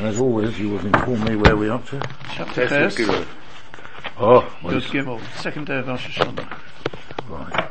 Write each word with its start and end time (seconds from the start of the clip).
And 0.00 0.08
as 0.08 0.18
always, 0.18 0.58
you 0.58 0.70
will 0.70 0.86
inform 0.86 1.22
me 1.24 1.36
where 1.36 1.54
we're 1.54 1.72
up 1.72 1.84
to. 1.88 2.00
Chapter 2.32 2.66
Ches, 2.66 2.98
Oh, 4.16 4.50
well, 4.62 4.72
Yud 4.72 4.76
it's- 4.78 4.90
Gimel, 4.90 5.20
second 5.36 5.66
day 5.66 5.80
of 5.80 5.88
Rosh 5.88 6.18
Hashanah. 6.18 6.58
right. 7.28 7.70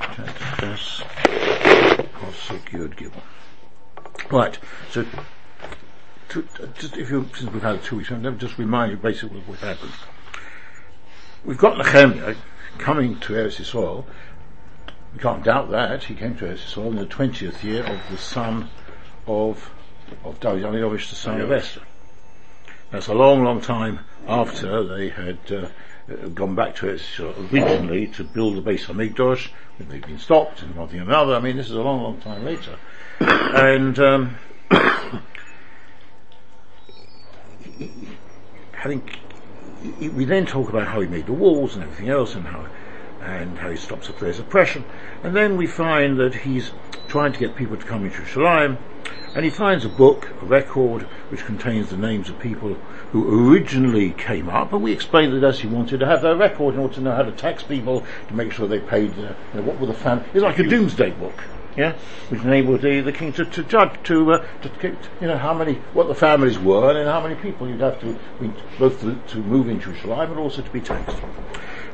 Chapter 0.00 0.56
Ches, 0.56 1.02
Pasuk 2.14 2.64
Yud 2.70 2.94
Gimel. 2.96 3.20
Right, 4.32 4.58
so, 4.90 5.04
to, 6.30 6.48
uh, 6.62 6.66
just 6.78 6.96
if 6.96 7.10
you, 7.10 7.28
since 7.36 7.52
we've 7.52 7.62
had 7.62 7.82
two 7.82 7.96
weeks, 7.96 8.10
let 8.10 8.22
me 8.22 8.32
just 8.38 8.56
remind 8.56 8.92
you 8.92 8.96
basically 8.96 9.40
what 9.40 9.58
happened. 9.58 9.92
We've 11.44 11.58
got 11.58 11.76
Nehemiah 11.76 12.36
coming 12.78 13.18
to 13.20 13.34
Eretz 13.34 13.60
Yisrael. 13.60 14.06
We 15.12 15.18
can't 15.20 15.44
doubt 15.44 15.70
that. 15.72 16.04
He 16.04 16.14
came 16.14 16.36
to 16.36 16.46
Eretz 16.46 16.64
Yisrael 16.74 16.86
in 16.88 16.96
the 16.96 17.04
20th 17.04 17.62
year 17.62 17.84
of 17.84 18.00
the 18.10 18.16
son 18.16 18.70
of, 19.26 19.70
of 20.24 20.40
David 20.40 20.64
Amirovich, 20.64 21.10
the 21.10 21.16
son 21.16 21.40
of 21.40 21.50
Esther. 21.52 21.82
That's 22.90 23.06
a 23.06 23.14
long, 23.14 23.44
long 23.44 23.60
time 23.60 24.00
after 24.26 24.82
they 24.82 25.10
had 25.10 25.38
uh, 25.50 25.68
uh, 26.10 26.28
gone 26.28 26.54
back 26.56 26.74
to 26.76 26.88
it 26.88 27.02
originally 27.20 28.08
to 28.08 28.24
build 28.24 28.56
the 28.56 28.62
base 28.62 28.88
of 28.88 28.96
Migdosh, 28.96 29.50
when 29.78 29.88
they've 29.88 30.02
been 30.02 30.18
stopped 30.18 30.62
and 30.62 30.74
one 30.74 30.88
thing 30.88 31.00
and 31.00 31.08
another. 31.08 31.34
I 31.34 31.40
mean, 31.40 31.56
this 31.56 31.66
is 31.66 31.72
a 31.72 31.82
long, 31.82 32.02
long 32.02 32.20
time 32.20 32.44
later. 32.44 32.78
and 33.20 33.98
um, 33.98 34.36
having, 38.72 39.08
we 40.00 40.24
then 40.24 40.46
talk 40.46 40.68
about 40.68 40.88
how 40.88 41.00
he 41.00 41.06
made 41.06 41.26
the 41.26 41.32
walls 41.32 41.74
and 41.76 41.84
everything 41.84 42.08
else, 42.08 42.34
and 42.34 42.44
how 42.46 42.66
and 43.22 43.58
how 43.58 43.70
he 43.70 43.76
stops 43.76 44.06
the 44.06 44.12
players' 44.12 44.38
oppression. 44.38 44.84
And 45.22 45.34
then 45.34 45.56
we 45.56 45.66
find 45.66 46.18
that 46.18 46.34
he's 46.34 46.72
trying 47.08 47.32
to 47.32 47.38
get 47.38 47.56
people 47.56 47.76
to 47.76 47.84
come 47.84 48.04
into 48.04 48.18
Jerusalem, 48.18 48.78
and 49.34 49.44
he 49.44 49.50
finds 49.50 49.84
a 49.84 49.88
book, 49.88 50.30
a 50.42 50.44
record, 50.44 51.02
which 51.28 51.44
contains 51.44 51.90
the 51.90 51.96
names 51.96 52.28
of 52.28 52.38
people 52.38 52.74
who 53.12 53.50
originally 53.50 54.10
came 54.12 54.48
up, 54.48 54.72
and 54.72 54.82
we 54.82 54.92
explained 54.92 55.32
that 55.32 55.44
as 55.44 55.60
he 55.60 55.66
wanted 55.66 56.00
to 56.00 56.06
have 56.06 56.22
their 56.22 56.36
record 56.36 56.74
in 56.74 56.80
order 56.80 56.94
to 56.94 57.00
know 57.00 57.14
how 57.14 57.22
to 57.22 57.32
tax 57.32 57.62
people, 57.62 58.04
to 58.28 58.34
make 58.34 58.52
sure 58.52 58.66
they 58.68 58.78
paid, 58.80 59.10
uh, 59.18 59.22
you 59.22 59.34
know, 59.54 59.62
what 59.62 59.78
were 59.80 59.86
the 59.86 59.94
fam- 59.94 60.24
it's 60.32 60.42
like 60.42 60.58
a 60.58 60.64
Domesday 60.68 61.10
Book. 61.10 61.34
Yeah, 61.76 61.92
which 62.30 62.42
enabled 62.42 62.82
the, 62.82 63.00
the 63.00 63.12
king 63.12 63.32
to, 63.34 63.44
to 63.44 63.62
judge 63.62 63.92
to, 64.02 64.32
uh, 64.32 64.46
to 64.62 64.68
to- 64.68 64.96
you 65.20 65.28
know 65.28 65.38
how 65.38 65.54
many 65.54 65.74
what 65.92 66.08
the 66.08 66.16
families 66.16 66.58
were 66.58 66.98
and 66.98 67.08
how 67.08 67.20
many 67.20 67.36
people 67.36 67.68
you'd 67.68 67.80
have 67.80 68.00
to 68.00 68.18
both 68.76 69.00
to, 69.02 69.14
to 69.28 69.38
move 69.38 69.68
into 69.68 69.92
Jerusalem 69.92 70.32
and 70.32 70.40
also 70.40 70.62
to 70.62 70.70
be 70.70 70.80
taxed. 70.80 71.16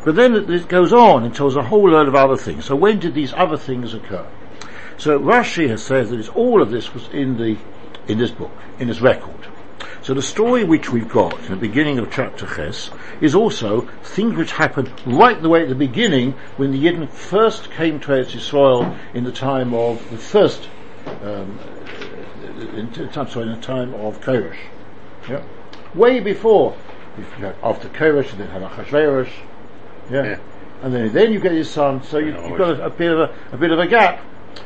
But 0.06 0.14
then 0.14 0.36
it 0.36 0.68
goes 0.68 0.92
on 0.92 1.24
and 1.24 1.34
tells 1.34 1.56
a 1.56 1.64
whole 1.64 1.90
load 1.90 2.06
of 2.06 2.14
other 2.14 2.36
things. 2.36 2.64
So 2.64 2.76
when 2.76 3.00
did 3.00 3.12
these 3.12 3.32
other 3.32 3.56
things 3.56 3.92
occur? 3.92 4.24
So 4.98 5.18
Rashi 5.18 5.68
has 5.68 5.82
said 5.82 6.10
that 6.10 6.28
all 6.36 6.62
of 6.62 6.70
this 6.70 6.94
was 6.94 7.08
in 7.08 7.36
the 7.38 7.58
in 8.06 8.16
this 8.18 8.30
book, 8.30 8.52
in 8.78 8.86
this 8.86 9.00
record. 9.00 9.48
So 10.02 10.14
the 10.14 10.22
story 10.22 10.62
which 10.62 10.92
we've 10.92 11.08
got 11.08 11.36
in 11.40 11.50
the 11.50 11.56
beginning 11.56 11.98
of 11.98 12.12
chapter 12.12 12.46
Ches 12.46 12.92
is 13.20 13.34
also 13.34 13.80
things 14.04 14.36
which 14.36 14.52
happened 14.52 14.92
right 15.04 15.42
the 15.42 15.48
way 15.48 15.62
at 15.62 15.68
the 15.68 15.74
beginning 15.74 16.34
when 16.56 16.70
the 16.70 16.78
Yidden 16.78 17.10
first 17.10 17.72
came 17.72 17.98
to 17.98 18.12
Eretz 18.12 18.30
Yisrael 18.30 18.96
in 19.12 19.24
the 19.24 19.32
time 19.32 19.74
of 19.74 20.08
the 20.10 20.18
first, 20.18 20.68
um, 21.22 21.58
in 22.76 23.10
sorry, 23.12 23.48
in 23.48 23.56
the 23.56 23.60
time 23.60 23.92
of 23.94 24.20
Koresh. 24.20 24.68
Yeah. 25.28 25.42
Way 25.96 26.20
before, 26.20 26.76
after 27.60 27.88
Koresh, 27.88 28.30
then 28.38 28.50
had 28.50 28.62
Achashverosh. 28.62 29.32
Yeah. 30.10 30.24
Yeah. 30.24 30.38
And 30.82 30.94
then, 30.94 31.12
then 31.12 31.32
you 31.32 31.40
get 31.40 31.52
his 31.52 31.70
son, 31.70 32.02
so 32.02 32.18
you, 32.18 32.28
you've 32.48 32.58
got 32.58 32.78
a, 32.78 32.86
a 32.86 32.90
bit 32.90 33.12
of 33.12 33.18
a, 33.18 33.34
a 33.52 33.56
bit 33.56 33.70
of 33.70 33.78
a 33.78 33.86
gap. 33.86 34.22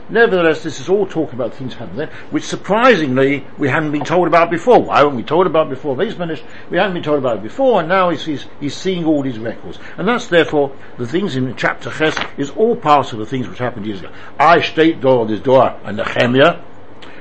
Nevertheless, 0.09 0.63
this 0.63 0.81
is 0.81 0.89
all 0.89 1.07
talking 1.07 1.35
about 1.35 1.55
things 1.55 1.75
happening 1.75 1.99
then, 1.99 2.09
which 2.31 2.45
surprisingly 2.45 3.47
we 3.59 3.69
hadn't 3.69 3.93
been 3.93 4.05
told 4.05 4.27
about 4.27 4.51
before. 4.51 4.83
Why 4.83 5.03
weren't 5.03 5.17
we 5.17 5.23
told 5.23 5.47
about 5.47 5.67
it 5.69 5.71
before 5.71 5.97
these 5.97 6.15
finished? 6.15 6.45
We 6.69 6.79
hadn't 6.79 6.95
been 6.95 7.03
told 7.03 7.19
about 7.19 7.39
it 7.39 7.43
before, 7.43 7.81
and 7.81 7.89
now 7.89 8.11
he's, 8.11 8.25
he's, 8.25 8.47
he's 8.61 8.77
seeing 8.77 9.05
all 9.05 9.23
these 9.23 9.39
records. 9.39 9.79
And 9.97 10.07
that's 10.09 10.27
therefore, 10.27 10.77
the 10.99 11.07
things 11.07 11.37
in 11.37 11.55
chapter 11.57 11.91
Ches 11.91 12.17
is 12.37 12.51
all 12.51 12.77
part 12.77 13.13
of 13.13 13.19
the 13.19 13.27
things 13.27 13.49
which 13.49 13.59
happened 13.59 13.87
years 13.87 14.01
ago. 14.01 14.13
I 14.39 14.61
state 14.61 15.01
door 15.01 15.27
this 15.27 15.41
door 15.41 15.79
and 15.85 15.97
Nehemiah, 15.97 16.61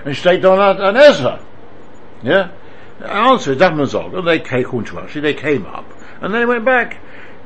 and 0.06 0.16
state 0.16 0.42
door 0.42 0.60
and 0.60 0.98
Ezra. 0.98 1.44
Yeah? 2.24 2.52
The 3.00 3.12
answer 3.12 3.54
is. 3.54 3.58
They 3.60 4.40
came, 4.40 4.66
Rashi, 4.66 5.22
they 5.22 5.34
came 5.34 5.66
up, 5.66 5.86
and 6.22 6.34
then 6.34 6.42
they 6.42 6.46
went 6.46 6.66
back. 6.66 6.98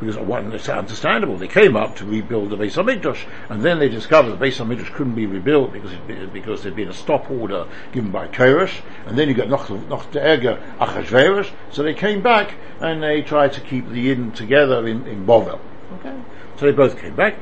Because 0.03 0.19
one, 0.19 0.51
it's 0.51 0.69
understandable. 0.69 1.37
They 1.37 1.47
came 1.47 1.75
up 1.75 1.95
to 1.97 2.05
rebuild 2.05 2.49
the 2.49 2.57
Beis 2.57 2.75
Hamikdash, 2.75 3.25
and 3.49 3.61
then 3.61 3.79
they 3.79 3.89
discovered 3.89 4.31
the 4.31 4.45
Beis 4.45 4.57
Hamikdash 4.57 4.93
couldn't 4.93 5.15
be 5.15 5.25
rebuilt 5.25 5.71
because 5.71 5.93
it, 5.93 6.33
because 6.33 6.63
there'd 6.63 6.75
been 6.75 6.89
a 6.89 6.93
stop 6.93 7.29
order 7.29 7.67
given 7.91 8.11
by 8.11 8.27
Koresh, 8.27 8.81
and 9.05 9.17
then 9.17 9.27
you 9.29 9.33
got 9.33 9.49
Noch 9.49 9.69
Noch 9.69 10.15
Erger 10.15 10.61
Achashverosh. 10.79 11.51
So 11.71 11.83
they 11.83 11.93
came 11.93 12.21
back 12.21 12.55
and 12.79 13.01
they 13.01 13.21
tried 13.21 13.53
to 13.53 13.61
keep 13.61 13.87
the 13.89 14.07
Yidden 14.07 14.33
together 14.33 14.87
in 14.87 15.07
in 15.07 15.25
Bovel. 15.25 15.59
Okay, 15.99 16.15
so 16.57 16.65
they 16.65 16.71
both 16.71 16.99
came 16.99 17.15
back, 17.15 17.35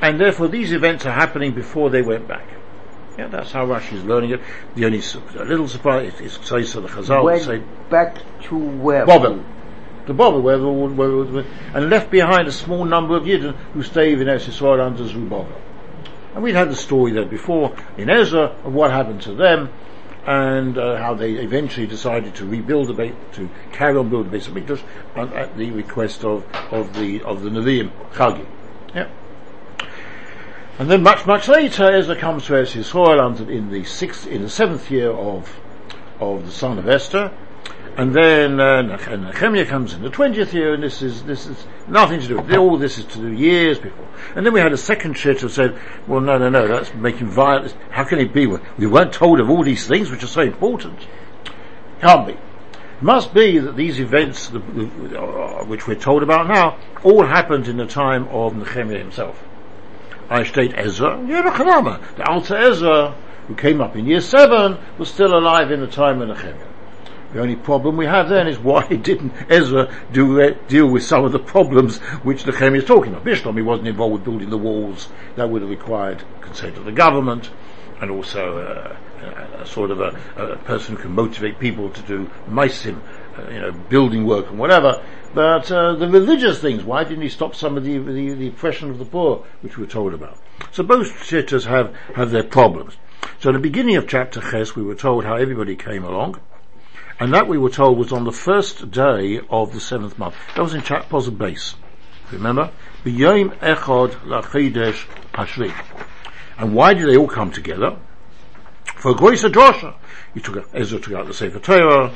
and 0.00 0.20
therefore 0.20 0.48
these 0.48 0.72
events 0.72 1.04
are 1.06 1.12
happening 1.12 1.52
before 1.52 1.90
they 1.90 2.02
went 2.02 2.26
back. 2.26 2.48
Yeah, 3.18 3.28
that's 3.28 3.52
how 3.52 3.66
Rashi 3.66 3.94
is 3.94 4.04
learning 4.04 4.30
it. 4.30 4.40
The 4.74 4.84
only 4.84 5.00
a 5.38 5.44
little 5.44 5.68
surprise 5.68 6.20
is 6.20 6.38
says 6.42 6.72
to 6.72 6.80
the 6.82 6.88
Chazal 6.88 7.24
Went 7.24 7.42
say 7.42 7.62
back 7.88 8.18
to 8.44 8.56
where? 8.56 9.06
Bovel. 9.06 9.42
The 10.06 10.14
Bovel, 10.14 10.40
where, 10.40 10.58
the- 10.58 10.68
where, 10.68 11.10
where, 11.24 11.44
and 11.74 11.90
left 11.90 12.10
behind 12.10 12.46
a 12.48 12.52
small 12.52 12.84
number 12.84 13.16
of 13.16 13.24
Yidden 13.24 13.54
who 13.74 13.82
stayed 13.82 14.20
in 14.20 14.28
Eretz 14.28 14.46
Yisrael 14.46 14.80
under 14.84 15.06
Zerubbabel. 15.06 15.48
And 16.34 16.42
we'd 16.44 16.54
had 16.54 16.70
the 16.70 16.76
story 16.76 17.12
there 17.12 17.24
before 17.24 17.74
in 17.96 18.10
Ezra 18.10 18.54
of 18.64 18.72
what 18.72 18.90
happened 18.90 19.22
to 19.22 19.34
them 19.34 19.70
and 20.26 20.76
uh, 20.76 20.96
how 20.96 21.14
they 21.14 21.32
eventually 21.34 21.86
decided 21.86 22.34
to 22.34 22.44
rebuild 22.44 22.88
the 22.88 22.94
Beit, 22.94 23.14
to 23.34 23.48
carry 23.72 23.96
on 23.96 24.10
building 24.10 24.30
the 24.30 24.38
Beis 24.38 24.48
Hamikdash 24.48 24.82
at 25.34 25.56
the 25.56 25.70
request 25.70 26.24
of, 26.24 26.44
of 26.72 26.94
the 26.94 27.22
of 27.22 27.42
the 27.42 27.50
Nevi'im 27.50 27.90
Chagi. 28.12 28.44
Yeah. 28.94 29.08
And 30.78 30.90
then 30.90 31.02
much 31.02 31.26
much 31.26 31.48
later, 31.48 31.90
Ezra 31.90 32.16
comes 32.16 32.46
to 32.46 32.54
Eretz 32.54 32.74
Yisrael 32.76 33.48
in 33.48 33.70
the 33.70 33.84
sixth 33.84 34.26
in 34.26 34.42
the 34.42 34.50
seventh 34.50 34.90
year 34.90 35.10
of 35.10 35.58
of 36.20 36.44
the 36.44 36.52
son 36.52 36.78
of 36.78 36.88
Esther, 36.88 37.32
and 37.96 38.14
then 38.14 38.60
uh, 38.60 38.82
Nehemiah 38.82 39.64
comes 39.64 39.94
in 39.94 40.02
the 40.02 40.10
twentieth 40.10 40.52
year, 40.52 40.74
and 40.74 40.82
this 40.82 41.00
is 41.00 41.22
this 41.24 41.46
is 41.46 41.66
nothing 41.88 42.20
to 42.20 42.28
do 42.28 42.36
with 42.36 42.52
all 42.54 42.76
this 42.76 42.98
is 42.98 43.06
to 43.06 43.18
do 43.18 43.32
years 43.32 43.78
before. 43.78 44.06
And 44.34 44.44
then 44.44 44.52
we 44.52 44.60
had 44.60 44.72
a 44.72 44.76
second 44.76 45.14
church 45.14 45.40
who 45.40 45.48
said, 45.48 45.78
"Well, 46.06 46.20
no, 46.20 46.36
no, 46.36 46.50
no, 46.50 46.68
that's 46.68 46.92
making 46.94 47.28
violence. 47.28 47.74
How 47.90 48.04
can 48.04 48.18
it 48.18 48.34
be? 48.34 48.46
We 48.46 48.86
weren't 48.86 49.14
told 49.14 49.40
of 49.40 49.48
all 49.48 49.62
these 49.62 49.86
things 49.86 50.10
which 50.10 50.22
are 50.22 50.28
so 50.28 50.42
important. 50.42 51.06
Can't 52.02 52.26
be. 52.26 52.32
It 52.32 53.02
must 53.02 53.32
be 53.32 53.58
that 53.58 53.76
these 53.76 53.98
events, 53.98 54.48
the, 54.48 54.58
the, 54.58 55.20
uh, 55.20 55.64
which 55.64 55.86
we're 55.86 55.94
told 55.94 56.22
about 56.22 56.48
now, 56.48 56.78
all 57.02 57.24
happened 57.24 57.66
in 57.68 57.78
the 57.78 57.86
time 57.86 58.28
of 58.28 58.56
Nehemiah 58.56 58.98
himself. 58.98 59.42
I 60.28 60.44
state 60.44 60.72
Ezra, 60.76 61.22
the 61.26 62.24
Alta 62.26 62.58
Ezra, 62.58 63.14
who 63.46 63.54
came 63.54 63.80
up 63.80 63.96
in 63.96 64.06
year 64.06 64.20
seven, 64.20 64.78
was 64.98 65.08
still 65.08 65.38
alive 65.38 65.70
in 65.70 65.80
the 65.80 65.86
time 65.86 66.20
of 66.20 66.28
Nehemiah. 66.28 66.75
The 67.32 67.40
only 67.40 67.56
problem 67.56 67.96
we 67.96 68.06
have 68.06 68.28
then 68.28 68.46
is 68.46 68.58
why 68.58 68.86
didn't 69.08 69.32
Ezra 69.48 69.92
do, 70.12 70.40
uh, 70.40 70.54
deal 70.68 70.86
with 70.86 71.02
some 71.02 71.24
of 71.24 71.32
the 71.32 71.38
problems 71.38 71.98
which 72.22 72.44
the 72.44 72.52
Nehemiah 72.52 72.78
is 72.78 72.84
talking 72.84 73.12
about. 73.12 73.24
Bishlam, 73.24 73.56
he 73.56 73.62
wasn't 73.62 73.88
involved 73.88 74.14
with 74.14 74.24
building 74.24 74.50
the 74.50 74.58
walls. 74.58 75.08
That 75.36 75.50
would 75.50 75.62
have 75.62 75.70
required 75.70 76.22
consent 76.40 76.76
of 76.76 76.84
the 76.84 76.92
government 76.92 77.50
and 78.00 78.10
also 78.10 78.58
uh, 78.58 78.96
a, 79.60 79.66
sort 79.66 79.90
of 79.90 80.00
a, 80.00 80.18
a 80.36 80.56
person 80.58 80.96
who 80.96 81.02
can 81.02 81.12
motivate 81.12 81.58
people 81.58 81.90
to 81.90 82.02
do 82.02 82.30
maisim, 82.48 83.00
uh, 83.36 83.50
you 83.50 83.60
know, 83.60 83.72
building 83.72 84.26
work 84.26 84.48
and 84.48 84.58
whatever. 84.58 85.02
But 85.34 85.70
uh, 85.70 85.96
the 85.96 86.08
religious 86.08 86.60
things, 86.60 86.84
why 86.84 87.04
didn't 87.04 87.22
he 87.22 87.28
stop 87.28 87.54
some 87.54 87.76
of 87.76 87.84
the, 87.84 87.98
the, 87.98 88.34
the 88.34 88.48
oppression 88.48 88.90
of 88.90 88.98
the 88.98 89.04
poor, 89.04 89.44
which 89.60 89.76
we 89.76 89.84
were 89.84 89.90
told 89.90 90.14
about? 90.14 90.38
So 90.72 90.82
both 90.82 91.08
shittas 91.08 91.66
have, 91.66 91.94
have 92.14 92.30
their 92.30 92.44
problems. 92.44 92.96
So 93.40 93.50
at 93.50 93.52
the 93.52 93.58
beginning 93.58 93.96
of 93.96 94.08
chapter 94.08 94.40
Ches, 94.40 94.76
we 94.76 94.82
were 94.82 94.94
told 94.94 95.24
how 95.24 95.36
everybody 95.36 95.76
came 95.76 96.04
along. 96.04 96.40
And 97.18 97.32
that 97.32 97.48
we 97.48 97.56
were 97.56 97.70
told 97.70 97.98
was 97.98 98.12
on 98.12 98.24
the 98.24 98.32
first 98.32 98.90
day 98.90 99.40
of 99.48 99.72
the 99.72 99.80
seventh 99.80 100.18
month. 100.18 100.34
That 100.54 100.62
was 100.62 100.74
in 100.74 100.82
chapter 100.82 101.30
base. 101.30 101.74
Remember? 102.30 102.70
B'yom 103.04 103.56
echad 103.58 104.10
lachidesh 104.26 105.06
hashvi. 105.32 105.72
And 106.58 106.74
why 106.74 106.92
did 106.94 107.08
they 107.08 107.16
all 107.16 107.28
come 107.28 107.50
together? 107.50 107.96
For 108.84 109.12
a 109.12 109.14
grace 109.14 109.44
of 109.44 109.52
Joshua. 109.52 109.94
He 110.34 110.40
took 110.40 110.58
out, 110.58 110.68
Ezra 110.74 110.98
took 111.00 111.14
out 111.14 111.26
the 111.26 111.32
Sefer 111.32 111.58
Torah. 111.58 112.12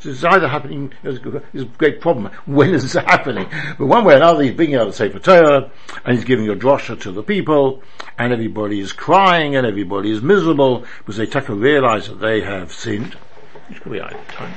So 0.00 0.10
it's 0.10 0.24
either 0.24 0.48
happening, 0.48 0.92
it's 1.02 1.18
a 1.18 1.64
great 1.64 2.02
problem. 2.02 2.30
When 2.44 2.74
is 2.74 2.94
it 2.94 3.04
happening? 3.04 3.48
But 3.78 3.86
one 3.86 4.04
way 4.04 4.14
or 4.14 4.16
another, 4.18 4.42
he's 4.42 4.52
bringing 4.52 4.76
out 4.76 4.86
the 4.86 4.92
Sefer 4.92 5.18
Torah, 5.18 5.70
and 6.04 6.14
he's 6.14 6.24
giving 6.24 6.48
a 6.50 6.54
drosha 6.54 7.00
to 7.00 7.12
the 7.12 7.22
people, 7.22 7.82
and 8.18 8.32
everybody 8.32 8.80
is 8.80 8.92
crying, 8.92 9.56
and 9.56 9.66
everybody 9.66 10.10
is 10.10 10.20
miserable, 10.20 10.84
because 10.98 11.16
they 11.16 11.26
take 11.26 11.46
to 11.46 11.54
realize 11.54 12.08
that 12.08 12.20
they 12.20 12.42
have 12.42 12.72
sinned. 12.72 13.16
Which 13.68 13.80
could 13.80 13.92
be 13.92 14.00
either 14.00 14.18
time. 14.28 14.54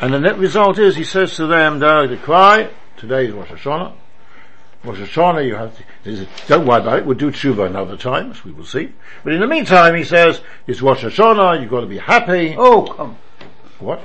And 0.00 0.12
the 0.12 0.20
net 0.20 0.38
result 0.38 0.78
is, 0.78 0.96
he 0.96 1.04
says 1.04 1.36
to 1.36 1.46
them, 1.46 1.78
"Don't 1.78 2.08
to 2.08 2.16
cry, 2.16 2.70
today 2.96 3.26
is 3.26 3.32
Rosh 3.32 3.50
Hashanah, 3.50 3.92
Rosh 4.84 4.98
Hashanah, 4.98 5.46
you 5.46 5.54
have 5.54 5.76
to, 6.04 6.26
don't 6.48 6.66
worry 6.66 6.80
about 6.80 6.98
it, 6.98 7.06
we'll 7.06 7.16
do 7.16 7.30
tshuva 7.30 7.66
another 7.66 7.96
time, 7.96 8.32
as 8.32 8.44
we 8.44 8.50
will 8.50 8.64
see. 8.64 8.92
But 9.22 9.32
in 9.32 9.40
the 9.40 9.46
meantime, 9.46 9.94
he 9.94 10.02
says, 10.02 10.40
it's 10.66 10.82
Rosh 10.82 11.04
Hashanah, 11.04 11.60
you've 11.60 11.70
got 11.70 11.82
to 11.82 11.86
be 11.86 11.98
happy. 11.98 12.56
Oh, 12.58 12.82
come. 12.82 13.16
What? 13.78 14.02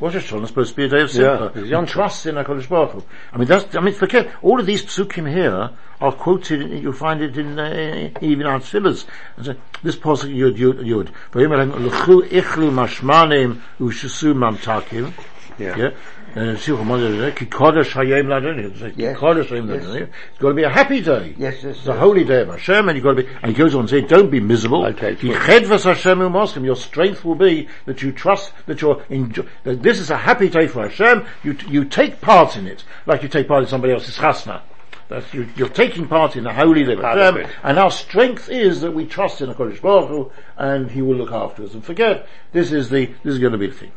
Rosh 0.00 0.16
Hashanah 0.16 0.42
is 0.42 0.48
supposed 0.48 0.70
to 0.70 0.76
be 0.76 0.84
a 0.84 0.88
day 0.88 1.00
of 1.02 1.10
simcha. 1.10 1.52
Yeah, 1.54 1.80
you 1.80 1.86
trust 1.86 2.26
in 2.26 2.34
HaKadosh 2.34 2.68
Baruch 2.68 2.90
Hu. 2.92 3.04
I 3.32 3.38
mean, 3.38 3.46
that's, 3.46 3.74
I 3.76 3.80
mean, 3.80 3.94
forget, 3.94 4.32
all 4.42 4.58
of 4.58 4.66
these 4.66 4.84
psukim 4.84 5.30
here 5.32 5.70
are 6.00 6.12
quoted, 6.12 6.82
you'll 6.82 6.92
find 6.92 7.22
it 7.22 7.38
in, 7.38 7.58
uh, 7.58 8.10
even 8.20 8.46
our 8.46 8.60
so, 8.60 8.80
This 8.80 9.96
pasuk 9.96 10.34
yud, 10.34 10.56
yud, 10.56 10.80
yud. 10.80 11.10
V'yim 11.32 11.52
l'chu 11.78 12.22
ichlu 12.22 12.70
mashmanim 12.72 13.60
u'shesu 13.78 14.34
mamtakim. 14.34 15.12
Yeah. 15.58 15.76
Yeah. 15.76 15.90
And 16.34 16.58
see 16.58 16.72
what 16.72 16.86
Mother 16.86 17.30
ki 17.32 17.46
kodesh 17.46 17.90
hayom 17.92 18.26
ladoni. 18.26 18.64
It's 18.70 18.96
Yes. 18.98 19.18
kodesh 19.18 19.48
hayom 19.48 19.66
ladoni. 19.66 20.02
It's 20.02 20.38
got 20.38 20.48
to 20.48 20.54
be 20.54 20.62
a 20.62 20.70
happy 20.70 21.02
day. 21.02 21.34
Yes, 21.36 21.62
yes, 21.62 21.76
It's 21.76 21.86
a 21.86 21.94
holy 21.94 22.24
day 22.24 22.40
of 22.40 22.48
Hashem, 22.48 22.88
and 22.88 22.96
you've 22.96 23.04
got 23.04 23.16
to 23.16 23.22
be. 23.22 23.28
And 23.42 23.52
he 23.52 23.54
goes 23.54 23.74
on 23.74 23.82
to 23.82 23.88
say, 23.88 24.00
"Don't 24.00 24.30
be 24.30 24.40
miserable. 24.40 24.86
Okay, 24.86 25.14
Ki 25.14 25.28
good. 25.28 25.36
chedvas 25.36 25.84
Hashem 25.84 26.20
umoskim. 26.20 26.64
Your 26.64 26.76
strength 26.76 27.24
will 27.24 27.34
be 27.34 27.68
that 27.84 28.02
you 28.02 28.12
trust 28.12 28.52
that 28.66 28.80
you're 28.80 29.02
enjoy, 29.10 29.44
that 29.64 29.82
this 29.82 29.98
is 29.98 30.10
a 30.10 30.16
happy 30.16 30.48
day 30.48 30.66
for 30.66 30.88
Hashem. 30.88 31.24
You 31.44 31.56
you 31.68 31.84
take 31.84 32.20
part 32.22 32.56
in 32.56 32.66
it, 32.66 32.84
like 33.04 33.22
you 33.22 33.28
take 33.28 33.46
part 33.46 33.62
in 33.64 33.68
somebody 33.68 33.92
else's 33.92 34.16
chasna. 34.16 34.62
That's 35.10 35.34
you, 35.34 35.46
you're 35.56 35.68
taking 35.68 36.08
part 36.08 36.36
in 36.36 36.44
the 36.44 36.54
holy 36.54 36.84
day 36.84 36.94
of 36.94 37.00
Part 37.02 37.18
of 37.18 37.34
Hashem, 37.36 37.50
and 37.62 37.78
our 37.78 37.90
strength 37.90 38.48
is 38.48 38.80
that 38.80 38.92
we 38.92 39.04
trust 39.04 39.42
in 39.42 39.50
the 39.50 39.54
Kodesh 39.54 39.82
Baruch 39.82 40.08
Hu, 40.08 40.32
and 40.56 40.90
He 40.90 41.02
will 41.02 41.16
look 41.16 41.32
after 41.32 41.64
us. 41.64 41.74
And 41.74 41.84
forget 41.84 42.26
this 42.52 42.72
is 42.72 42.88
the 42.88 43.06
this 43.22 43.34
is 43.34 43.38
going 43.38 43.52
to 43.52 43.58
be 43.58 43.66
the 43.66 43.74
thing. 43.74 43.92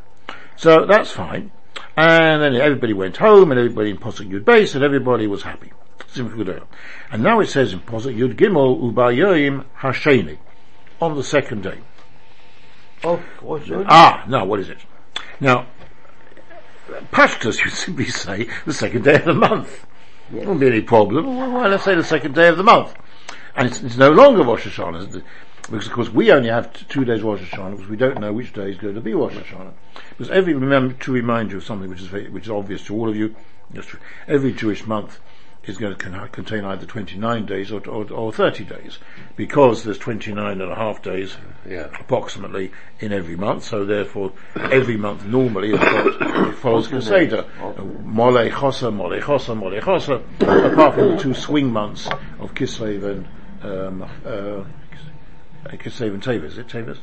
So 0.58 0.86
that's 0.86 1.12
fine. 1.12 1.52
And 1.98 2.42
then 2.42 2.56
everybody 2.56 2.94
went 2.94 3.18
home, 3.18 3.52
and 3.52 3.60
everybody 3.60 3.90
in 3.92 3.98
Posuk 3.98 4.30
Yud 4.30 4.46
Base, 4.46 4.76
and 4.76 4.84
everybody 4.84 5.28
was 5.28 5.44
happy. 5.44 5.72
And 6.18 7.24
now 7.24 7.40
it 7.40 7.48
says 7.48 7.74
in 7.74 7.80
Posuk 7.80 8.16
Yud 8.18 8.36
Gimel 8.36 8.80
Ubayoim 8.82 9.66
Hasheni 9.80 10.38
on 11.02 11.16
the 11.16 11.24
second 11.24 11.64
day. 11.64 11.80
Oh, 13.04 13.24
what's 13.42 13.70
it? 13.70 13.86
Ah, 13.88 14.26
now 14.28 14.46
what 14.46 14.60
is 14.60 14.70
it? 14.70 14.80
Now, 15.40 15.68
Pashtus 17.12 17.60
you 17.64 17.70
simply 17.70 18.06
say 18.06 18.48
the 18.66 18.74
second 18.74 19.04
day 19.04 19.16
of 19.16 19.26
the 19.26 19.34
month. 19.34 19.86
There 20.32 20.48
won't 20.48 20.60
be 20.60 20.68
any 20.68 20.82
problem. 20.82 21.38
Well, 21.38 21.52
why 21.52 21.68
let's 21.68 21.84
say 21.84 21.96
the 21.96 22.04
second 22.04 22.34
day 22.34 22.48
of 22.48 22.58
the 22.58 22.64
month. 22.64 22.96
And 23.56 23.68
it's, 23.68 23.82
it's 23.82 23.98
no 23.98 24.12
longer 24.12 24.44
Rosh 24.44 24.68
Hashanah, 24.68 25.16
it? 25.16 25.24
Because 25.70 25.88
of 25.88 25.94
course 25.94 26.10
we 26.10 26.32
only 26.32 26.50
have 26.50 26.72
t- 26.74 26.86
two 26.90 27.06
days 27.06 27.22
Rosh 27.24 27.42
Hashanah 27.42 27.72
because 27.72 27.88
we 27.90 27.98
don't 27.98 28.20
know 28.20 28.32
which 28.34 28.54
day 28.54 28.70
is 28.72 28.78
going 28.78 28.96
to 28.96 29.02
be 29.02 29.14
Rosh 29.14 29.34
Hashanah. 29.34 29.74
Because 30.10 30.30
every, 30.30 30.54
remember 30.54 30.94
to 30.96 31.12
remind 31.12 31.52
you 31.52 31.58
of 31.58 31.64
something 31.64 31.90
which 31.90 32.02
is 32.02 32.08
very, 32.08 32.30
which 32.30 32.44
is 32.46 32.50
obvious 32.52 32.84
to 32.86 32.96
all 32.96 33.10
of 33.10 33.16
you, 33.16 33.36
every 34.28 34.54
Jewish 34.54 34.86
month 34.86 35.20
is 35.64 35.78
going 35.80 35.96
to 35.96 36.28
contain 36.28 36.64
either 36.64 36.86
29 36.86 37.46
days 37.48 37.72
or, 37.72 37.82
or, 37.90 38.06
or 38.12 38.32
30 38.32 38.64
days 38.66 39.00
because 39.36 39.84
there's 39.84 39.98
29 39.98 40.62
and 40.62 40.72
a 40.72 40.76
half 40.76 41.02
days 41.02 41.38
Yeah. 41.68 41.88
approximately 42.00 42.72
in 43.00 43.12
every 43.12 43.36
month, 43.36 43.64
so 43.64 43.84
therefore 43.84 44.32
every 44.56 44.96
month 44.98 45.26
normally 45.26 45.72
has 45.76 45.80
got, 45.80 46.48
it 46.50 46.56
follows 46.58 46.88
Keseda. 46.88 48.04
Mole 48.04 48.50
Chosa, 48.52 48.94
Mole 48.94 49.20
Chosa, 49.20 49.58
Mole 49.58 49.82
Chosa, 49.82 50.22
apart 50.72 50.94
from 50.94 51.16
the 51.16 51.18
two 51.18 51.34
swing 51.34 51.72
months 51.74 52.08
of 52.40 52.54
Kislev 52.54 53.04
and, 53.04 53.28
um, 53.64 54.04
uh, 54.24 54.64
Kislev 55.70 56.14
and 56.14 56.24
Teves, 56.24 56.44
is 56.44 56.58
it 56.58 56.68
Teves? 56.68 57.00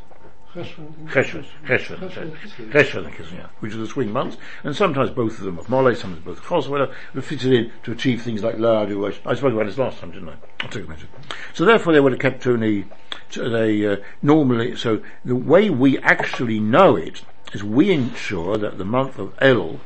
Cheshvan, 0.55 1.09
Cheshvan, 1.09 1.47
Cheshvan 1.65 3.07
and 3.07 3.15
Kislev, 3.15 3.33
yeah, 3.33 3.47
which 3.61 3.73
are 3.73 3.79
the 3.79 3.87
swing 3.87 4.13
months, 4.13 4.37
and 4.65 4.77
sometimes 4.77 5.11
both 5.11 5.39
of 5.39 5.45
them 5.45 5.59
of 5.59 5.71
Mole, 5.71 5.95
sometimes 5.95 6.23
both 6.23 6.43
Chos, 6.45 6.69
whatever, 6.69 6.95
but 7.15 7.25
fitted 7.25 7.53
in 7.55 7.73
to 7.85 7.93
achieve 7.93 8.21
things 8.21 8.43
like 8.43 8.57
Ladu, 8.57 9.07
I 9.25 9.35
spoke 9.35 9.55
about 9.55 9.65
this 9.65 9.79
last 9.79 9.99
time, 9.99 10.11
didn't 10.11 10.29
I? 10.29 10.35
I 10.61 10.67
took 10.67 10.85
a 10.85 10.89
mention. 10.89 11.09
So 11.55 11.65
therefore 11.65 11.95
they 11.95 12.01
would 12.01 12.13
have 12.13 12.21
kept 12.21 12.47
only, 12.47 12.85
so 13.31 13.49
they, 13.49 13.87
uh, 13.87 13.97
normally, 14.21 14.77
so 14.77 15.03
the 15.25 15.37
way 15.37 15.71
we 15.71 15.99
actually 16.01 16.61
know 16.61 16.97
it 16.97 17.23
is 17.55 17.65
we 17.65 17.91
ensure 17.91 18.59
that 18.59 18.77
the 18.77 18.85
month 18.85 19.19
of 19.19 19.33
El 19.41 19.81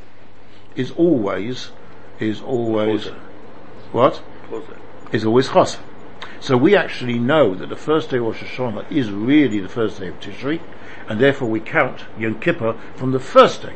is 0.75 0.91
always, 0.91 1.71
is 2.19 2.41
always, 2.41 3.05
Chosa. 3.05 3.15
what? 3.93 4.23
Chosa. 4.51 4.77
Is 5.13 5.25
always 5.25 5.49
Chos. 5.49 5.79
So 6.41 6.57
we 6.57 6.77
actually 6.77 7.19
know 7.19 7.55
that 7.55 7.69
the 7.69 7.77
first 7.77 8.11
day 8.11 8.19
of 8.19 8.25
Rosh 8.25 8.43
Hashanah 8.43 8.91
is 8.91 9.11
really 9.11 9.59
the 9.59 9.69
first 9.69 10.01
day 10.01 10.09
of 10.09 10.21
Tishri, 10.21 10.61
and 11.09 11.21
therefore 11.21 11.49
we 11.49 11.61
count 11.61 12.05
Yom 12.19 12.41
Kippur 12.41 12.75
from 12.97 13.13
the 13.13 13.21
first 13.21 13.63
day. 13.63 13.73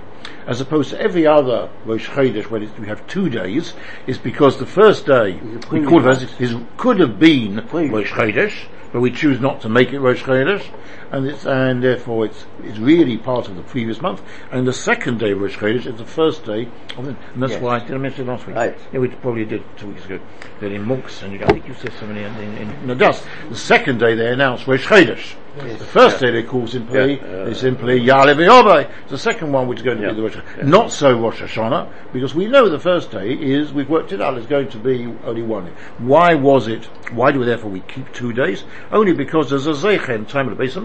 As 0.46 0.60
opposed 0.60 0.90
to 0.90 1.00
every 1.00 1.26
other 1.26 1.68
Rosh 1.84 2.08
Chodesh, 2.08 2.46
when 2.50 2.68
we 2.80 2.86
have 2.88 3.06
two 3.06 3.28
days, 3.28 3.74
is 4.06 4.18
because 4.18 4.58
the 4.58 4.66
first 4.66 5.06
day 5.06 5.34
we 5.34 5.58
previous 5.58 5.88
call 5.88 6.08
it 6.08 6.22
it 6.22 6.40
is, 6.40 6.54
could 6.76 6.98
have 7.00 7.18
been. 7.18 7.56
Rosh 7.72 8.10
Chodesh, 8.10 8.66
but 8.92 9.00
we 9.00 9.10
choose 9.10 9.40
not 9.40 9.60
to 9.60 9.68
make 9.68 9.92
it 9.92 10.00
Rosh 10.00 10.22
Chodesh, 10.22 10.64
and 11.12 11.26
it's, 11.26 11.44
and 11.46 11.82
therefore 11.82 12.26
it's, 12.26 12.44
it's 12.64 12.78
really 12.78 13.16
part 13.18 13.48
of 13.48 13.56
the 13.56 13.62
previous 13.62 14.00
month. 14.00 14.22
And 14.50 14.66
the 14.66 14.72
second 14.72 15.18
day 15.18 15.32
of 15.32 15.40
Rosh 15.40 15.56
Chodesh 15.56 15.86
is 15.86 15.98
the 15.98 16.04
first 16.06 16.44
day 16.44 16.68
of 16.96 17.04
the, 17.04 17.16
and 17.34 17.42
that's 17.42 17.52
Yes. 17.52 17.62
why, 17.62 17.78
did 17.80 17.92
I 17.92 17.98
mention 17.98 18.28
it 18.28 18.32
last 18.32 18.46
week? 18.46 18.56
Right. 18.56 18.76
Yeah, 18.92 19.00
we 19.00 19.08
probably 19.08 19.44
did 19.44 19.62
two 19.76 19.88
weeks 19.88 20.04
ago. 20.04 20.18
That 20.60 20.72
in 20.72 20.84
monks, 20.84 21.22
and 21.22 21.42
I 21.42 21.46
think 21.46 21.68
you 21.68 21.74
said 21.74 21.92
something 21.94 22.16
in, 22.16 22.34
in, 22.36 22.56
in 22.58 22.98
Nadas, 22.98 23.24
the 23.48 23.56
second 23.56 23.98
day 23.98 24.14
they 24.14 24.32
announce 24.32 24.66
Rosh 24.66 24.86
Chodesh. 24.86 25.34
The 25.56 25.76
first 25.78 26.20
day 26.20 26.30
they 26.30 26.44
call 26.44 26.66
simply, 26.68 27.14
Yeah, 27.16 27.26
uh, 27.26 27.44
they 27.46 27.54
simply 27.54 28.00
Yalev. 28.00 28.88
The 29.08 29.18
second 29.18 29.50
one 29.52 29.66
which 29.66 29.78
is 29.78 29.84
going 29.84 29.98
to 29.98 30.04
Yeah. 30.04 30.10
be 30.10 30.16
the 30.16 30.22
Rosh 30.36 30.44
Hashanah. 30.44 30.64
Not 30.64 30.92
so 30.92 31.18
Rosh 31.18 31.40
Hashanah, 31.42 31.88
because 32.12 32.34
we 32.34 32.46
know 32.46 32.68
the 32.68 32.78
first 32.78 33.10
day 33.10 33.32
is, 33.32 33.72
we've 33.72 33.88
worked 33.88 34.12
it 34.12 34.20
out, 34.20 34.36
is 34.38 34.46
going 34.46 34.68
to 34.70 34.78
be 34.78 35.06
only 35.24 35.42
one. 35.42 35.66
Why 35.98 36.34
was 36.34 36.68
it, 36.68 36.84
why 37.12 37.32
do 37.32 37.40
we 37.40 37.46
therefore 37.46 37.70
we 37.70 37.80
keep 37.80 38.12
two 38.12 38.32
days? 38.32 38.64
Only 38.90 39.12
because 39.12 39.50
there's 39.50 39.66
a 39.66 39.72
Zeichen, 39.72 40.28
time 40.28 40.48
of 40.48 40.56
the 40.56 40.62
base 40.62 40.76
of. 40.76 40.84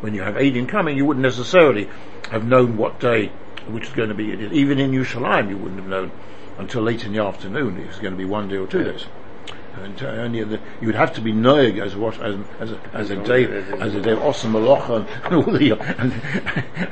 When 0.00 0.14
you 0.14 0.22
have 0.22 0.34
Eidim 0.34 0.68
coming, 0.68 0.96
you 0.96 1.04
wouldn't 1.04 1.22
necessarily 1.22 1.88
have 2.30 2.46
known 2.46 2.76
what 2.76 2.98
day, 3.00 3.28
which 3.68 3.84
is 3.84 3.92
going 3.92 4.08
to 4.08 4.14
be, 4.14 4.24
even 4.52 4.78
in 4.78 4.92
Yerushalayim 4.92 5.48
you 5.48 5.56
wouldn't 5.56 5.80
have 5.80 5.88
known 5.88 6.10
until 6.58 6.82
late 6.82 7.04
in 7.04 7.12
the 7.12 7.22
afternoon 7.22 7.78
it 7.78 7.86
was 7.86 7.98
going 7.98 8.12
to 8.12 8.18
be 8.18 8.24
one 8.24 8.48
day 8.48 8.56
or 8.56 8.66
two 8.66 8.82
days. 8.82 9.06
And 9.82 10.02
uh, 10.02 10.06
only 10.06 10.42
the, 10.42 10.58
you 10.80 10.86
would 10.86 10.94
have 10.94 11.12
to 11.14 11.20
be 11.20 11.32
noig 11.32 11.84
as 11.84 11.94
a 11.94 11.98
wash, 11.98 12.18
as, 12.18 12.36
as 12.60 12.72
a, 12.72 12.80
as 12.94 13.10
a 13.10 13.16
day, 13.24 13.44
as 13.44 13.94
a 13.94 14.00
day 14.00 14.14
Osam 14.14 14.52
Malocha 14.52 15.06
and 15.24 15.34
all 15.34 15.42
the, 15.42 15.72
and, 15.98 16.12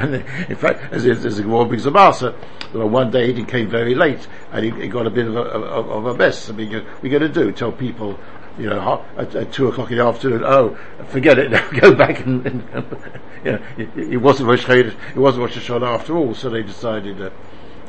and 0.00 0.14
in 0.50 0.56
fact, 0.56 0.92
as, 0.92 1.06
as, 1.06 1.24
as 1.24 1.38
a 1.38 1.42
Gemara 1.42 1.64
brings 1.64 1.86
about, 1.86 2.16
so, 2.16 2.36
well, 2.74 2.88
one 2.88 3.10
day 3.10 3.32
he 3.32 3.44
came 3.44 3.68
very 3.68 3.94
late 3.94 4.26
and 4.52 4.64
he, 4.64 4.82
he 4.82 4.88
got 4.88 5.06
a 5.06 5.10
bit 5.10 5.26
of 5.26 5.34
a, 5.34 5.40
of, 5.40 5.90
of 5.90 6.06
a 6.06 6.14
mess. 6.14 6.50
I 6.50 6.52
mean, 6.52 6.84
we're 7.02 7.18
going 7.18 7.22
to 7.22 7.28
do, 7.28 7.52
tell 7.52 7.72
people, 7.72 8.18
you 8.58 8.68
know, 8.68 9.04
at, 9.16 9.34
at 9.34 9.52
two 9.52 9.68
o'clock 9.68 9.90
in 9.90 9.98
the 9.98 10.04
afternoon, 10.04 10.42
oh, 10.44 10.76
forget 11.08 11.38
it, 11.38 11.50
now 11.52 11.70
go 11.70 11.94
back 11.94 12.24
and, 12.26 12.46
and 12.46 12.62
you 13.44 13.52
know, 13.52 13.62
it, 13.78 14.12
it 14.12 14.16
wasn't 14.18 14.48
Rosh 14.48 14.64
Chodesh, 14.64 14.94
it 15.10 15.18
wasn't 15.18 15.42
Rosh 15.42 15.56
Hashanah 15.56 15.94
after 15.94 16.16
all, 16.16 16.34
so 16.34 16.50
they 16.50 16.62
decided, 16.62 17.20
uh, 17.20 17.30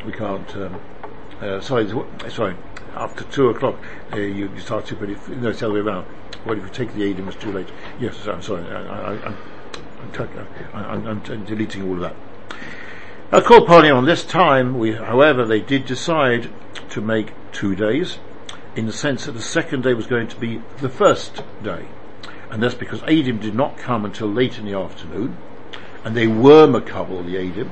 we 0.05 0.13
can't, 0.13 0.55
um, 0.55 0.79
uh, 1.41 1.59
sorry, 1.61 1.89
sorry, 2.29 2.55
after 2.95 3.23
two 3.25 3.49
o'clock, 3.49 3.75
uh, 4.13 4.17
you, 4.17 4.49
you 4.53 4.59
start 4.59 4.85
to, 4.87 4.95
but 4.95 5.09
if, 5.09 5.27
no, 5.29 5.49
it's 5.49 5.59
the 5.59 5.65
other 5.65 5.75
way 5.75 5.79
around. 5.81 6.05
Well, 6.45 6.57
if 6.57 6.63
you 6.63 6.69
take 6.69 6.93
the 6.93 7.03
aid, 7.03 7.19
it 7.19 7.25
was 7.25 7.35
too 7.35 7.51
late. 7.51 7.67
Yes, 7.99 8.27
I'm 8.27 8.41
sorry, 8.41 8.63
I, 8.67 8.83
I, 8.83 9.13
I, 9.13 9.33
I- 10.73 10.93
I'm, 10.93 11.07
I'm 11.07 11.45
deleting 11.45 11.83
all 11.87 11.95
of 11.95 12.01
that. 12.01 12.15
A 13.31 13.41
call 13.41 13.65
party 13.65 13.89
on 13.89 14.05
this 14.05 14.23
time, 14.23 14.77
we, 14.77 14.93
however, 14.93 15.45
they 15.45 15.59
did 15.59 15.85
decide 15.85 16.49
to 16.89 17.01
make 17.01 17.33
two 17.51 17.75
days, 17.75 18.19
in 18.75 18.85
the 18.85 18.93
sense 18.93 19.25
that 19.25 19.31
the 19.31 19.41
second 19.41 19.83
day 19.83 19.93
was 19.93 20.05
going 20.05 20.27
to 20.27 20.35
be 20.35 20.61
the 20.77 20.89
first 20.89 21.41
day. 21.63 21.87
And 22.51 22.61
that's 22.61 22.75
because 22.75 23.01
Adim 23.01 23.41
did 23.41 23.55
not 23.55 23.77
come 23.77 24.05
until 24.05 24.27
late 24.27 24.59
in 24.59 24.65
the 24.65 24.77
afternoon, 24.77 25.35
and 26.03 26.15
they 26.15 26.27
were 26.27 26.67
Makabal, 26.67 27.25
the 27.25 27.35
Adim. 27.35 27.69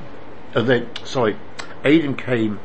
Uh, 0.54 0.62
they, 0.62 0.88
sorry, 1.04 1.36
Adim 1.84 2.18
came, 2.18 2.58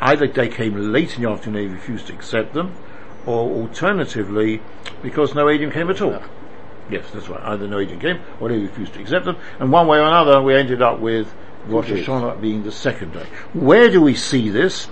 either 0.00 0.26
they 0.26 0.48
came 0.48 0.92
late 0.92 1.16
in 1.16 1.22
the 1.22 1.30
afternoon, 1.30 1.68
they 1.68 1.74
refused 1.74 2.06
to 2.08 2.12
accept 2.12 2.54
them, 2.54 2.74
or 3.26 3.50
alternatively, 3.50 4.60
because 5.02 5.34
no 5.34 5.48
agent 5.48 5.72
came 5.72 5.90
at 5.90 6.00
all. 6.00 6.22
Yes, 6.90 7.04
that's 7.12 7.28
right. 7.28 7.40
Either 7.42 7.68
no 7.68 7.78
agent 7.78 8.00
came 8.00 8.20
or 8.40 8.48
they 8.48 8.58
refused 8.58 8.94
to 8.94 9.00
accept 9.00 9.24
them. 9.24 9.36
And 9.58 9.70
one 9.70 9.86
way 9.86 9.98
or 9.98 10.02
another, 10.02 10.42
we 10.42 10.54
ended 10.54 10.82
up 10.82 10.98
with 10.98 11.32
Rosh. 11.66 11.90
Hashanah 11.90 12.40
being 12.40 12.64
the 12.64 12.72
second 12.72 13.12
day. 13.12 13.26
Where 13.52 13.88
do 13.90 14.00
we 14.00 14.14
see 14.14 14.48
this? 14.48 14.88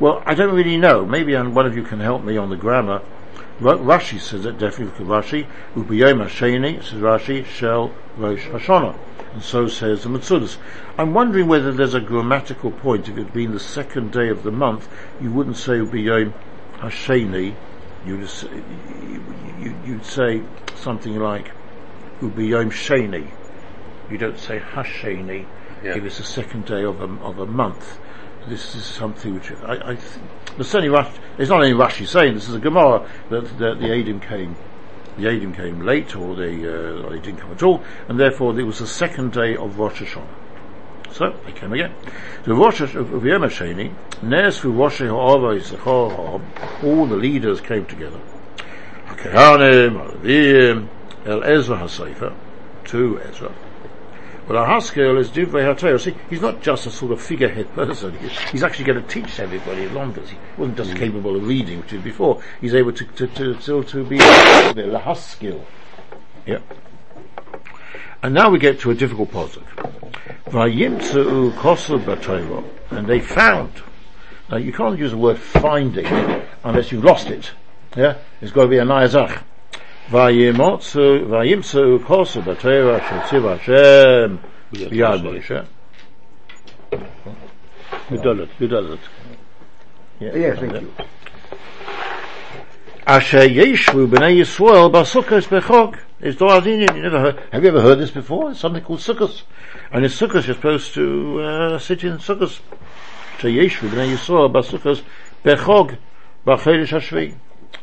Well, 0.00 0.22
I 0.24 0.34
don't 0.34 0.54
really 0.54 0.78
know. 0.78 1.04
Maybe 1.04 1.34
one 1.36 1.66
of 1.66 1.76
you 1.76 1.82
can 1.82 2.00
help 2.00 2.24
me 2.24 2.36
on 2.36 2.48
the 2.48 2.56
grammar. 2.56 3.02
Ra- 3.60 3.76
Rashi 3.76 4.18
says 4.18 4.46
it 4.46 4.58
definitely. 4.58 5.04
Look 5.04 5.24
at 5.24 5.24
Rashi. 5.24 5.46
Ubiyom 5.74 6.26
Hasheni, 6.26 6.82
says 6.82 7.00
Rashi, 7.00 7.44
Shel 7.44 7.92
Rosh 8.16 8.46
Hashanah. 8.46 8.96
And 9.32 9.42
so 9.42 9.66
says 9.66 10.02
the 10.02 10.10
Metzudas. 10.10 10.58
I'm 10.98 11.14
wondering 11.14 11.48
whether 11.48 11.72
there's 11.72 11.94
a 11.94 12.00
grammatical 12.00 12.70
point. 12.70 13.08
If 13.08 13.16
it 13.16 13.24
had 13.24 13.32
been 13.32 13.52
the 13.52 13.60
second 13.60 14.12
day 14.12 14.28
of 14.28 14.42
the 14.42 14.50
month, 14.52 14.88
you 15.20 15.32
wouldn't 15.32 15.56
say 15.56 15.72
Ubiyom 15.72 16.32
Hasheni. 16.74 17.54
You'd, 18.04 18.24
s- 18.24 18.42
you- 18.42 19.22
you- 19.58 19.76
you'd 19.86 20.04
say 20.04 20.42
something 20.76 21.16
like 21.18 21.50
Ubiyom 22.20 22.70
Sheni. 22.70 23.30
You 24.10 24.18
don't 24.18 24.38
say 24.38 24.58
Hasheni. 24.60 25.46
Yeah. 25.82 25.96
if 25.96 26.04
it's 26.04 26.18
the 26.18 26.24
second 26.24 26.66
day 26.66 26.84
of 26.84 27.00
a, 27.00 27.06
of 27.24 27.40
a 27.40 27.46
month. 27.46 27.98
This 28.46 28.74
is 28.76 28.84
something 28.84 29.34
which 29.34 29.50
I, 29.64 29.92
I 29.92 29.96
think, 29.96 30.30
but 30.56 30.66
certainly 30.66 30.96
Rashi, 30.96 31.16
it's 31.38 31.48
not 31.50 31.60
only 31.62 31.72
Rashi 31.72 32.06
saying 32.06 32.34
this 32.34 32.48
is 32.48 32.54
a 32.54 32.60
Gemara 32.60 33.04
that, 33.30 33.42
that 33.58 33.78
the 33.80 33.86
Adim 33.86 34.20
came, 34.22 34.56
the 35.16 35.24
Adim 35.24 35.54
came 35.54 35.80
late 35.80 36.16
or 36.16 36.34
they, 36.34 36.54
uh, 36.66 37.08
they 37.10 37.18
didn't 37.18 37.38
come 37.38 37.52
at 37.52 37.62
all, 37.62 37.82
and 38.08 38.18
therefore 38.18 38.58
it 38.58 38.64
was 38.64 38.78
the 38.78 38.86
second 38.86 39.32
day 39.32 39.56
of 39.56 39.78
Rosh 39.78 40.02
Hashanah. 40.02 40.26
So 41.12 41.36
they 41.44 41.52
came 41.52 41.72
again. 41.72 41.94
So 42.44 42.54
Rosh 42.54 42.80
Hashanah, 42.80 43.12
of 43.14 43.24
Yom 43.24 43.42
HaSheni, 43.42 43.92
Nes 44.22 44.58
for 44.58 44.70
Rosh 44.70 45.02
all 45.02 45.38
the 47.06 47.16
leaders 47.16 47.60
came 47.60 47.84
together. 47.86 48.20
Kehanim, 49.08 50.00
Alavim, 50.00 50.88
El 51.26 51.44
Ezra 51.44 51.78
HaSefer, 51.78 52.34
to 52.84 53.20
Ezra. 53.20 53.52
Well, 54.52 54.66
Haskell 54.66 55.16
is 55.16 55.30
Divrei 55.30 55.74
HaTorah. 55.74 55.98
See, 55.98 56.14
he's 56.28 56.42
not 56.42 56.60
just 56.60 56.84
a 56.86 56.90
sort 56.90 57.12
of 57.12 57.22
figurehead 57.22 57.74
person. 57.74 58.14
He's, 58.50 58.62
actually 58.62 58.84
going 58.84 59.02
to 59.02 59.08
teach 59.08 59.40
everybody 59.40 59.86
along 59.86 60.12
this. 60.12 60.28
He 60.28 60.36
wasn't 60.58 60.76
just 60.76 60.90
mm. 60.90 60.98
capable 60.98 61.36
of 61.36 61.48
reading, 61.48 61.80
which 61.80 61.88
he 61.88 61.96
was 61.96 62.04
before. 62.04 62.42
He's 62.60 62.74
able 62.74 62.92
to, 62.92 63.02
to, 63.02 63.26
to, 63.28 63.54
to, 63.54 63.82
to 63.82 64.04
be 64.04 64.18
the 64.18 65.00
Haskell. 65.02 65.64
Yeah. 66.44 66.58
And 68.22 68.34
now 68.34 68.50
we 68.50 68.58
get 68.58 68.78
to 68.80 68.90
a 68.90 68.94
difficult 68.94 69.30
positive. 69.30 69.66
Vayimtzu 70.48 71.54
kosel 71.54 72.04
b'Torah, 72.04 72.62
and 72.90 73.06
they 73.06 73.20
found. 73.20 73.72
Now 74.50 74.58
you 74.58 74.74
can't 74.74 74.98
use 74.98 75.12
the 75.12 75.16
word 75.16 75.38
finding 75.38 76.04
unless 76.62 76.92
you've 76.92 77.04
lost 77.04 77.28
it. 77.28 77.52
Yeah, 77.96 78.18
it's 78.42 78.52
got 78.52 78.64
to 78.64 78.68
be 78.68 78.76
a 78.76 78.84
nayazach. 78.84 79.44
Vayimtzu 80.12 81.26
vayimtzu 81.32 82.04
kosel 82.04 82.42
b'Torah 82.42 83.00
shetziv 83.00 83.44
Hashem 83.48 84.40
b'yad 84.74 85.22
Moshe. 85.24 85.66
Who 88.08 88.16
does 88.18 88.38
it? 88.40 88.50
Who 88.58 88.68
does 88.68 88.90
it? 88.90 89.00
Yeah, 90.20 90.34
Yes, 90.34 90.58
thank 90.58 90.72
you. 90.74 90.92
Asher 93.06 93.48
Yeshvu 93.48 94.06
b'nei 94.06 94.36
Yisrael 94.40 94.92
b'sukkos 94.92 95.48
b'chog. 95.48 95.98
It's 96.20 96.38
Doradinian. 96.38 96.94
You 96.94 97.02
never 97.04 97.18
heard, 97.18 97.42
have 97.50 97.62
you 97.62 97.70
ever 97.70 97.80
heard 97.80 97.98
this 97.98 98.10
before? 98.10 98.50
It's 98.50 98.60
something 98.60 98.84
called 98.84 98.98
sukkos. 98.98 99.44
And 99.92 100.04
in 100.04 100.10
sukkos 100.10 100.46
you're 100.46 100.56
supposed 100.56 100.92
to, 100.92 101.40
uh, 101.40 101.78
sit 101.78 102.04
in 102.04 102.18
sukkos. 102.18 102.60
Asher 103.36 103.48
Yeshvu 103.48 103.88
b'nei 103.88 104.14
Yisrael 104.14 104.52
b'sukkos 104.52 105.02
b'chog 105.42 105.96
b'chodesh 106.46 106.88
hashvi. 106.88 107.34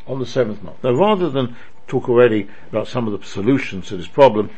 On 0.05 0.19
the 0.19 0.25
seventh 0.27 0.62
month. 0.62 0.83
Now 0.83 0.91
rather 0.91 1.29
than 1.29 1.55
talk 1.89 2.08
already 2.08 2.48
about 2.69 2.88
some 2.88 3.08
of 3.08 3.19
the 3.19 3.25
solutions 3.25 3.88
to 3.88 3.98
this 3.98 4.08
problem, 4.08 4.50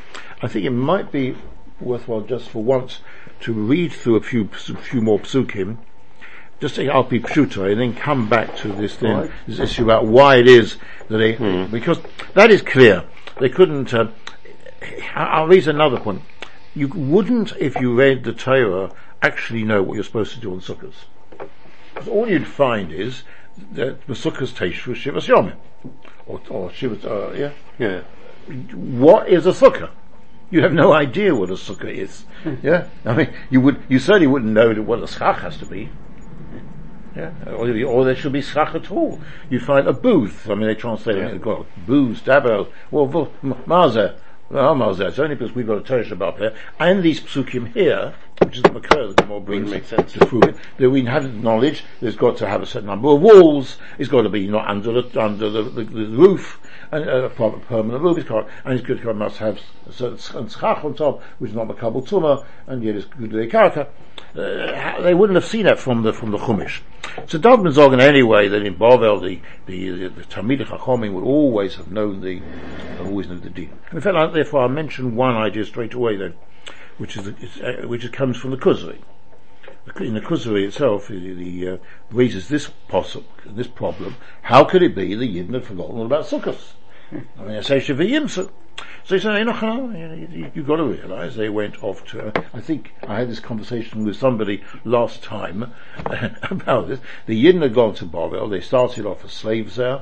I 0.41 0.47
think 0.47 0.65
it 0.65 0.71
might 0.71 1.11
be 1.11 1.35
worthwhile 1.79 2.21
just 2.21 2.49
for 2.49 2.63
once 2.63 2.99
to 3.41 3.53
read 3.53 3.91
through 3.91 4.17
a 4.17 4.21
few, 4.21 4.47
few 4.47 5.01
more 5.01 5.19
psukim 5.19 5.77
just 6.61 6.75
take 6.75 6.89
Alpi 6.89 7.19
Pshuta 7.19 7.71
and 7.71 7.81
then 7.81 7.95
come 7.95 8.29
back 8.29 8.55
to 8.57 8.67
this 8.67 8.95
thing, 8.95 9.11
Right. 9.17 9.31
this 9.47 9.57
issue 9.57 9.83
about 9.83 10.05
why 10.05 10.35
it 10.35 10.47
is 10.47 10.77
that 11.09 11.17
they, 11.17 11.33
because 11.65 11.99
that 12.35 12.51
is 12.51 12.61
clear. 12.61 13.03
They 13.39 13.49
couldn't, 13.49 13.91
uh, 13.95 14.09
I'll 15.15 15.47
raise 15.47 15.67
another 15.67 15.99
point. 15.99 16.21
You 16.75 16.87
wouldn't, 16.89 17.53
if 17.57 17.75
you 17.81 17.95
read 17.95 18.23
the 18.23 18.31
Torah, 18.31 18.91
actually 19.23 19.63
know 19.63 19.81
what 19.81 19.95
you're 19.95 20.03
supposed 20.03 20.33
to 20.35 20.39
do 20.39 20.51
on 20.53 20.61
Sukkot. 20.61 20.93
All 22.09 22.29
you'd 22.29 22.47
find 22.47 22.91
is 22.91 23.23
that 23.73 24.05
the 24.07 24.13
Sukkot's 24.13 24.51
Teish 24.51 24.85
was 24.85 24.97
Shivas 24.97 25.27
Yomim. 25.27 25.55
Or, 26.25 26.41
or 26.49 26.69
Shivas, 26.69 27.05
uh, 27.05 27.33
yeah. 27.33 27.51
Yeah. 27.77 28.01
What 28.73 29.29
is 29.29 29.45
a 29.45 29.51
Sukkah? 29.51 29.89
You 30.49 30.61
have 30.61 30.73
no 30.73 30.91
idea 30.91 31.33
what 31.35 31.49
a 31.49 31.53
Sukkah 31.53 31.93
is. 31.93 32.25
yeah? 32.61 32.87
I 33.05 33.13
mean, 33.13 33.33
you 33.49 33.61
would, 33.61 33.81
you 33.87 33.99
certainly 33.99 34.27
wouldn't 34.27 34.51
know 34.51 34.73
what 34.81 35.01
a 35.01 35.07
Schach 35.07 35.39
has 35.39 35.57
to 35.57 35.65
be. 35.65 35.89
Yeah, 37.15 37.31
or, 37.47 37.69
or 37.85 38.05
there 38.05 38.15
should 38.15 38.31
be 38.31 38.41
schach 38.41 38.73
at 38.73 38.89
all. 38.89 39.19
You 39.49 39.59
find 39.59 39.87
a 39.87 39.93
booth. 39.93 40.49
I 40.49 40.55
mean, 40.55 40.67
they 40.67 40.75
translate 40.75 41.17
it. 41.17 41.31
They've 41.31 41.41
got 41.41 41.65
booth, 41.85 42.23
dabel. 42.23 42.69
Well, 42.89 43.05
well, 43.07 43.31
mazer. 43.65 44.15
It's 44.53 45.17
only 45.17 45.35
because 45.35 45.55
we've 45.55 45.65
got 45.65 45.77
a 45.77 45.81
Torah 45.81 46.03
Shabbat 46.03 46.37
here, 46.37 46.53
and 46.77 47.01
these 47.01 47.21
psukim 47.21 47.73
here, 47.73 48.13
which 48.43 48.57
is 48.57 48.63
the 48.63 48.73
makar 48.73 49.13
that 49.13 49.25
more 49.25 49.39
brings 49.39 49.71
sense. 49.87 50.11
to 50.11 50.25
prove 50.25 50.43
it. 50.43 50.57
That 50.77 50.89
we 50.89 51.05
have 51.05 51.23
the 51.23 51.29
knowledge. 51.29 51.85
There's 52.01 52.17
got 52.17 52.35
to 52.37 52.49
have 52.49 52.61
a 52.61 52.65
certain 52.65 52.87
number 52.87 53.07
of 53.07 53.21
walls. 53.21 53.77
It's 53.97 54.09
got 54.09 54.23
to 54.23 54.29
be 54.29 54.47
not 54.47 54.67
under 54.67 55.01
the 55.01 55.21
under 55.21 55.49
the, 55.49 55.63
the, 55.63 55.83
the 55.85 56.05
roof, 56.07 56.59
and 56.91 57.07
uh, 57.09 57.23
a 57.23 57.29
proper 57.29 57.59
permanent 57.59 58.03
roof. 58.03 58.17
It's 58.17 58.27
got, 58.27 58.45
and 58.65 58.73
it's 58.73 58.85
good. 58.85 59.01
to 59.01 59.13
must 59.13 59.37
have 59.37 59.57
a 59.87 59.93
certain 59.93 60.49
schach 60.49 60.83
on 60.83 60.95
top, 60.95 61.23
which 61.39 61.51
is 61.51 61.55
not 61.55 61.69
makabel 61.69 62.05
tumah, 62.05 62.45
and 62.67 62.83
yet 62.83 62.97
it's 62.97 63.05
good 63.05 63.29
to 63.29 63.37
the 63.37 63.47
karaka. 63.47 63.87
Uh, 64.35 65.01
they 65.01 65.13
wouldn't 65.13 65.35
have 65.35 65.45
seen 65.45 65.65
that 65.65 65.77
from 65.77 66.03
the 66.03 66.13
from 66.13 66.31
the 66.31 66.37
Chumash. 66.37 66.79
So 67.27 67.37
David 67.37 67.75
ben 67.75 67.99
anyway 67.99 68.47
that 68.47 68.65
in 68.65 68.75
Bavel 68.75 69.19
the 69.19 69.41
the 69.65 70.07
the, 70.07 70.09
the 70.09 71.11
would 71.13 71.23
always 71.23 71.75
have 71.75 71.91
known 71.91 72.21
the 72.21 72.41
always 73.01 73.27
knew 73.27 73.39
the 73.39 73.49
deal. 73.49 73.69
In 73.91 73.99
fact, 73.99 74.15
I- 74.15 74.27
therefore, 74.27 74.63
I 74.63 74.67
mention 74.67 75.17
one 75.17 75.35
idea 75.35 75.65
straight 75.65 75.93
away 75.93 76.15
then, 76.15 76.33
which 76.97 77.17
is 77.17 77.27
uh, 77.27 77.87
which 77.87 78.09
comes 78.13 78.37
from 78.37 78.51
the 78.51 78.57
Kuzari. 78.57 78.99
In 79.99 80.13
the 80.13 80.21
Kuzari 80.21 80.65
itself, 80.65 81.09
the, 81.09 81.33
the 81.33 81.67
uh, 81.67 81.77
raises 82.11 82.47
this 82.47 82.69
possible 82.87 83.27
this 83.45 83.67
problem: 83.67 84.15
How 84.43 84.63
could 84.63 84.81
it 84.81 84.95
be 84.95 85.13
the 85.13 85.27
Yidden 85.27 85.53
had 85.55 85.65
forgotten 85.65 85.97
all 85.97 86.05
about 86.05 86.25
Sukkot? 86.25 86.73
I 87.11 87.43
mean, 87.43 87.57
I 87.57 87.61
say 87.61 87.79
Shaviyim, 87.79 88.49
so 89.03 89.15
he 89.15 89.21
said, 89.21 89.37
"Hey, 89.37 89.43
no, 89.43 89.53
no, 89.59 90.13
you, 90.13 90.27
you, 90.31 90.51
you've 90.53 90.67
got 90.67 90.77
to 90.77 90.83
realise 90.83 91.35
they 91.35 91.49
went 91.49 91.83
off 91.83 92.05
to, 92.07 92.31
I 92.53 92.61
think 92.61 92.93
I 93.07 93.19
had 93.19 93.29
this 93.29 93.39
conversation 93.39 94.05
with 94.05 94.15
somebody 94.15 94.63
last 94.85 95.23
time 95.23 95.73
about 96.43 96.87
this. 96.87 96.99
The 97.25 97.43
Yidden 97.43 97.61
had 97.61 97.73
gone 97.73 97.95
to 97.95 98.05
Babel, 98.05 98.47
they 98.47 98.61
started 98.61 99.05
off 99.05 99.25
as 99.25 99.31
slaves 99.31 99.75
there, 99.75 100.01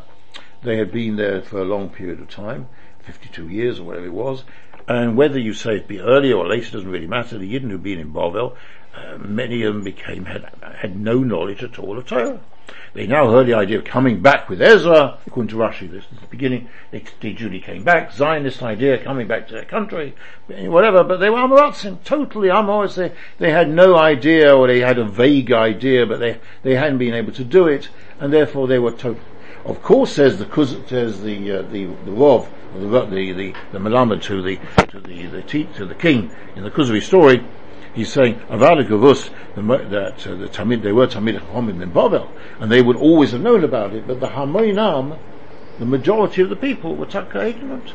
they 0.62 0.78
had 0.78 0.92
been 0.92 1.16
there 1.16 1.42
for 1.42 1.62
a 1.62 1.66
long 1.66 1.90
period 1.90 2.20
of 2.20 2.30
time, 2.30 2.68
52 3.00 3.48
years 3.48 3.80
or 3.80 3.84
whatever 3.84 4.06
it 4.06 4.14
was, 4.14 4.44
and 4.88 5.16
whether 5.16 5.40
you 5.40 5.54
say 5.54 5.78
it 5.78 5.88
be 5.88 6.00
earlier 6.00 6.36
or 6.36 6.48
later 6.48 6.72
doesn't 6.72 6.92
really 6.92 7.08
matter, 7.08 7.38
the 7.38 7.54
Yidden 7.54 7.70
who'd 7.72 7.84
been 7.84 8.00
in 8.00 8.12
Babel, 8.12 8.56
many 9.18 9.64
of 9.64 9.74
them 9.74 9.84
became, 9.84 10.26
had, 10.26 10.50
had 10.78 11.00
no 11.00 11.20
knowledge 11.20 11.64
at 11.64 11.80
all 11.80 11.98
of 11.98 12.08
Torah. 12.08 12.40
They 12.94 13.08
now 13.08 13.30
heard 13.32 13.48
the 13.48 13.54
idea 13.54 13.80
of 13.80 13.86
coming 13.86 14.22
back 14.22 14.50
with 14.50 14.62
Ezra, 14.62 15.18
according 15.26 15.50
to 15.50 15.56
Rashi, 15.56 15.90
this 15.90 16.04
is 16.12 16.20
the 16.22 16.28
beginning, 16.28 16.70
they, 16.92 17.04
they 17.20 17.34
duly 17.34 17.60
came 17.60 17.84
back, 17.84 18.12
Zionist 18.14 18.62
idea, 18.62 19.04
coming 19.04 19.28
back 19.28 19.48
to 19.48 19.54
their 19.54 19.66
country, 19.66 20.16
whatever, 20.48 21.04
but 21.04 21.18
they 21.18 21.30
were 21.30 21.40
Amaratzim, 21.40 22.04
totally 22.04 22.50
Amoritz, 22.50 22.96
they, 22.96 23.12
they 23.38 23.52
had 23.52 23.70
no 23.70 23.96
idea, 23.96 24.56
or 24.56 24.68
they 24.68 24.80
had 24.80 25.00
a 25.00 25.06
vague 25.06 25.52
idea, 25.52 26.06
but 26.06 26.20
they, 26.20 26.40
they 26.64 26.76
hadn't 26.76 27.00
been 27.00 27.14
able 27.14 27.32
to 27.34 27.44
do 27.44 27.68
it, 27.68 27.90
and 28.20 28.32
therefore 28.32 28.68
they 28.68 28.80
were 28.80 28.92
total. 28.92 29.22
Of 29.66 29.84
course, 29.84 30.14
says 30.14 30.40
the 30.40 30.46
Kuz, 30.46 30.88
says 30.88 31.22
the 31.22 31.52
uh, 31.52 31.62
the 31.64 31.86
the 31.86 32.12
Rov, 32.12 32.48
the 32.74 33.06
the 33.06 33.34
the, 33.34 33.54
the 33.74 34.20
to 34.22 34.42
the 34.42 34.56
to 34.88 35.00
the 35.02 35.26
the 35.28 35.42
to 35.76 35.86
the 35.86 35.96
king 35.96 36.32
in 36.56 36.64
the 36.64 36.72
Kuzari 36.72 37.04
story. 37.04 37.44
He's 37.94 38.12
saying 38.14 38.40
mo- 38.50 39.84
that 39.90 40.28
uh, 40.28 40.36
the 40.36 40.48
Tamid 40.48 40.84
they 40.84 40.92
were 40.92 41.08
Tamid 41.08 41.40
Chomim 41.40 41.82
in 41.82 41.92
Babel, 41.92 42.30
and 42.60 42.72
they 42.72 42.82
would 42.82 42.96
always 42.96 43.32
have 43.32 43.42
known 43.42 43.64
about 43.64 43.94
it. 43.94 44.08
But 44.08 44.20
the 44.20 44.28
Hamoinam, 44.28 45.18
the 45.80 45.86
majority 45.86 46.42
of 46.42 46.50
the 46.50 46.56
people 46.56 46.96
were 46.96 47.06
taka 47.06 47.48
ignorant. 47.48 47.94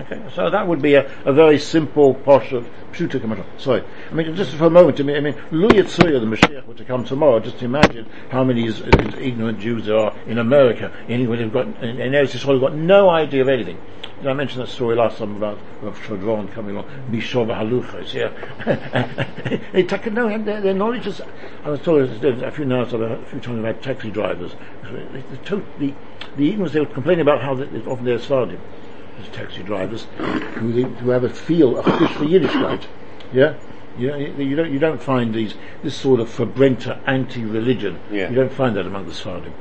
Okay, 0.00 0.20
so 0.34 0.50
that 0.50 0.66
would 0.66 0.82
be 0.82 0.94
a, 0.94 1.08
a 1.24 1.32
very 1.32 1.56
simple 1.56 2.14
posh 2.14 2.50
of 2.50 2.68
Pshuta 2.90 3.20
Kamashon. 3.20 3.44
Sorry. 3.58 3.84
I 4.10 4.14
mean, 4.14 4.34
just 4.34 4.56
for 4.56 4.66
a 4.66 4.70
moment, 4.70 4.98
I 4.98 5.04
mean, 5.04 5.16
I 5.16 5.20
mean, 5.20 5.34
the 5.34 5.56
Mashiach, 5.56 6.66
were 6.66 6.74
to 6.74 6.84
come 6.84 7.04
tomorrow, 7.04 7.38
just 7.38 7.62
imagine 7.62 8.06
how 8.28 8.42
many 8.42 8.66
is, 8.66 8.80
is 8.80 9.14
ignorant 9.18 9.60
Jews 9.60 9.86
there 9.86 9.96
are 9.96 10.16
in 10.26 10.38
America, 10.38 10.92
anywhere 11.08 11.38
they've 11.38 11.52
got, 11.52 11.66
in, 11.80 12.00
in 12.00 12.12
Eretz 12.12 12.32
Yisrael, 12.32 12.60
got 12.60 12.74
no 12.74 13.08
idea 13.08 13.42
of 13.42 13.48
anything. 13.48 13.80
Did 14.18 14.26
I 14.26 14.32
mention 14.32 14.60
that 14.60 14.68
story 14.68 14.96
last 14.96 15.18
time 15.18 15.36
about 15.36 15.60
Rav 15.80 15.96
Shadron 16.00 16.52
coming 16.52 16.74
along, 16.74 16.90
Mishov 17.10 17.54
Haluchos, 17.54 18.14
uh, 18.14 18.66
yeah? 19.54 19.60
they 19.72 19.84
take 19.84 20.12
no, 20.12 20.26
their, 20.38 20.60
their 20.60 20.74
knowledge 20.74 21.06
is, 21.06 21.20
I 21.62 21.70
was 21.70 21.80
told 21.82 22.10
a 22.10 22.50
few 22.50 22.64
nights, 22.64 22.92
a 22.92 23.24
few 23.26 23.38
times 23.38 23.60
about 23.60 23.80
taxi 23.80 24.10
drivers, 24.10 24.56
the, 24.82 25.22
the, 25.48 25.62
the, 25.78 25.94
the 26.36 26.48
ignorance 26.48 26.72
they 26.72 26.80
were 26.80 26.86
complaining 26.86 27.22
about 27.22 27.42
how 27.42 27.52
often 27.52 28.04
they're 28.04 28.18
Sfardim 28.18 28.58
as 29.20 29.28
taxi 29.28 29.62
drivers 29.62 30.06
who, 30.18 30.84
who 30.84 31.10
have 31.10 31.24
a 31.24 31.28
feel 31.28 31.78
a 31.78 31.82
fish 31.82 32.12
for 32.12 32.24
Yiddishkeit. 32.24 32.86
Yeah? 33.32 33.54
You 33.96 34.08
don't, 34.08 34.38
you 34.38 34.56
don't, 34.56 34.72
you 34.72 34.78
don't 34.78 35.02
find 35.02 35.32
these, 35.34 35.54
this 35.82 35.94
sort 35.94 36.20
of 36.20 36.28
Verbrenta 36.28 37.00
anti-religion. 37.06 38.00
Yeah. 38.10 38.28
You 38.28 38.34
don't 38.34 38.52
find 38.52 38.76
that 38.76 38.86
among 38.86 39.06
the 39.06 39.12
Sfardim. 39.12 39.52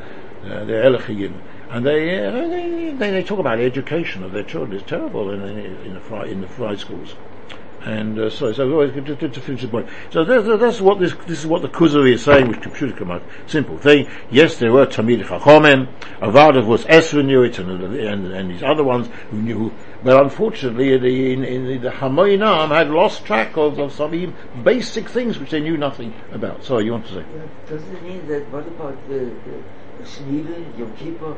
Uh, 0.44 0.66
they're 0.66 0.84
Elachiyim. 0.84 1.40
And 1.70 1.86
they, 1.86 2.26
uh, 2.26 2.32
they, 2.32 2.94
they, 2.98 3.12
they 3.12 3.24
talk 3.24 3.40
about 3.40 3.58
the 3.58 3.64
education 3.64 4.24
of 4.24 4.32
their 4.32 4.44
children. 4.44 4.78
It's 4.80 4.90
terrible 4.90 5.30
in, 5.30 5.42
in, 5.42 5.76
in 5.86 5.94
the 5.94 6.00
fry, 6.00 6.26
in 6.26 6.42
the 6.42 6.48
fry 6.48 6.76
schools. 6.76 7.16
And 7.86 8.18
uh, 8.18 8.30
sorry, 8.30 8.56
so 8.56 8.64
oh, 8.80 8.90
to, 8.90 9.16
to, 9.16 9.28
to 9.28 9.42
finish 9.42 9.62
the 9.62 9.68
point. 9.68 9.90
So 10.10 10.24
that's, 10.24 10.48
that's 10.62 10.80
what 10.80 11.00
this 11.00 11.14
this 11.28 11.40
is 11.40 11.46
what 11.46 11.62
the 11.62 11.68
Kuzari 11.68 12.14
is 12.14 12.24
saying, 12.24 12.48
which 12.48 12.64
should 12.78 12.96
come 12.96 13.12
out. 13.12 13.24
Simple 13.46 13.78
thing. 13.78 14.10
Yes, 14.32 14.58
there 14.58 14.72
were 14.72 14.86
Tamid 14.86 15.26
Chachomim. 15.26 15.90
Avadav 16.20 16.66
was 16.66 16.86
Esra 16.86 17.26
knew 17.26 17.44
it, 17.44 17.60
and, 17.60 17.70
and 17.72 18.28
and 18.32 18.50
these 18.50 18.64
other 18.64 18.86
ones 18.86 19.10
who 19.32 19.42
knew. 19.42 19.74
But 20.02 20.22
unfortunately, 20.22 20.98
the 20.98 21.34
in, 21.34 21.44
in 21.44 21.82
the 21.82 21.90
Hamoinam 21.90 22.70
had 22.70 22.90
lost 22.90 23.26
track 23.26 23.58
of, 23.58 23.78
of 23.80 23.92
some 23.92 24.34
basic 24.64 25.10
things 25.10 25.38
which 25.38 25.52
they 25.52 25.60
knew 25.60 25.76
nothing 25.76 26.14
about. 26.32 26.64
Sorry, 26.64 26.86
you 26.86 26.94
want 26.94 27.08
to 27.08 27.14
say? 27.16 27.26
Yeah, 27.36 27.46
does 27.68 27.84
it 27.84 28.04
mean 28.04 28.26
that 28.28 28.50
what 28.50 28.66
about 28.68 28.98
the, 29.10 29.20
the, 29.20 29.64
the 29.98 30.04
Shmini, 30.04 30.80
Yom 30.80 30.96
Kippur? 30.96 31.38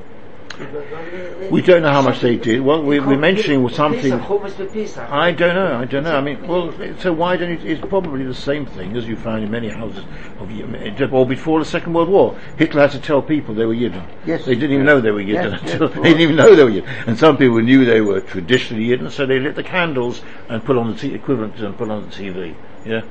We 1.52 1.62
don't 1.62 1.82
know 1.82 1.92
how 1.92 2.02
much 2.02 2.22
they 2.22 2.38
did. 2.38 2.62
Well, 2.62 2.82
we, 2.82 3.00
we're 3.00 3.18
mentioning 3.18 3.68
something. 3.70 4.14
I 4.14 5.32
don't 5.32 5.56
know. 5.56 5.78
I 5.78 5.86
don't 5.86 6.04
know. 6.04 6.16
I 6.16 6.22
mean, 6.22 6.48
well, 6.48 6.74
so 7.00 7.14
why 7.14 7.38
don't 7.38 7.62
you? 7.62 7.72
It's 7.72 7.86
probably 7.88 8.24
the 8.24 8.34
same 8.34 8.66
thing 8.66 8.96
as 8.96 9.08
you 9.08 9.16
found 9.16 9.44
in 9.44 9.52
many 9.52 9.70
houses 9.70 10.04
of 10.40 11.14
or 11.14 11.22
uh, 11.22 11.26
before 11.26 11.60
the 11.60 11.66
Second 11.66 11.94
World 11.94 12.10
War. 12.10 12.38
Hitler 12.58 12.82
had 12.82 12.92
to 12.92 13.00
tell 13.00 13.22
people 13.22 13.54
they 13.54 13.66
were 13.66 13.76
Yidden. 13.76 14.08
Yes. 14.26 14.46
They 14.46 14.56
didn't 14.56 14.72
even 14.72 14.86
know 14.86 15.02
they 15.02 15.12
were 15.12 15.22
Yidden 15.22 15.52
Yes, 15.52 15.62
yes, 15.64 15.74
until 15.74 15.88
of 15.88 15.94
they 15.96 16.04
didn't 16.04 16.22
even 16.22 16.36
know 16.36 16.56
they 16.56 16.64
were 16.64 16.72
Yidden. 16.72 17.08
And 17.08 17.18
some 17.18 17.38
people 17.38 17.62
knew 17.62 17.86
they 17.86 18.02
were 18.02 18.22
traditionally 18.22 18.88
Yidden, 18.88 19.12
so 19.12 19.26
they 19.26 19.40
lit 19.40 19.56
the 19.56 19.64
candles 19.64 20.22
and 20.50 20.64
put 20.64 20.78
on 20.78 20.92
the 20.92 20.98
t- 20.98 21.14
equivalent 21.14 21.60
and 21.60 21.78
put 21.78 21.90
on 21.90 22.10
the 22.10 22.16
TV. 22.16 22.56
Yeah. 22.86 23.02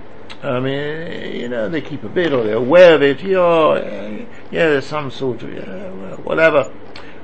I 0.42 0.60
mean, 0.60 1.40
you 1.40 1.48
know, 1.48 1.68
they 1.68 1.80
keep 1.80 2.04
a 2.04 2.08
bit 2.08 2.32
or 2.32 2.44
they're 2.44 2.56
aware 2.56 2.94
of 2.94 3.02
it. 3.02 3.22
Yeah, 3.22 3.78
yeah, 4.50 4.68
there's 4.68 4.86
some 4.86 5.10
sort 5.10 5.42
of, 5.42 5.52
yeah, 5.52 5.90
well, 5.90 6.16
whatever. 6.18 6.72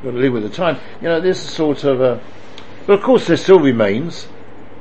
Got 0.02 0.12
to 0.12 0.16
live 0.16 0.33
with 0.33 0.45
the 0.45 0.49
time. 0.49 0.78
You 1.02 1.09
know, 1.09 1.21
this 1.21 1.45
is 1.45 1.52
sort 1.52 1.85
of 1.85 2.00
a, 2.00 2.21
but 2.87 2.95
of 2.95 3.02
course 3.02 3.26
there 3.26 3.37
still 3.37 3.61
remains 3.61 4.28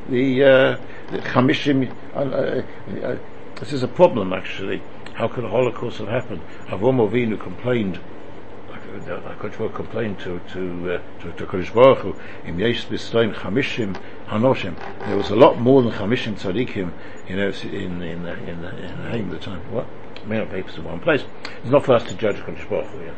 the, 0.10 0.44
uh, 0.44 0.78
the 1.12 1.20
Chamishim, 1.20 1.94
uh, 2.16 2.20
uh, 2.20 3.06
uh, 3.06 3.18
this 3.60 3.74
is 3.74 3.84
a 3.84 3.88
problem 3.88 4.32
actually. 4.32 4.82
How 5.16 5.28
could 5.28 5.44
a 5.44 5.50
Holocaust 5.50 5.98
have 5.98 6.08
happened? 6.08 6.42
Avram 6.68 7.06
Avinu 7.06 7.38
complained, 7.38 8.00
HaKadosh 8.80 9.76
complained 9.76 10.20
to, 10.20 10.40
to, 10.54 10.94
uh, 10.94 11.22
to, 11.22 11.32
to 11.34 11.46
Kodesh 11.46 11.74
Baruch 11.74 12.00
Hu, 12.00 12.16
Im 12.46 12.58
Yesh 12.58 12.86
Bistoim 12.88 13.34
Chamishim 13.36 14.00
Hanoshim. 14.28 14.76
There 15.06 15.18
was 15.18 15.32
a 15.32 15.36
lot 15.36 15.60
more 15.60 15.82
than 15.82 15.92
Chamishim 15.92 16.40
Tzadikim, 16.40 16.94
you 17.28 17.36
know, 17.36 17.50
in, 17.64 18.02
in, 18.02 18.26
in 18.26 18.62
the, 18.62 19.14
in 19.14 19.30
the 19.30 19.38
time. 19.38 19.60
What? 19.74 19.86
May 20.26 20.38
not 20.38 20.50
papers 20.50 20.78
in 20.78 20.86
one 20.86 21.02
place. 21.02 21.26
It's 21.62 21.72
not 21.72 21.84
for 21.84 21.94
us 21.94 22.04
to 22.06 22.14
judge 22.16 22.38
Kodesh 22.38 22.70
Baruch 22.70 22.88
Hu, 22.88 23.04
yeah 23.04 23.14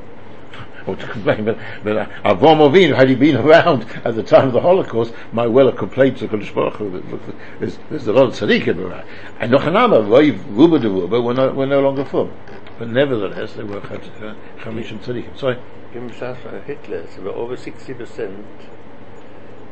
or 0.88 0.96
to 0.98 1.08
complain, 1.08 1.46
but, 1.46 1.58
but 1.84 1.98
uh, 1.98 2.06
Avram 2.24 2.70
Avinu, 2.70 2.96
had 2.96 3.10
he 3.10 3.16
been 3.16 3.38
around 3.38 3.86
at 4.06 4.16
the 4.16 4.24
time 4.24 4.48
of 4.48 4.54
the 4.54 4.62
Holocaust, 4.62 5.14
might 5.32 5.48
well 5.48 5.68
have 5.68 5.78
complained 5.78 6.18
to 6.18 6.28
Kodesh 6.28 6.54
Baruch 6.54 6.76
Hu 6.76 6.90
that 6.92 7.12
look, 7.12 7.22
there's, 7.60 7.78
there's 7.90 8.08
a 8.08 8.14
lot 8.14 8.26
of 8.26 8.34
tzaddikim 8.34 8.78
around. 8.78 9.08
And 9.40 9.52
Nochanama, 9.52 10.06
Roiv, 10.08 10.44
Ruba 10.56 10.80
de 10.80 10.90
Ruba, 10.90 11.22
were 11.22 11.34
no, 11.34 11.52
were 11.52 11.66
no 11.66 11.82
longer 11.82 12.06
from. 12.06 12.32
But 12.80 12.90
nevertheless, 12.90 13.54
they 13.54 13.64
were 13.64 13.82
Chamishim 13.82 15.00
tzaddikim. 15.00 15.38
Sorry? 15.38 15.58
Im 15.94 16.10
Schaf 16.10 16.38
Hitler, 16.66 17.04
es 17.04 17.18
war 17.18 17.34
over 17.34 17.58
60 17.58 17.94
percent 17.94 18.46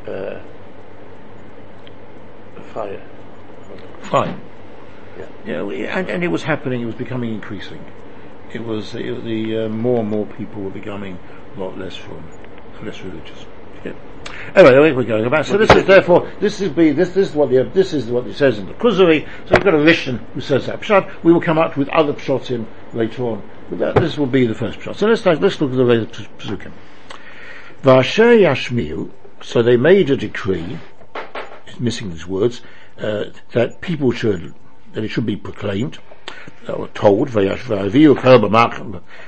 uh, 0.06 0.40
fire. 2.74 3.02
Fine. 4.02 4.40
Yeah. 5.18 5.62
Yeah, 5.70 5.98
and, 5.98 6.08
and 6.08 6.24
it 6.24 6.28
was 6.28 6.42
happening, 6.42 6.82
it 6.82 6.86
was 6.86 6.94
becoming 6.94 7.34
increasing. 7.34 7.84
It 8.52 8.64
was, 8.64 8.92
the, 8.92 9.64
uh, 9.64 9.68
more 9.68 10.00
and 10.00 10.08
more 10.08 10.26
people 10.26 10.62
were 10.62 10.70
becoming 10.70 11.18
a 11.56 11.60
lot 11.60 11.78
less 11.78 11.96
from, 11.96 12.28
less 12.82 13.00
religious. 13.02 13.46
Yeah. 13.84 13.92
Anyway, 14.54 14.92
we're 14.92 15.04
going 15.04 15.24
about. 15.24 15.46
So 15.46 15.56
this 15.56 15.70
is 15.70 15.84
therefore, 15.84 16.30
this 16.40 16.60
is 16.60 16.70
be, 16.70 16.90
this, 16.90 17.10
this 17.10 17.30
is 17.30 17.34
what 17.34 17.50
the, 17.50 17.62
this 17.72 17.92
is 17.92 18.06
what 18.06 18.26
it 18.26 18.34
says 18.34 18.58
in 18.58 18.66
the 18.66 18.74
Kuzari. 18.74 19.26
So 19.46 19.54
we've 19.54 19.64
got 19.64 19.74
a 19.74 19.78
Rishon 19.78 20.18
who 20.34 20.40
says 20.40 20.66
that 20.66 20.80
Pshat. 20.80 21.22
We 21.22 21.32
will 21.32 21.40
come 21.40 21.58
up 21.58 21.76
with 21.76 21.88
other 21.90 22.12
Pshatim 22.12 22.66
later 22.92 23.24
on. 23.24 23.48
But 23.68 23.78
that, 23.78 23.94
this 23.96 24.18
will 24.18 24.26
be 24.26 24.46
the 24.46 24.54
first 24.54 24.80
Pshat. 24.80 24.96
So 24.96 25.06
let's, 25.06 25.24
let's 25.24 25.60
look 25.60 25.70
at 25.70 25.76
the 25.76 25.84
later 25.84 26.06
Psukim. 26.38 26.72
Vasher 27.82 28.38
Yashmiu, 28.38 29.10
so 29.42 29.62
they 29.62 29.76
made 29.76 30.10
a 30.10 30.16
decree, 30.16 30.78
missing 31.78 32.10
these 32.10 32.26
words, 32.26 32.60
uh, 32.98 33.26
that 33.52 33.80
people 33.80 34.12
should, 34.12 34.54
that 34.92 35.04
it 35.04 35.08
should 35.08 35.26
be 35.26 35.36
proclaimed, 35.36 35.98
told, 36.94 37.34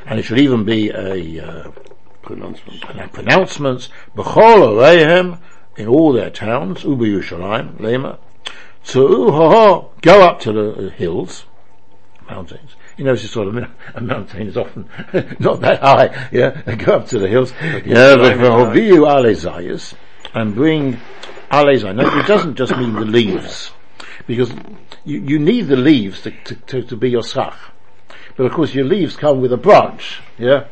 and 0.06 0.18
it 0.18 0.22
should 0.22 0.38
even 0.38 0.64
be 0.64 0.90
a, 0.90 1.46
uh, 1.46 1.70
Pronouncement. 2.22 2.84
and 2.88 3.12
pronouncements, 3.12 3.88
in 5.76 5.88
all 5.88 6.12
their 6.12 6.30
towns, 6.30 6.82
Lema, 6.82 8.18
to 8.84 9.30
ha 9.32 9.80
go 10.02 10.22
up 10.22 10.38
to 10.40 10.52
the 10.52 10.90
hills, 10.90 11.44
mountains. 12.28 12.76
You 12.96 13.04
know, 13.04 13.16
just 13.16 13.32
sort 13.32 13.48
of, 13.48 13.56
a 13.94 14.00
mountain 14.00 14.46
is 14.46 14.56
often 14.56 14.88
not 15.40 15.60
that 15.62 15.80
high, 15.80 16.28
yeah, 16.30 16.50
go 16.76 16.96
up 16.96 17.08
to 17.08 17.18
the 17.18 17.26
hills, 17.26 17.52
yeah, 17.60 18.14
but 18.14 18.36
V'hoviyu 18.36 19.06
Alezayas, 19.06 19.94
and 20.34 20.54
bring 20.54 21.00
Alezayas. 21.50 21.96
Now, 21.96 22.20
it 22.20 22.26
doesn't 22.26 22.54
just 22.54 22.76
mean 22.76 22.92
the 22.92 23.00
leaves, 23.04 23.72
because 24.26 24.52
you, 25.04 25.20
you 25.20 25.38
need 25.38 25.62
the 25.62 25.76
leaves 25.76 26.22
to, 26.22 26.30
to, 26.30 26.54
to, 26.54 26.82
to 26.82 26.96
be 26.96 27.10
your 27.10 27.22
schach. 27.22 27.56
But 28.36 28.44
of 28.44 28.52
course 28.52 28.74
your 28.74 28.84
leaves 28.84 29.16
come 29.16 29.40
with 29.40 29.52
a 29.52 29.56
branch, 29.56 30.20
yeah? 30.38 30.66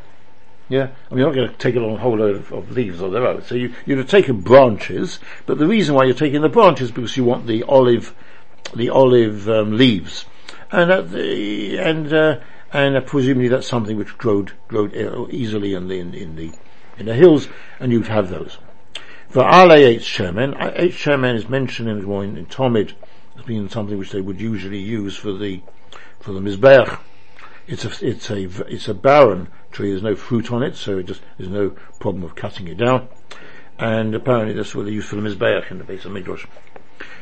Yeah, 0.68 0.90
I 1.10 1.14
mean, 1.14 1.18
you're 1.18 1.26
not 1.26 1.34
going 1.34 1.48
to 1.48 1.56
take 1.56 1.74
along 1.74 1.96
a 1.96 1.98
whole 1.98 2.16
load 2.16 2.36
of, 2.36 2.52
of 2.52 2.70
leaves 2.70 3.02
on 3.02 3.12
their 3.12 3.26
own. 3.26 3.42
So 3.42 3.56
you, 3.56 3.74
you'd 3.86 3.98
have 3.98 4.08
taken 4.08 4.40
branches, 4.40 5.18
but 5.44 5.58
the 5.58 5.66
reason 5.66 5.96
why 5.96 6.04
you're 6.04 6.14
taking 6.14 6.42
the 6.42 6.48
branches 6.48 6.88
is 6.88 6.90
because 6.92 7.16
you 7.16 7.24
want 7.24 7.48
the 7.48 7.64
olive, 7.64 8.14
the 8.76 8.88
olive 8.88 9.48
um, 9.48 9.76
leaves, 9.76 10.26
and 10.70 11.12
the, 11.12 11.76
and 11.76 12.12
uh, 12.12 12.38
and 12.72 12.96
uh, 12.96 13.00
presumably 13.00 13.48
that's 13.48 13.66
something 13.66 13.96
which 13.96 14.16
growed 14.16 14.52
growed 14.68 14.94
easily 15.32 15.74
in 15.74 15.88
the 15.88 15.98
in, 15.98 16.14
in 16.14 16.36
the 16.36 16.52
in 16.98 17.06
the 17.06 17.14
hills, 17.14 17.48
and 17.80 17.90
you'd 17.90 18.06
have 18.06 18.30
those. 18.30 18.58
For 19.28 19.42
Ale 19.42 19.98
Shemen, 19.98 20.54
uh, 20.54 20.70
Eitz 20.72 20.92
Shemen 20.92 21.34
is 21.34 21.48
mentioned 21.48 21.88
in, 21.88 22.08
in, 22.08 22.36
in 22.36 22.46
Talmud 22.46 22.94
as 23.38 23.44
being 23.44 23.68
something 23.68 23.98
which 23.98 24.10
they 24.10 24.20
would 24.20 24.40
usually 24.40 24.78
use 24.78 25.16
for 25.16 25.32
the 25.32 25.62
for 26.20 26.32
the 26.32 26.40
mizbeach. 26.40 26.98
It's 27.66 27.84
a 27.84 28.06
it's 28.06 28.30
a 28.30 28.66
it's 28.66 28.88
a 28.88 28.94
barren 28.94 29.48
tree. 29.70 29.90
There's 29.90 30.02
no 30.02 30.16
fruit 30.16 30.52
on 30.52 30.62
it, 30.62 30.76
so 30.76 30.98
it 30.98 31.04
just 31.04 31.22
there's 31.38 31.50
no 31.50 31.70
problem 31.98 32.24
of 32.24 32.34
cutting 32.34 32.68
it 32.68 32.78
down. 32.78 33.08
And 33.78 34.14
apparently 34.14 34.54
that's 34.54 34.74
what 34.74 34.84
they 34.84 34.92
use 34.92 35.06
for 35.06 35.16
the 35.16 35.22
mizbeach 35.22 35.70
in 35.70 35.78
the 35.78 35.84
base 35.84 36.04
of 36.04 36.12
midrash. 36.12 36.46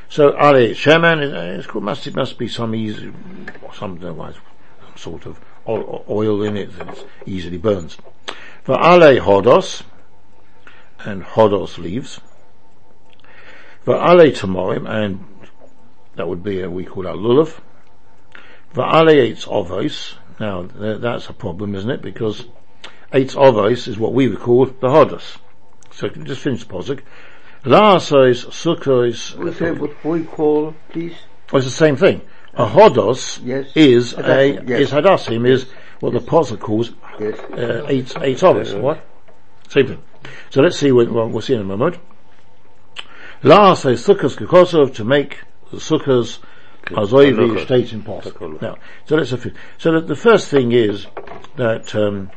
So 0.08 0.30
Ale 0.30 0.74
Shemen, 0.74 1.20
uh, 1.32 1.58
it's 1.58 1.66
called 1.66 1.84
must 1.84 2.06
it 2.06 2.16
must 2.16 2.38
be 2.38 2.48
some 2.48 2.74
easy 2.74 3.12
some 3.74 4.00
some 4.00 4.34
sort 4.96 5.26
of 5.26 5.38
oil 5.68 6.42
in 6.42 6.56
it 6.56 6.76
that 6.78 7.04
easily 7.26 7.58
burns. 7.58 7.98
For 8.64 8.74
Ale 8.74 9.20
Hodos 9.20 9.82
and 11.00 11.22
Hodos 11.22 11.78
leaves. 11.78 12.20
For 13.82 13.94
Ale 13.94 14.32
Tamorim 14.32 14.88
and 14.88 15.24
that 16.18 16.28
would 16.28 16.42
be 16.42 16.60
a 16.60 16.68
we 16.70 16.84
call 16.84 17.04
that 17.04 17.14
lulav. 17.14 17.58
Va'ale 18.74 19.14
eitz 19.30 19.46
ovos. 19.46 20.14
Now 20.38 20.64
th- 20.66 21.00
that's 21.00 21.28
a 21.28 21.32
problem, 21.32 21.74
isn't 21.74 21.90
it? 21.90 22.02
Because 22.02 22.44
eitz 23.12 23.34
ovos 23.34 23.88
is 23.88 23.98
what 23.98 24.12
we 24.12 24.28
would 24.28 24.40
call 24.40 24.66
the 24.66 24.88
hodos. 24.88 25.38
So 25.90 26.08
can 26.10 26.26
just 26.26 26.42
finish 26.42 26.64
the 26.64 26.72
posuk. 26.72 27.00
La'asos 27.64 28.46
sukkos. 28.46 29.36
What 29.78 30.04
we 30.04 30.24
call, 30.24 30.74
please? 30.90 31.14
Oh, 31.52 31.56
it's 31.56 31.66
the 31.66 31.72
same 31.72 31.96
thing. 31.96 32.20
A 32.54 32.66
hodos 32.66 33.40
Yes. 33.44 33.70
is 33.74 34.12
a 34.14 34.60
yes. 34.66 34.80
is 34.80 34.90
hadassim 34.90 35.48
is 35.48 35.66
what 36.00 36.12
the 36.12 36.20
posuk 36.20 36.60
calls 36.60 36.92
Yes. 37.18 37.38
uh, 37.52 37.86
eight 37.88 38.12
eight 38.20 38.38
ovos. 38.38 38.78
What? 38.80 39.04
Same 39.68 39.86
thing. 39.86 40.02
So 40.50 40.62
let's 40.62 40.78
see 40.78 40.92
what 40.92 41.10
what 41.10 41.30
we'll 41.30 41.42
see 41.42 41.54
in 41.54 41.60
a 41.60 41.64
moment. 41.64 41.98
La'asos 43.42 44.02
sukkos 44.04 44.36
kukosov 44.36 44.94
to 44.96 45.04
make 45.04 45.38
sukkahs 45.72 46.38
Azoivi 46.86 47.34
Hanukkah. 47.34 47.64
state 47.64 47.92
in. 47.92 48.58
Now, 48.60 48.76
so 49.04 49.16
let's 49.16 49.30
so 49.30 49.92
the, 49.92 50.00
the 50.00 50.16
first 50.16 50.48
thing 50.48 50.72
is 50.72 51.06
that 51.56 51.94
um, 51.94 52.30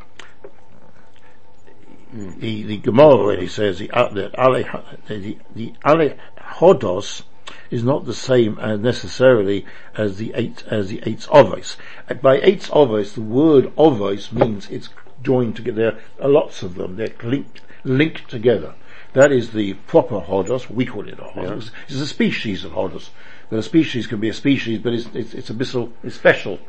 the 2.13 2.63
the 2.63 2.77
Gemara 2.77 3.13
already 3.13 3.47
says 3.47 3.79
the 3.79 3.89
uh, 3.91 4.09
that 4.09 4.35
ale, 4.37 4.83
the 5.07 5.37
the 5.55 5.73
ale 5.85 6.17
hodos 6.37 7.23
is 7.69 7.83
not 7.83 8.05
the 8.05 8.13
same 8.13 8.59
as 8.59 8.79
necessarily 8.79 9.65
as 9.95 10.17
the 10.17 10.33
eight 10.35 10.63
as 10.67 10.89
the 10.89 11.01
eight 11.05 11.21
ovos. 11.31 11.77
Uh, 12.09 12.15
By 12.15 12.39
eight 12.41 12.63
ovos, 12.73 13.13
the 13.13 13.21
word 13.21 13.73
ovos 13.77 14.31
means 14.31 14.69
it's 14.69 14.89
joined 15.23 15.55
together. 15.55 15.97
There 16.17 16.27
are 16.27 16.29
lots 16.29 16.63
of 16.63 16.75
them. 16.75 16.97
They're 16.97 17.13
linked 17.23 17.61
linked 17.83 18.29
together. 18.29 18.75
That 19.13 19.31
is 19.31 19.51
the 19.51 19.73
proper 19.73 20.21
hodos. 20.21 20.69
We 20.69 20.85
call 20.85 21.07
it 21.07 21.19
a 21.19 21.23
hodos. 21.23 21.71
It's 21.87 21.99
a 21.99 22.07
species 22.07 22.63
of 22.63 22.71
hodos. 22.71 23.09
But 23.49 23.59
a 23.59 23.63
species 23.63 24.07
can 24.07 24.21
be 24.21 24.29
a 24.29 24.33
species, 24.33 24.79
but 24.79 24.93
it's 24.93 25.07
it's, 25.13 25.33
it's 25.33 25.49
it's 25.49 26.15
special. 26.15 26.59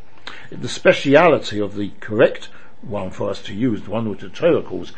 The 0.50 0.68
speciality 0.68 1.60
of 1.60 1.76
the 1.76 1.92
correct 2.00 2.48
one 2.80 3.10
for 3.10 3.30
us 3.30 3.40
to 3.42 3.54
use, 3.54 3.82
the 3.82 3.90
one 3.90 4.08
which 4.08 4.20
the 4.20 4.28
Torah 4.28 4.62
calls 4.62 4.92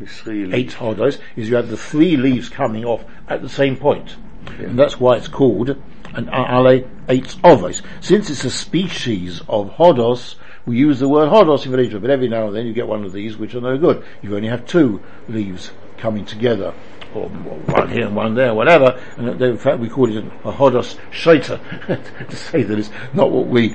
eight 0.00 0.70
hodos, 0.70 1.18
is 1.34 1.48
you 1.48 1.56
have 1.56 1.68
the 1.68 1.76
three 1.76 2.16
leaves 2.16 2.48
coming 2.48 2.84
off 2.84 3.04
at 3.28 3.42
the 3.42 3.48
same 3.48 3.76
point. 3.76 4.16
And 4.58 4.78
that's 4.78 5.00
why 5.00 5.16
it's 5.16 5.28
called 5.28 5.70
an 6.14 6.28
ale 6.28 6.84
eight 7.08 7.26
ovois. 7.42 7.82
Since 8.00 8.30
it's 8.30 8.44
a 8.44 8.50
species 8.50 9.40
of 9.48 9.70
hodos, 9.70 10.36
we 10.64 10.78
use 10.78 11.00
the 11.00 11.08
word 11.08 11.28
hodos 11.28 11.66
in 11.66 11.72
Valencia, 11.72 11.98
but 11.98 12.10
every 12.10 12.28
now 12.28 12.46
and 12.46 12.56
then 12.56 12.66
you 12.66 12.72
get 12.72 12.86
one 12.86 13.04
of 13.04 13.12
these 13.12 13.36
which 13.36 13.54
are 13.56 13.60
no 13.60 13.76
good. 13.76 14.04
You 14.22 14.36
only 14.36 14.48
have 14.48 14.64
two 14.64 15.02
leaves 15.28 15.72
coming 16.04 16.26
together, 16.26 16.74
or 17.14 17.30
one 17.30 17.88
here 17.88 18.06
and 18.06 18.14
one 18.14 18.34
there, 18.34 18.52
whatever, 18.54 19.00
and 19.16 19.40
in 19.40 19.56
fact 19.56 19.78
we 19.78 19.88
call 19.88 20.14
it 20.14 20.22
a 20.22 20.52
hodos 20.52 20.98
shaita, 21.10 21.58
to 22.28 22.36
say 22.36 22.62
that 22.62 22.78
it's 22.78 22.90
not 23.14 23.30
what 23.30 23.46
we, 23.46 23.74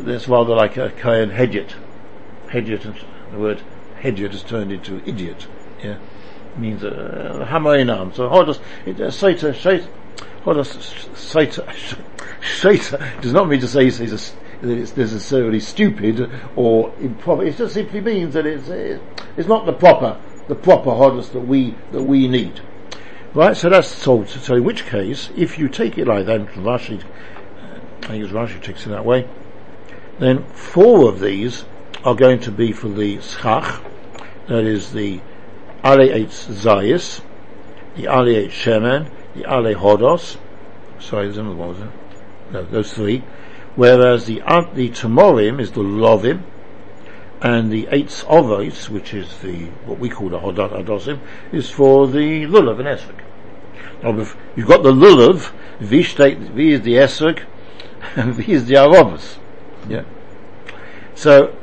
that's 0.00 0.26
rather 0.26 0.56
like 0.56 0.76
a 0.76 0.90
kayan 0.90 1.30
hedget. 1.30 1.72
Hedget, 2.48 2.82
the 3.30 3.38
word 3.38 3.62
hedget 4.00 4.32
has 4.32 4.42
turned 4.42 4.72
into 4.72 5.00
idiot, 5.08 5.46
yeah, 5.80 5.98
means 6.56 6.82
a 6.82 6.90
uh, 6.90 7.46
hamoinam. 7.46 8.12
So 8.12 8.28
hodos, 8.28 8.58
it, 8.84 9.00
uh, 9.00 9.06
shaita, 9.06 9.52
shaita, 9.52 9.86
hodos 10.42 10.74
shaita, 11.14 11.64
shaita 12.40 13.20
does 13.22 13.32
not 13.32 13.48
mean 13.48 13.60
to 13.60 13.68
say 13.68 13.84
he's 13.84 14.00
a 14.00 14.18
that 14.62 14.76
it's 14.76 14.96
necessarily 14.96 15.60
stupid 15.60 16.28
or 16.56 16.92
improper. 17.00 17.44
It 17.44 17.56
just 17.56 17.74
simply 17.74 18.00
means 18.00 18.34
that 18.34 18.46
it's 18.46 18.68
it's 18.68 19.48
not 19.48 19.64
the 19.64 19.72
proper 19.72 20.20
the 20.50 20.56
proper 20.56 20.90
hodus 20.90 21.32
that 21.32 21.40
we 21.40 21.76
that 21.92 22.02
we 22.02 22.26
need. 22.28 22.60
Right, 23.32 23.56
so 23.56 23.70
that's 23.70 24.02
told. 24.02 24.28
So 24.28 24.56
in 24.56 24.64
which 24.64 24.84
case, 24.84 25.30
if 25.36 25.58
you 25.58 25.68
take 25.68 25.96
it 25.96 26.08
like 26.08 26.26
that, 26.26 26.40
Rashi, 26.48 27.00
uh, 27.00 27.78
I 28.02 28.06
think 28.08 28.24
it's 28.24 28.32
Rashi 28.32 28.60
takes 28.60 28.84
it 28.84 28.88
that 28.88 29.04
way, 29.04 29.28
then 30.18 30.44
four 30.52 31.08
of 31.08 31.20
these 31.20 31.64
are 32.04 32.16
going 32.16 32.40
to 32.40 32.50
be 32.50 32.72
for 32.72 32.88
the 32.88 33.20
schach, 33.20 33.80
that 34.48 34.64
is 34.64 34.92
the 34.92 35.20
ale 35.84 36.26
zayis, 36.26 37.20
the 37.94 38.06
ale 38.06 38.48
shemen, 38.48 39.08
the 39.34 39.42
ale 39.42 39.74
hodos. 39.76 40.36
Sorry, 40.98 41.26
there's 41.26 41.38
another 41.38 41.54
one. 41.54 41.68
Was 41.68 41.78
there? 41.78 41.92
No, 42.50 42.64
those 42.64 42.92
three 42.92 43.22
whereas 43.76 44.26
the 44.26 44.42
uh, 44.42 44.62
the 44.74 44.90
Tamorim 44.90 45.60
is 45.60 45.72
the 45.72 45.80
Lovim, 45.80 46.42
and 47.42 47.72
the 47.72 47.86
Eitz 47.86 48.24
Ovos, 48.26 48.88
which 48.88 49.14
is 49.14 49.38
the 49.38 49.66
what 49.86 49.98
we 49.98 50.08
call 50.08 50.28
the 50.28 50.38
Hodot 50.38 50.72
Adosim, 50.72 51.18
is 51.52 51.70
for 51.70 52.06
the 52.06 52.44
Lulav 52.44 52.78
and 52.78 52.88
Esrog. 52.88 53.20
Now, 54.02 54.34
you've 54.56 54.66
got 54.66 54.82
the 54.82 54.92
Lulav, 54.92 55.52
V, 55.80 56.02
state, 56.02 56.38
v 56.38 56.72
is 56.72 56.82
the 56.82 56.94
Esrog, 56.94 57.42
and 58.16 58.34
V 58.36 58.52
is 58.52 58.66
the 58.66 58.74
Arovas. 58.74 59.38
Yeah. 59.88 60.04
So, 61.14 61.56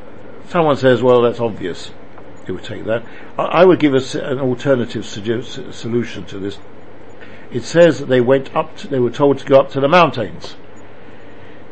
someone 0.48 0.78
says, 0.78 1.02
well, 1.02 1.22
that's 1.22 1.40
obvious. 1.40 1.92
It 2.48 2.52
would 2.52 2.64
take 2.64 2.86
that. 2.86 3.04
I, 3.38 3.44
I 3.44 3.66
would 3.66 3.80
give 3.80 3.94
us 3.94 4.16
an 4.16 4.40
alternative 4.40 5.06
solution 5.06 6.26
to 6.26 6.40
this. 6.40 6.60
It 7.52 7.64
says 7.64 8.00
that 8.00 8.08
they 8.08 8.22
went 8.22 8.56
up 8.56 8.76
to, 8.78 8.88
they 8.88 9.00
were 9.00 9.12
told 9.12 9.40
to 9.40 9.46
go 9.46 9.60
up 9.60 9.70
to 9.72 9.80
the 9.80 9.88
mountains. 9.88 10.56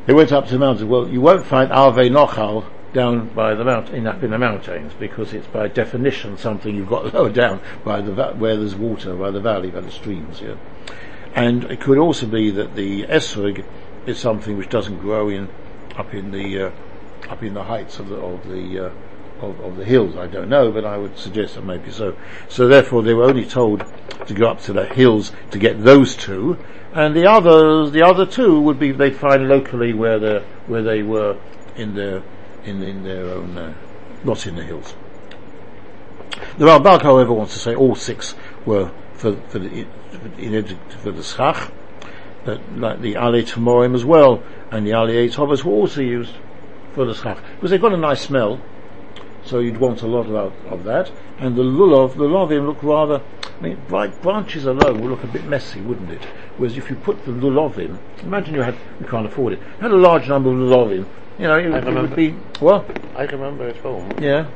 They 0.05 0.13
went 0.13 0.31
up 0.31 0.45
to 0.47 0.53
the 0.53 0.59
mountains. 0.59 0.85
Well, 0.85 1.07
you 1.07 1.21
won't 1.21 1.45
find 1.45 1.71
Ave 1.71 2.09
Nochal 2.09 2.65
down 2.95 3.27
by 3.27 3.53
the 3.53 3.63
mountain, 3.65 4.07
up 4.07 4.23
in 4.23 4.31
the 4.31 4.37
mountains, 4.39 4.93
because 4.97 5.33
it's 5.33 5.45
by 5.47 5.67
definition 5.67 6.37
something 6.37 6.73
you've 6.73 6.89
got 6.89 7.13
lower 7.13 7.29
down 7.29 7.59
by 7.83 8.01
the 8.01 8.13
where 8.33 8.55
there's 8.55 8.73
water, 8.73 9.13
by 9.15 9.29
the 9.29 9.41
valley, 9.41 9.69
by 9.69 9.81
the 9.81 9.91
streams. 9.91 10.41
Yeah, 10.41 10.55
and 11.35 11.65
it 11.65 11.81
could 11.81 11.97
also 11.97 12.25
be 12.25 12.49
that 12.51 12.75
the 12.75 13.03
esrog 13.03 13.63
is 14.07 14.17
something 14.17 14.57
which 14.57 14.69
doesn't 14.69 14.99
grow 14.99 15.29
in 15.29 15.49
up 15.97 16.13
in 16.13 16.31
the 16.31 16.63
uh, 16.63 16.71
up 17.29 17.43
in 17.43 17.53
the 17.53 17.63
heights 17.63 17.99
of 17.99 18.07
the 18.07 18.15
of 18.15 18.47
the 18.47 18.87
uh, 18.87 18.91
of, 19.45 19.59
of, 19.59 19.75
the 19.75 19.83
hills. 19.83 20.15
I 20.15 20.27
don't 20.27 20.47
know, 20.47 20.71
but 20.71 20.85
I 20.85 20.97
would 20.97 21.17
suggest 21.17 21.55
that 21.55 21.65
maybe 21.65 21.91
so. 21.91 22.15
So 22.47 22.69
therefore, 22.69 23.03
they 23.03 23.13
were 23.13 23.25
only 23.25 23.45
told 23.45 23.83
to 24.25 24.33
go 24.33 24.47
up 24.47 24.61
to 24.61 24.73
the 24.73 24.85
hills 24.85 25.33
to 25.51 25.59
get 25.59 25.83
those 25.83 26.15
two, 26.15 26.57
and 26.93 27.13
the 27.13 27.29
others, 27.29 27.91
the 27.91 28.03
other 28.03 28.25
two 28.25 28.61
would 28.61 28.79
be 28.79 28.93
they'd 28.93 29.17
find 29.17 29.49
locally 29.49 29.93
where 29.93 30.17
they 30.17 30.39
where 30.67 30.81
they 30.81 31.03
were 31.03 31.37
in 31.75 31.95
their 31.95 32.23
in 32.65 32.81
in 32.83 33.03
their 33.03 33.25
own 33.25 33.57
uh, 33.57 33.73
not 34.23 34.45
in 34.47 34.55
the 34.55 34.63
hills. 34.63 34.95
The 36.57 36.65
Rambam, 36.65 37.01
however, 37.01 37.33
wants 37.33 37.53
to 37.53 37.59
say 37.59 37.75
all 37.75 37.95
six 37.95 38.35
were 38.65 38.91
for 39.13 39.35
for 39.49 39.59
the 39.59 39.85
for 41.01 41.11
the 41.11 41.23
schach, 41.23 41.71
but 42.43 42.59
like 42.75 43.01
the 43.01 43.15
Ali 43.15 43.43
Tamorim 43.43 43.95
as 43.95 44.03
well, 44.03 44.43
and 44.71 44.85
the 44.85 44.93
Ali 44.93 45.27
Eitovas 45.27 45.63
were 45.63 45.73
also 45.73 46.01
used 46.01 46.33
for 46.93 47.05
the 47.05 47.13
schach 47.13 47.37
because 47.55 47.71
they've 47.71 47.81
got 47.81 47.93
a 47.93 47.97
nice 47.97 48.21
smell. 48.21 48.59
So 49.43 49.59
you'd 49.59 49.77
want 49.77 50.01
a 50.01 50.07
lot 50.07 50.25
of, 50.25 50.53
of 50.65 50.83
that. 50.85 51.11
And 51.37 51.55
the 51.55 51.61
lulav, 51.61 52.15
the 52.15 52.23
lovim 52.23 52.65
look 52.65 52.81
rather, 52.81 53.21
I 53.59 53.61
mean, 53.61 53.79
branches 53.87 54.65
alone 54.65 55.01
would 55.01 55.11
look 55.11 55.23
a 55.23 55.27
bit 55.27 55.45
messy, 55.45 55.81
wouldn't 55.81 56.09
it? 56.09 56.23
Whereas 56.57 56.77
if 56.77 56.89
you 56.89 56.95
put 56.95 57.25
the 57.25 57.31
lulav 57.31 57.77
in, 57.77 57.99
imagine 58.23 58.55
you 58.55 58.63
had, 58.63 58.75
you 58.99 59.05
can't 59.05 59.27
afford 59.27 59.53
it, 59.53 59.59
you 59.59 59.81
had 59.81 59.91
a 59.91 59.97
large 59.97 60.27
number 60.27 60.49
of 60.49 60.55
lulav 60.55 60.95
in, 60.95 61.05
you 61.37 61.47
know, 61.47 61.57
it, 61.57 61.65
it 61.65 61.93
would 61.93 62.15
be, 62.15 62.35
well? 62.61 62.85
I 63.15 63.23
remember 63.23 63.67
at 63.67 63.77
home. 63.77 64.15
Yeah. 64.21 64.47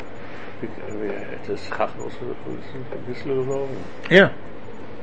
Uh, 0.61 0.65
it 0.65 1.49
is 1.49 1.71
also 1.71 2.35
this 3.07 3.25
little 3.25 3.45
lulav. 3.45 3.83
Yeah. 4.09 4.33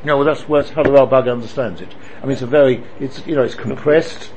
No, 0.04 0.16
well 0.18 0.26
that's, 0.26 0.44
that's 0.44 0.70
how 0.70 0.82
the 0.82 0.90
Ralbag 0.90 1.30
understands 1.30 1.80
it. 1.80 1.94
I 2.22 2.26
mean, 2.26 2.32
it's 2.32 2.42
a 2.42 2.46
very, 2.46 2.84
it's, 3.00 3.26
you 3.26 3.34
know, 3.34 3.42
it's 3.42 3.54
compressed, 3.54 4.30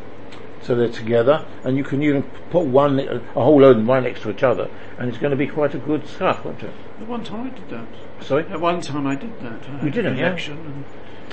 so 0.62 0.76
they're 0.76 0.90
together, 0.90 1.46
and 1.64 1.78
you 1.78 1.84
can 1.84 2.02
even 2.04 2.24
put 2.52 2.66
one, 2.66 3.00
a 3.00 3.20
whole 3.34 3.62
load 3.62 3.86
right 3.86 4.04
next 4.04 4.22
to 4.22 4.32
each 4.32 4.44
other, 4.44 4.70
and 4.98 5.10
it's 5.10 5.18
going 5.18 5.32
to 5.32 5.38
be 5.38 5.48
quite 5.48 5.76
a 5.76 5.80
good 5.80 6.08
schach, 6.08 6.44
won't 6.44 6.64
it? 6.64 6.74
At 7.02 7.08
one 7.08 7.24
time 7.24 7.48
I 7.48 7.50
did 7.50 7.70
that. 7.70 7.88
Sorry? 8.26 8.46
At 8.48 8.60
one 8.60 8.82
time 8.82 9.08
I 9.08 9.16
did 9.16 9.40
that. 9.42 9.62
I 9.70 9.86
you 9.86 9.92
did 9.92 10.06
it, 10.06 10.18
yeah? 10.18 10.36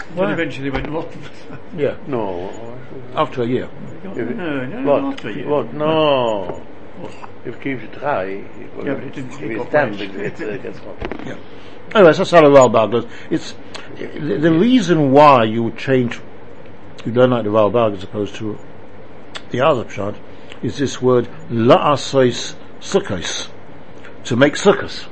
And 0.09 0.17
well, 0.17 0.31
eventually 0.31 0.71
went 0.71 0.89
off. 0.89 1.15
yeah. 1.77 1.97
No. 2.07 2.79
After 3.15 3.43
a 3.43 3.47
year. 3.47 3.69
No, 4.05 4.15
no, 4.15 4.93
what? 4.93 5.05
after 5.15 5.29
a 5.29 5.33
year. 5.35 5.49
What? 5.49 5.73
No. 5.75 6.63
If 7.45 7.55
it 7.57 7.61
keeps 7.61 7.83
it 7.83 7.93
dry, 7.93 8.25
yeah, 8.25 8.45
but 8.77 8.87
it 8.87 9.15
didn't 9.15 9.37
kick 9.37 9.59
off 9.59 9.71
damp, 9.71 10.01
it 10.01 10.41
uh, 10.41 10.57
gets 10.59 10.79
hot. 10.79 10.97
Yeah. 11.27 11.37
Anyways, 11.95 12.19
that's 12.19 12.31
how 12.31 12.41
the 12.41 12.49
Ralbag 12.49 12.91
does. 12.91 13.07
It's, 13.31 13.55
the, 13.97 14.39
the 14.39 14.53
reason 14.53 15.13
why 15.13 15.45
you 15.45 15.63
would 15.63 15.79
change, 15.79 16.21
you 17.05 17.13
don't 17.13 17.31
like 17.31 17.45
the 17.45 17.51
Ralbag 17.51 17.97
as 17.97 18.03
opposed 18.03 18.35
to 18.37 18.59
the 19.51 19.61
other 19.61 19.85
pshat 19.85 20.17
is 20.63 20.79
this 20.79 21.01
word 21.01 21.29
la'asois 21.51 22.55
sukkos, 22.81 23.49
to 24.25 24.37
make 24.37 24.55
sukkahs. 24.55 25.07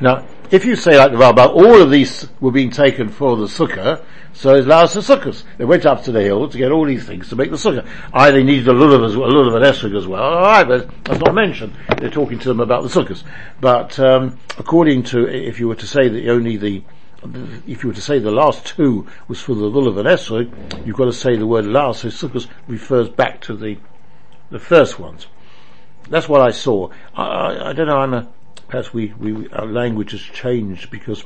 Now, 0.00 0.26
if 0.50 0.64
you 0.64 0.76
say 0.76 0.98
like 0.98 1.12
the 1.12 1.18
Rambam, 1.18 1.54
all 1.54 1.80
of 1.80 1.90
these 1.90 2.28
were 2.40 2.50
being 2.50 2.70
taken 2.70 3.08
for 3.08 3.36
the 3.36 3.46
sukkah, 3.46 4.04
so 4.32 4.54
it's 4.54 4.66
la'asoi 4.66 5.16
sukkahs. 5.16 5.44
They 5.58 5.64
went 5.64 5.86
up 5.86 6.04
to 6.04 6.12
the 6.12 6.22
hill 6.22 6.48
to 6.48 6.58
get 6.58 6.72
all 6.72 6.86
these 6.86 7.04
things 7.04 7.28
to 7.28 7.36
make 7.36 7.50
the 7.50 7.56
sukkah. 7.56 7.88
I 8.12 8.30
they 8.30 8.42
needed 8.42 8.68
a 8.68 8.72
lulav 8.72 9.06
as 9.06 9.16
well, 9.16 9.28
a 9.28 9.32
lulav 9.32 9.56
and 9.56 9.64
esrog 9.64 9.96
as 9.96 10.06
well. 10.06 10.22
Alright, 10.22 10.68
but 10.68 11.04
that's 11.04 11.20
not 11.20 11.34
mentioned. 11.34 11.74
They're 11.98 12.10
talking 12.10 12.38
to 12.40 12.48
them 12.48 12.60
about 12.60 12.82
the 12.82 12.88
sukkahs. 12.88 13.22
But, 13.60 13.98
um, 13.98 14.38
according 14.58 15.04
to, 15.04 15.26
if 15.26 15.60
you 15.60 15.68
were 15.68 15.76
to 15.76 15.86
say 15.86 16.08
that 16.08 16.28
only 16.28 16.56
the 16.56 16.82
if 17.66 17.82
you 17.82 17.88
were 17.88 17.94
to 17.94 18.00
say 18.00 18.18
the 18.18 18.30
last 18.30 18.64
two 18.64 19.06
was 19.28 19.40
for 19.40 19.54
the 19.54 19.70
lulav 19.70 19.98
and 19.98 20.08
esrog, 20.08 20.86
you've 20.86 20.96
got 20.96 21.04
to 21.04 21.12
say 21.12 21.36
the 21.36 21.46
word 21.46 21.66
last, 21.66 22.00
so 22.00 22.08
sukkahs 22.08 22.48
refers 22.66 23.10
back 23.10 23.42
to 23.42 23.54
the, 23.54 23.76
the 24.50 24.58
first 24.58 24.98
ones. 24.98 25.26
That's 26.08 26.28
what 26.28 26.40
I 26.40 26.50
saw. 26.50 26.90
I, 27.14 27.22
I, 27.22 27.70
I 27.70 27.72
don't 27.74 27.88
know, 27.88 27.98
I'm 27.98 28.14
a, 28.14 28.28
perhaps 28.70 28.92
we, 28.94 29.12
we, 29.18 29.48
our 29.50 29.66
language 29.66 30.12
has 30.12 30.20
changed 30.20 30.90
because 30.90 31.24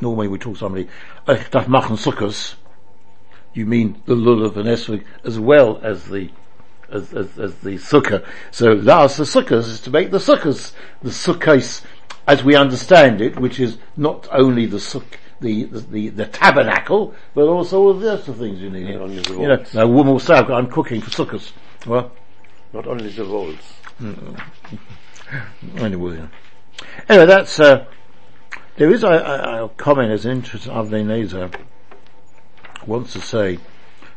normally 0.00 0.28
we 0.28 0.38
talk 0.38 0.54
to 0.54 0.60
somebody, 0.60 0.88
oh, 1.28 1.44
darf 1.50 1.68
machen 1.68 1.96
sukkahs, 1.96 2.54
you 3.54 3.66
mean 3.66 4.00
the 4.06 4.14
lulav 4.14 4.56
and 4.56 4.66
esrog 4.66 5.04
as 5.24 5.38
well 5.38 5.80
as 5.82 6.08
the 6.08 6.30
as, 6.90 7.12
as, 7.12 7.36
as 7.38 7.54
the 7.56 7.74
sukkah. 7.74 8.24
So 8.52 8.72
last 8.72 9.16
the 9.16 9.24
sukkahs 9.24 9.66
is 9.68 9.80
to 9.82 9.90
make 9.90 10.10
the 10.10 10.18
sukkahs, 10.18 10.72
the 11.02 11.10
sukkahs 11.10 11.82
as 12.28 12.44
we 12.44 12.54
understand 12.54 13.20
it, 13.20 13.38
which 13.38 13.58
is 13.58 13.78
not 13.96 14.28
only 14.30 14.66
the 14.66 14.80
suk, 14.80 15.18
the, 15.40 15.64
the, 15.64 16.08
the, 16.10 16.26
tabernacle, 16.26 17.14
but 17.34 17.46
also 17.46 17.80
all 17.80 17.94
the 17.94 18.12
other 18.12 18.32
things 18.32 18.60
you 18.60 18.70
need. 18.70 18.88
Not 18.88 19.02
only 19.02 19.20
the 19.20 19.32
you 19.32 19.48
know, 19.48 19.64
a 19.74 19.86
woman 19.86 20.12
will 20.12 20.20
say, 20.20 20.34
I'm 20.34 20.70
cooking 20.70 21.00
for 21.00 21.10
sukkahs. 21.10 21.52
Well, 21.86 22.12
not 22.72 22.86
only 22.86 23.10
the 23.10 23.24
walls. 23.24 23.56
Anyway, 25.76 26.28
anyway, 27.08 27.26
that's, 27.26 27.58
uh, 27.60 27.86
there 28.76 28.90
is 28.90 29.02
a, 29.02 29.08
a, 29.08 29.64
a 29.64 29.68
comment 29.70 30.12
as 30.12 30.26
interesting, 30.26 30.72
Avnei 30.72 31.04
Nezer 31.04 31.54
wants 32.86 33.12
to 33.14 33.20
say, 33.20 33.58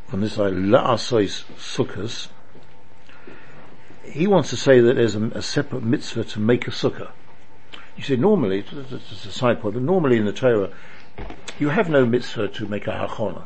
from 0.08 0.22
this 0.22 0.34
side, 0.34 0.54
la'asois 0.54 1.44
sukkahs, 1.58 2.28
he 4.04 4.28
wants 4.28 4.50
to 4.50 4.58
say 4.58 4.80
that 4.80 4.96
there's 4.96 5.16
a, 5.16 5.24
a 5.28 5.42
separate 5.42 5.84
mitzvah 5.84 6.24
to 6.24 6.40
make 6.40 6.68
a 6.68 6.72
sukkah. 6.72 7.12
You 7.96 8.04
see, 8.04 8.16
normally, 8.16 8.64
it's 8.82 9.26
a 9.26 9.32
side 9.32 9.62
point, 9.62 9.74
but 9.76 9.84
normally 9.84 10.18
in 10.18 10.26
the 10.26 10.32
Torah, 10.34 10.72
you 11.60 11.70
have 11.70 11.90
no 11.90 12.06
mitzvah 12.06 12.48
to 12.48 12.66
make 12.66 12.88
a 12.88 12.92
hachona. 12.92 13.44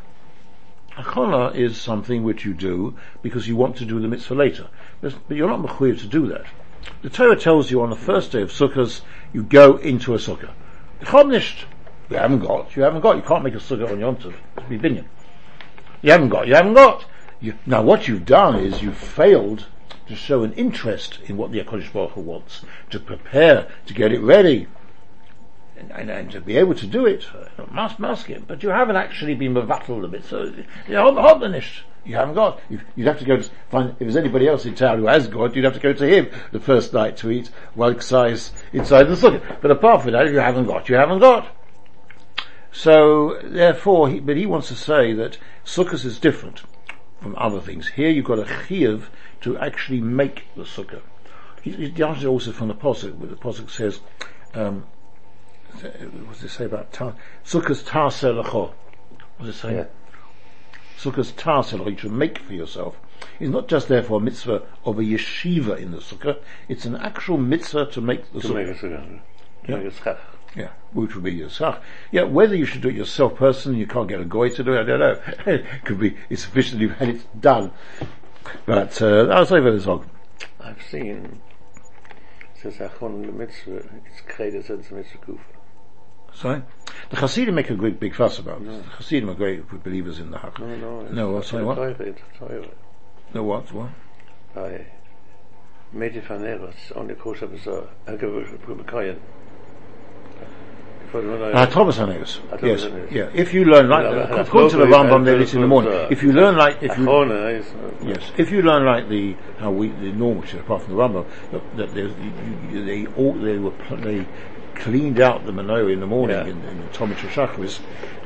Hachona 0.91 1.55
is 1.55 1.81
something 1.81 2.23
which 2.23 2.45
you 2.45 2.53
do 2.53 2.95
because 3.23 3.47
you 3.47 3.55
want 3.55 3.77
to 3.77 3.85
do 3.85 3.99
the 3.99 4.07
mitzvah 4.07 4.35
later. 4.35 4.67
But 5.01 5.15
you're 5.29 5.49
not 5.49 5.61
mechuyev 5.61 5.99
to 6.01 6.07
do 6.07 6.27
that. 6.27 6.45
The 7.01 7.09
Torah 7.09 7.35
tells 7.35 7.69
you 7.69 7.81
on 7.81 7.89
the 7.89 7.95
first 7.95 8.31
day 8.31 8.41
of 8.41 8.51
Sukkot, 8.51 9.01
you 9.33 9.43
go 9.43 9.77
into 9.77 10.13
a 10.13 10.17
sukkah. 10.17 10.51
Chomnisht, 11.01 11.65
you 12.09 12.17
haven't 12.17 12.39
got, 12.39 12.75
you 12.75 12.83
haven't 12.83 13.01
got, 13.01 13.15
you 13.15 13.21
can't 13.21 13.43
make 13.43 13.55
a 13.55 13.57
sukkah 13.57 13.91
on 13.91 13.99
Yom 13.99 14.15
Tov, 14.15 14.33
to 14.57 14.63
be 14.69 14.77
binyan. 14.77 15.05
You 16.01 16.11
haven't 16.11 16.29
got, 16.29 16.47
you 16.47 16.55
haven't 16.55 16.73
got. 16.75 17.05
You, 17.39 17.55
now 17.65 17.81
what 17.81 18.07
you've 18.07 18.25
done 18.25 18.55
is 18.55 18.81
you've 18.81 18.97
failed 18.97 19.65
to 20.07 20.15
show 20.15 20.43
an 20.43 20.53
interest 20.53 21.19
in 21.25 21.37
what 21.37 21.51
the 21.51 21.59
HaKadosh 21.63 21.91
Baruch 21.91 22.17
wants, 22.17 22.61
to 22.89 22.99
prepare, 22.99 23.67
to 23.85 23.93
get 23.93 24.11
it 24.11 24.19
ready, 24.19 24.67
and, 25.77 25.91
and, 25.91 26.09
and 26.09 26.31
to 26.31 26.41
be 26.41 26.57
able 26.57 26.75
to 26.75 26.87
do 26.87 27.05
it, 27.05 27.25
must 27.71 27.99
mask 27.99 28.29
it, 28.29 28.47
but 28.47 28.63
you 28.63 28.69
haven't 28.69 28.95
actually 28.95 29.35
been 29.35 29.53
mevattled 29.53 30.03
a 30.03 30.07
bit, 30.07 30.25
so 30.25 30.53
you're 30.87 31.13
hotbanish. 31.13 31.83
You 32.05 32.15
haven't 32.15 32.35
got. 32.35 32.59
You, 32.69 32.81
you'd 32.95 33.07
have 33.07 33.19
to 33.19 33.25
go 33.25 33.37
to 33.37 33.49
find, 33.69 33.91
if 33.91 33.99
there's 33.99 34.17
anybody 34.17 34.47
else 34.47 34.65
in 34.65 34.75
town 34.75 34.99
who 34.99 35.07
has 35.07 35.27
got, 35.27 35.55
you'd 35.55 35.65
have 35.65 35.73
to 35.75 35.79
go 35.79 35.93
to 35.93 36.05
him 36.05 36.29
the 36.51 36.59
first 36.59 36.93
night 36.93 37.17
to 37.17 37.31
eat 37.31 37.49
one 37.75 38.01
size 38.01 38.51
inside 38.73 39.03
the 39.03 39.13
sukkah. 39.13 39.61
But 39.61 39.71
apart 39.71 40.03
from 40.03 40.11
that, 40.11 40.27
if 40.27 40.33
you 40.33 40.39
haven't 40.39 40.65
got, 40.65 40.89
you 40.89 40.95
haven't 40.95 41.19
got. 41.19 41.47
So, 42.71 43.39
therefore, 43.43 44.09
he, 44.09 44.19
but 44.19 44.35
he 44.35 44.45
wants 44.45 44.67
to 44.69 44.75
say 44.75 45.13
that 45.13 45.37
sukkahs 45.63 46.03
is 46.03 46.19
different 46.19 46.63
from 47.21 47.35
other 47.37 47.61
things. 47.61 47.87
Here 47.89 48.09
you've 48.09 48.25
got 48.25 48.39
a 48.39 48.43
chiyuv 48.43 49.05
to 49.41 49.57
actually 49.57 50.01
make 50.01 50.47
the 50.55 50.63
sukkah. 50.63 51.01
He, 51.61 51.71
he 51.71 52.03
also 52.03 52.51
from 52.51 52.67
the 52.67 52.73
posuk, 52.73 53.15
where 53.15 53.29
the 53.29 53.35
posuk 53.35 53.69
says, 53.69 54.01
um, 54.53 54.85
what 55.81 56.33
does 56.33 56.43
it 56.43 56.49
say 56.49 56.65
about 56.65 56.91
ta- 56.91 57.13
sukkahs 57.45 57.83
taseh 57.83 58.43
lecho? 58.43 58.73
What 59.37 59.45
does 59.45 59.55
it 59.55 59.59
say? 59.59 59.75
Yeah. 59.75 59.85
Sukkah's 61.03 61.31
tasel, 61.33 61.89
you 61.91 61.97
should 61.97 62.11
make 62.11 62.37
for 62.39 62.53
yourself, 62.53 62.95
is 63.39 63.49
not 63.49 63.67
just 63.67 63.87
therefore 63.89 64.17
a 64.17 64.23
mitzvah 64.23 64.61
of 64.85 64.97
a 64.99 65.01
yeshiva 65.01 65.77
in 65.77 65.91
the 65.91 65.97
sukkah, 65.97 66.37
it's 66.69 66.85
an 66.85 66.95
actual 66.95 67.37
mitzvah 67.37 67.87
to 67.87 67.99
make 68.01 68.31
the 68.31 68.39
To 68.41 68.47
sukkah. 68.47 68.53
make 68.55 68.67
a 68.67 68.73
sukkah. 68.79 69.19
Yeah. 69.67 69.75
make 69.77 70.05
a. 70.05 70.17
Yeah, 70.55 70.69
which 70.93 71.15
would 71.15 71.23
be 71.23 71.33
your 71.33 71.49
schach. 71.49 71.81
Yeah, 72.11 72.23
whether 72.23 72.55
you 72.55 72.65
should 72.65 72.81
do 72.81 72.89
it 72.89 72.95
yourself 72.95 73.35
personally, 73.35 73.79
you 73.79 73.87
can't 73.87 74.07
get 74.07 74.21
a 74.21 74.25
goy 74.25 74.49
to 74.49 74.63
do 74.63 74.73
it, 74.73 74.81
I 74.81 74.83
don't 74.83 74.99
know. 74.99 75.19
it 75.51 75.65
could 75.83 75.99
be, 75.99 76.15
it's 76.29 76.43
sufficient 76.43 76.79
you've 76.81 76.97
had 76.97 77.09
it 77.15 77.41
done. 77.41 77.71
But, 78.65 79.01
uh, 79.01 79.27
I'll 79.29 79.45
say 79.45 79.59
for 79.61 79.71
this 79.71 79.85
one. 79.85 80.07
I've 80.61 80.81
seen, 80.83 81.41
says 82.61 82.75
Achon 82.77 83.25
the 83.25 83.31
mitzvah, 83.31 83.83
it's 84.05 84.21
created 84.27 84.65
since 84.65 84.87
the 84.89 84.95
mitzvah 84.95 85.17
kufa. 85.17 85.43
Sorry? 86.35 86.61
The 87.09 87.17
Hasidim 87.17 87.55
make 87.55 87.69
a 87.69 87.75
great 87.75 87.99
big 87.99 88.15
fuss 88.15 88.39
about 88.39 88.63
this. 88.63 88.83
The 88.83 88.89
Hasidim 88.97 89.29
are 89.29 89.35
great 89.35 89.83
believers 89.83 90.19
in 90.19 90.31
the 90.31 90.37
Hak. 90.39 90.59
No, 90.59 90.75
no. 90.75 91.01
No, 91.03 91.31
what, 91.31 91.45
sorry, 91.45 91.63
what? 91.63 91.75
Torah, 91.75 91.95
It's 91.99 92.21
Torah. 92.37 92.67
No, 93.33 93.43
what, 93.43 93.71
what? 93.71 93.89
Medje 95.93 96.21
van 96.27 96.43
Eros, 96.43 96.91
on 96.95 97.07
the 97.07 97.13
course 97.15 97.41
of 97.43 97.51
his, 97.51 97.67
uh, 97.67 97.85
Agavur, 98.07 98.47
Uh, 101.13 101.65
Thomas 101.67 101.97
Haneus. 101.99 102.39
Ah, 102.51 102.57
Yes, 102.63 102.87
yeah. 103.11 103.29
If 103.35 103.53
you 103.53 103.65
learn 103.65 103.87
like, 103.87 104.03
uh, 104.03 104.41
according 104.41 104.71
to 104.71 104.77
the 104.77 104.85
Rambam, 104.85 105.23
they 105.23 105.37
but- 105.37 105.53
in 105.53 105.61
the 105.61 105.67
morning. 105.67 105.93
If 106.09 106.23
you 106.23 106.33
learn 106.33 106.57
like, 106.57 106.81
if 106.81 106.97
you, 106.97 107.05
Achona 107.05 107.63
Yes, 108.01 108.31
if 108.35 108.49
you 108.49 108.63
learn 108.63 108.83
like 108.83 109.09
the 109.09 109.35
how 109.59 109.69
we 109.69 109.89
the 109.89 110.11
normal 110.11 110.43
shit 110.43 110.61
apart 110.61 110.81
from 110.81 110.95
the 110.95 110.99
Rambam 110.99 111.25
that, 111.51 111.77
that 111.77 111.93
there's, 111.93 112.11
you, 112.71 112.83
they 112.83 113.05
all 113.15 113.33
they 113.33 113.59
were 113.59 113.73
they 113.97 114.25
cleaned 114.75 115.19
out 115.19 115.45
the 115.45 115.51
menorah 115.51 115.91
in 115.91 115.99
the 115.99 116.07
morning 116.07 116.37
Yeah. 116.37 116.43
in, 116.43 116.63
in 116.65 116.79
the 116.81 117.79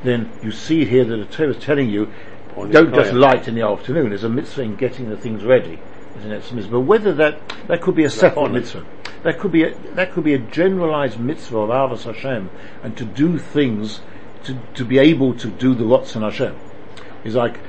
then 0.04 0.30
you 0.44 0.52
see 0.52 0.86
here 0.86 1.04
that 1.06 1.18
the 1.18 1.26
Torah 1.26 1.50
is 1.50 1.64
telling 1.64 1.90
you 1.90 2.12
On 2.56 2.70
don't 2.70 2.94
just 2.94 3.14
light 3.14 3.48
in 3.48 3.56
the 3.56 3.62
afternoon. 3.62 4.10
There's 4.10 4.24
a 4.24 4.30
mitzvah 4.30 4.62
in 4.62 4.76
getting 4.76 5.10
the 5.10 5.18
things 5.18 5.44
ready. 5.44 5.80
Isn't 6.20 6.32
it? 6.32 6.54
Mitzvah. 6.54 6.72
But 6.72 6.82
whether 6.82 7.14
that 7.14 7.40
that 7.68 7.82
could 7.82 7.96
be 7.96 8.04
a 8.04 8.10
separate 8.10 8.52
mitzvah, 8.52 8.86
that 9.24 9.40
could 9.40 9.52
be 9.52 9.64
a, 9.64 9.78
that 9.96 10.12
could 10.12 10.24
be 10.24 10.34
a 10.34 10.40
generalized 10.40 11.20
mitzvah 11.20 11.60
of 11.60 11.70
Avos 11.70 12.04
Hashem, 12.04 12.50
and 12.84 12.98
to 12.98 13.06
do 13.06 13.38
things 13.38 14.02
to 14.44 14.58
to 14.76 14.86
be 14.86 14.98
able 15.00 15.34
to 15.36 15.50
do 15.50 15.76
the 15.76 15.84
Ratzon 15.84 16.22
Hashem. 16.22 16.56
It's 17.24 17.36
like, 17.36 17.60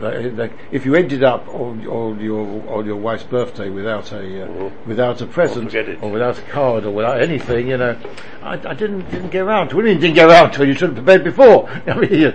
like, 0.00 0.36
like 0.36 0.52
if 0.70 0.84
you 0.84 0.94
ended 0.94 1.22
up 1.22 1.46
on, 1.48 1.86
on 1.86 2.20
your 2.20 2.46
on 2.68 2.86
your 2.86 2.96
wife's 2.96 3.24
birthday 3.24 3.68
without 3.70 4.10
a 4.12 4.16
uh, 4.44 4.48
Mhm. 4.48 4.72
without 4.86 5.20
a 5.20 5.26
present 5.26 5.74
or 6.02 6.10
without 6.10 6.38
a 6.38 6.42
card 6.42 6.84
or 6.84 6.90
without 6.90 7.20
anything, 7.20 7.68
you 7.68 7.76
know, 7.76 7.96
I, 8.42 8.54
I 8.54 8.74
didn't 8.74 9.10
didn't 9.10 9.30
get 9.30 9.42
around 9.42 9.68
to 9.68 9.76
it. 9.78 9.82
You 9.82 9.84
mean 9.90 10.00
didn't 10.00 10.14
get 10.16 10.28
around 10.28 10.52
to 10.52 10.62
it? 10.62 10.68
You 10.68 10.74
should 10.74 10.90
have 10.90 10.96
prepared 10.96 11.24
before. 11.24 11.68
I 11.86 11.94
mean, 11.94 12.12
you, 12.12 12.32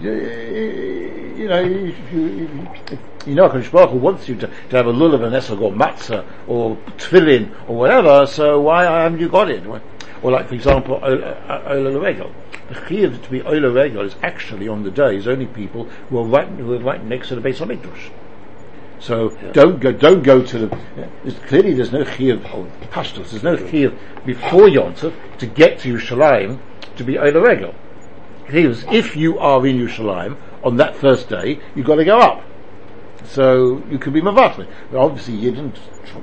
you, 0.00 0.12
you 1.36 1.48
know, 1.48 1.60
you, 1.60 1.94
you, 2.12 2.68
you 3.26 3.34
know, 3.34 3.48
Hu 3.48 3.96
wants 3.98 4.28
you 4.28 4.36
to, 4.36 4.46
to 4.46 4.76
have 4.76 4.86
a 4.86 4.92
lulav 4.92 5.22
and 5.24 5.34
esrog 5.34 5.60
or 5.60 5.72
matzah 5.72 6.24
or 6.46 6.76
tefillin 6.96 7.50
or 7.68 7.76
whatever. 7.76 8.26
So 8.26 8.60
why 8.60 8.84
haven't 8.84 9.20
you 9.20 9.28
got 9.28 9.50
it? 9.50 9.64
Or 10.26 10.32
like, 10.32 10.48
for 10.48 10.56
example, 10.56 10.98
Ola 11.04 12.00
Regel. 12.00 12.32
The 12.68 12.74
chiyuv 12.74 13.22
to 13.22 13.30
be 13.30 13.42
Ola 13.42 13.70
Regel 13.70 14.02
is 14.02 14.16
actually 14.24 14.66
on 14.66 14.82
the 14.82 14.90
day 14.90 15.14
is 15.14 15.28
only 15.28 15.46
people 15.46 15.84
who 16.08 16.18
are 16.18 16.24
right 16.24 16.48
who 16.48 16.74
are 16.74 16.80
right 16.80 17.04
next 17.04 17.28
to 17.28 17.36
the 17.36 17.40
base 17.40 17.60
of 17.60 17.68
Mikdash. 17.68 18.10
So 18.98 19.28
don't 19.52 19.78
go, 19.78 19.92
don't 19.92 20.24
go 20.24 20.42
to 20.42 20.58
the. 20.58 20.80
There's, 21.22 21.38
clearly, 21.46 21.74
there's 21.74 21.92
no 21.92 22.02
chiyuv 22.02 22.40
pashtos. 22.90 23.30
There's 23.30 23.44
no 23.44 23.56
chiyuv 23.56 23.96
before 24.24 24.62
Yontif 24.62 25.14
to 25.38 25.46
get 25.46 25.78
to 25.80 25.94
Yerushalayim 25.94 26.58
to 26.96 27.04
be 27.04 27.16
Ola 27.18 27.40
Regel. 27.40 27.72
If 28.48 29.14
you 29.14 29.38
are 29.38 29.64
in 29.64 29.78
Yerushalayim 29.78 30.36
on 30.64 30.76
that 30.78 30.96
first 30.96 31.28
day, 31.28 31.60
you've 31.76 31.86
got 31.86 31.96
to 31.96 32.04
go 32.04 32.18
up. 32.18 32.42
So 33.28 33.82
you 33.90 33.98
could 33.98 34.12
be 34.12 34.20
mavatli. 34.20 34.66
But 34.90 34.98
obviously, 34.98 35.34
you 35.34 35.50
didn't 35.50 35.78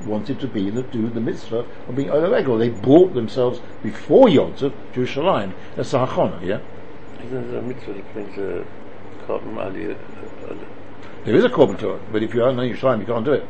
want 0.05 0.29
it 0.29 0.39
to 0.39 0.47
be 0.47 0.69
the 0.69 0.83
do 0.83 1.09
the 1.09 1.19
mitzvah 1.19 1.65
of 1.87 1.95
being 1.95 2.09
Ola 2.09 2.29
Regel. 2.29 2.57
They 2.57 2.69
brought 2.69 3.13
themselves 3.13 3.59
before 3.81 4.27
Yontif 4.27 4.73
to 4.93 4.99
Yerushalayim. 5.01 5.53
That's 5.75 5.91
the 5.91 6.05
hachana, 6.05 6.41
yeah. 6.43 6.59
Isn't 7.25 7.53
it 7.53 7.57
a 7.57 7.61
mitzvah 7.61 7.93
that 7.93 8.13
brings 8.13 8.37
a 8.37 8.65
cotton 9.27 9.57
ali, 9.57 9.91
uh, 9.91 9.95
There 11.25 11.35
is 11.35 11.43
a 11.43 11.49
korban 11.49 11.77
Torah, 11.77 11.99
but 12.11 12.23
if 12.23 12.33
you 12.33 12.43
aren't 12.43 12.59
in 12.59 12.73
Yerushalayim, 12.73 12.99
you 12.99 13.05
can't 13.05 13.25
do 13.25 13.33
it. 13.33 13.47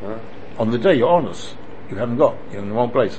huh? 0.00 0.18
on 0.58 0.70
the 0.70 0.78
day 0.78 0.94
you're 0.94 1.08
honest, 1.08 1.56
you 1.90 1.96
haven't 1.96 2.16
got, 2.16 2.36
you're 2.50 2.62
in 2.62 2.68
the 2.68 2.74
wrong 2.74 2.90
place. 2.90 3.18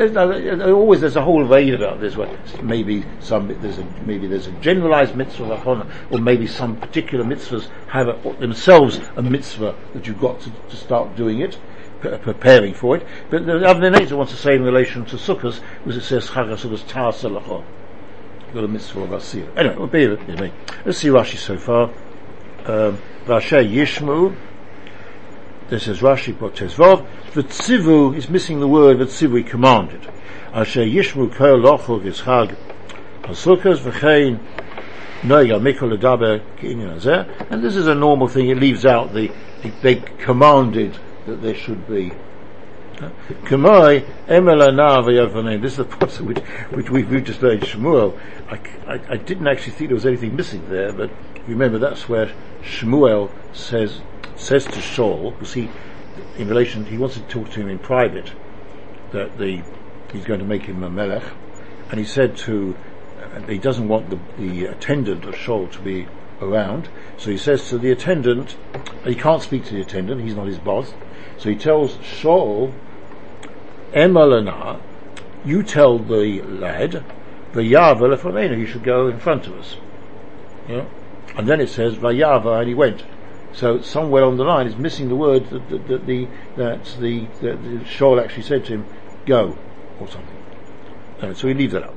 There's 0.00 0.12
no, 0.12 0.74
always 0.74 1.02
there's 1.02 1.16
a 1.16 1.20
whole 1.20 1.44
vein 1.44 1.74
about 1.74 2.00
this. 2.00 2.16
Where 2.16 2.26
maybe 2.62 3.04
some 3.18 3.48
there's 3.60 3.76
a 3.76 3.84
maybe 4.06 4.26
there's 4.26 4.46
a 4.46 4.52
generalized 4.52 5.14
mitzvah 5.14 5.62
honor, 5.66 5.86
or 6.10 6.18
maybe 6.18 6.46
some 6.46 6.78
particular 6.78 7.22
mitzvahs 7.22 7.68
have 7.88 8.08
a, 8.08 8.36
themselves 8.40 8.98
a 9.16 9.22
mitzvah 9.22 9.76
that 9.92 10.06
you've 10.06 10.18
got 10.18 10.40
to, 10.40 10.50
to 10.70 10.76
start 10.76 11.16
doing 11.16 11.40
it, 11.40 11.58
preparing 12.00 12.72
for 12.72 12.96
it. 12.96 13.06
But 13.28 13.44
the 13.44 13.62
other 13.62 13.92
thing 13.92 14.10
I 14.10 14.14
want 14.14 14.30
to 14.30 14.36
say 14.36 14.54
in 14.54 14.62
relation 14.62 15.04
to 15.04 15.16
sukkahs 15.16 15.60
was 15.84 15.98
it 15.98 16.04
says 16.04 16.30
Chag 16.30 16.46
HaSukkahs 16.46 16.88
Tar 16.88 17.12
Salachah. 17.12 17.62
You've 18.46 18.54
got 18.54 18.64
a 18.64 18.68
mitzvah 18.68 19.02
of 19.02 19.12
asir. 19.12 19.52
Anyway, 19.54 19.76
we'll 19.76 19.86
be 19.86 20.08
with 20.08 20.26
me. 20.26 20.50
Let's 20.86 20.96
see 20.96 21.08
Rashi 21.08 21.36
so 21.36 21.58
far. 21.58 21.90
Um, 22.64 22.96
Rashi 23.26 23.70
Yishmu. 23.70 24.34
This 25.70 25.86
is 25.86 26.00
Rashi 26.00 26.36
Potes 26.36 26.74
Vov. 26.74 27.06
The 27.32 27.44
tzivu 27.44 28.16
is 28.16 28.28
missing 28.28 28.58
the 28.58 28.66
word 28.66 28.98
that 28.98 29.10
tzivu 29.10 29.46
commanded. 29.46 30.00
Asher 30.52 30.80
yishmu 30.80 31.32
kol 31.32 31.60
hasukas 33.22 33.78
v'chein. 33.78 34.40
And 37.50 37.62
this 37.62 37.76
is 37.76 37.86
a 37.86 37.94
normal 37.94 38.26
thing. 38.26 38.48
It 38.48 38.58
leaves 38.58 38.84
out 38.84 39.14
the, 39.14 39.30
they 39.80 40.02
commanded 40.18 40.98
that 41.26 41.40
there 41.40 41.54
should 41.54 41.86
be. 41.86 42.10
This 42.98 43.12
is 45.72 45.76
the 45.76 45.84
passage 45.84 46.20
which, 46.26 46.38
which 46.70 46.90
we've, 46.90 47.24
just 47.24 47.42
read 47.42 47.60
Shmuel. 47.60 48.18
I, 48.48 48.58
I, 48.92 49.00
I 49.10 49.16
didn't 49.18 49.46
actually 49.46 49.74
think 49.74 49.90
there 49.90 49.94
was 49.94 50.06
anything 50.06 50.34
missing 50.34 50.68
there, 50.68 50.92
but 50.92 51.12
remember 51.46 51.78
that's 51.78 52.08
where 52.08 52.32
Shmuel 52.64 53.30
says 53.52 54.00
says 54.40 54.64
to 54.64 54.82
Saul, 54.82 55.32
because 55.32 55.54
he, 55.54 55.70
in 56.36 56.48
relation, 56.48 56.86
he 56.86 56.98
wants 56.98 57.16
to 57.16 57.22
talk 57.22 57.50
to 57.50 57.60
him 57.60 57.68
in 57.68 57.78
private, 57.78 58.32
that 59.12 59.38
the 59.38 59.62
he's 60.12 60.24
going 60.24 60.40
to 60.40 60.46
make 60.46 60.62
him 60.62 60.82
a 60.82 60.90
melech, 60.90 61.22
and 61.90 61.98
he 61.98 62.04
said 62.04 62.36
to, 62.36 62.76
uh, 63.20 63.40
he 63.42 63.58
doesn't 63.58 63.88
want 63.88 64.10
the, 64.10 64.18
the 64.38 64.64
attendant 64.66 65.24
of 65.24 65.36
Saul 65.36 65.68
to 65.68 65.80
be 65.80 66.06
around, 66.40 66.88
so 67.16 67.30
he 67.30 67.38
says 67.38 67.68
to 67.68 67.78
the 67.78 67.90
attendant, 67.90 68.56
he 69.04 69.14
can't 69.14 69.42
speak 69.42 69.64
to 69.66 69.74
the 69.74 69.80
attendant, 69.82 70.22
he's 70.22 70.34
not 70.34 70.46
his 70.46 70.58
boss, 70.58 70.94
so 71.38 71.48
he 71.48 71.56
tells 71.56 71.98
Saul, 72.04 72.74
Emalana, 73.92 74.80
you 75.44 75.62
tell 75.62 75.98
the 75.98 76.42
lad, 76.42 77.04
Vayava 77.52 78.16
lefamenu, 78.16 78.56
he 78.58 78.66
should 78.66 78.84
go 78.84 79.08
in 79.08 79.18
front 79.18 79.46
of 79.46 79.54
us. 79.54 79.76
Yeah? 80.68 80.86
And 81.36 81.48
then 81.48 81.60
it 81.60 81.68
says 81.68 81.94
Vayava, 81.96 82.60
and 82.60 82.68
he 82.68 82.74
went. 82.74 83.04
So 83.52 83.80
somewhere 83.80 84.24
on 84.24 84.36
the 84.36 84.44
line 84.44 84.66
is 84.66 84.76
missing 84.76 85.08
the 85.08 85.16
word 85.16 85.50
that, 85.50 85.68
that, 85.68 85.86
that 85.88 86.06
the 86.06 86.28
that 86.56 86.84
the 87.00 87.26
that 87.40 87.62
the 87.62 87.78
Shaul 87.84 88.22
actually 88.22 88.44
said 88.44 88.64
to 88.66 88.74
him, 88.74 88.86
"Go," 89.26 89.58
or 89.98 90.08
something. 90.08 90.36
So 91.34 91.48
he 91.48 91.54
leaves 91.54 91.74
that 91.74 91.82
out. 91.82 91.96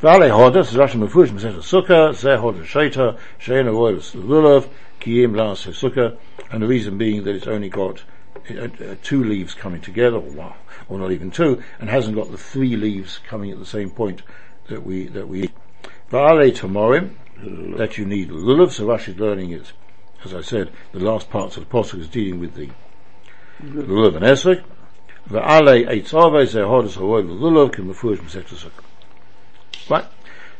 Vale 0.00 0.28
hoda, 0.28 0.54
this 0.54 0.72
is 0.72 0.76
Rashi 0.76 0.96
Mefush, 0.96 1.28
says 1.40 1.54
Sukkah, 1.54 2.10
Zeh 2.10 2.38
hoda 2.38 2.64
Shaita, 2.64 3.16
Sheina 3.40 3.72
Royal 3.72 3.96
Lulav, 3.96 4.68
Kiyim 5.00 5.36
Las 5.36 5.64
Sukkah, 5.64 6.18
and 6.50 6.62
the 6.62 6.66
reason 6.66 6.98
being 6.98 7.22
that 7.24 7.36
it's 7.36 7.46
only 7.46 7.68
got 7.68 8.02
uh, 8.50 8.64
uh, 8.64 8.96
two 9.02 9.22
leaves 9.22 9.54
coming 9.54 9.80
together, 9.80 10.16
or 10.16 10.30
wow, 10.32 10.56
or 10.88 10.98
not 10.98 11.12
even 11.12 11.30
two, 11.30 11.62
and 11.78 11.88
hasn't 11.88 12.16
got 12.16 12.30
the 12.32 12.36
three 12.36 12.76
leaves 12.76 13.20
coming 13.28 13.52
at 13.52 13.58
the 13.58 13.66
same 13.66 13.90
point 13.90 14.22
that 14.68 14.84
we 14.84 15.06
that 15.06 15.28
we. 15.28 15.50
Vale 16.10 16.50
Tomorim, 16.50 17.14
that 17.76 17.96
you 17.96 18.04
need 18.04 18.30
lulav. 18.30 18.72
So 18.72 18.86
Rashi's 18.86 19.18
learning 19.18 19.52
is, 19.52 19.72
as 20.24 20.34
I 20.34 20.40
said, 20.40 20.70
the 20.92 21.00
last 21.00 21.30
parts 21.30 21.56
of 21.56 21.68
the 21.68 21.70
posuk 21.70 22.00
is 22.00 22.08
dealing 22.08 22.40
with 22.40 22.54
the 22.54 22.68
lulav 23.62 24.16
and 24.16 24.24
esrog. 24.24 24.62
V'alei 25.28 25.86
eitz 25.88 26.12
avei 26.12 26.46
zehodus 26.46 26.94
haroy 26.94 27.22
lulav 27.22 27.74
kim 27.74 27.92
mefurish 27.92 28.20
sukkah. 28.20 28.70
Right? 29.88 30.04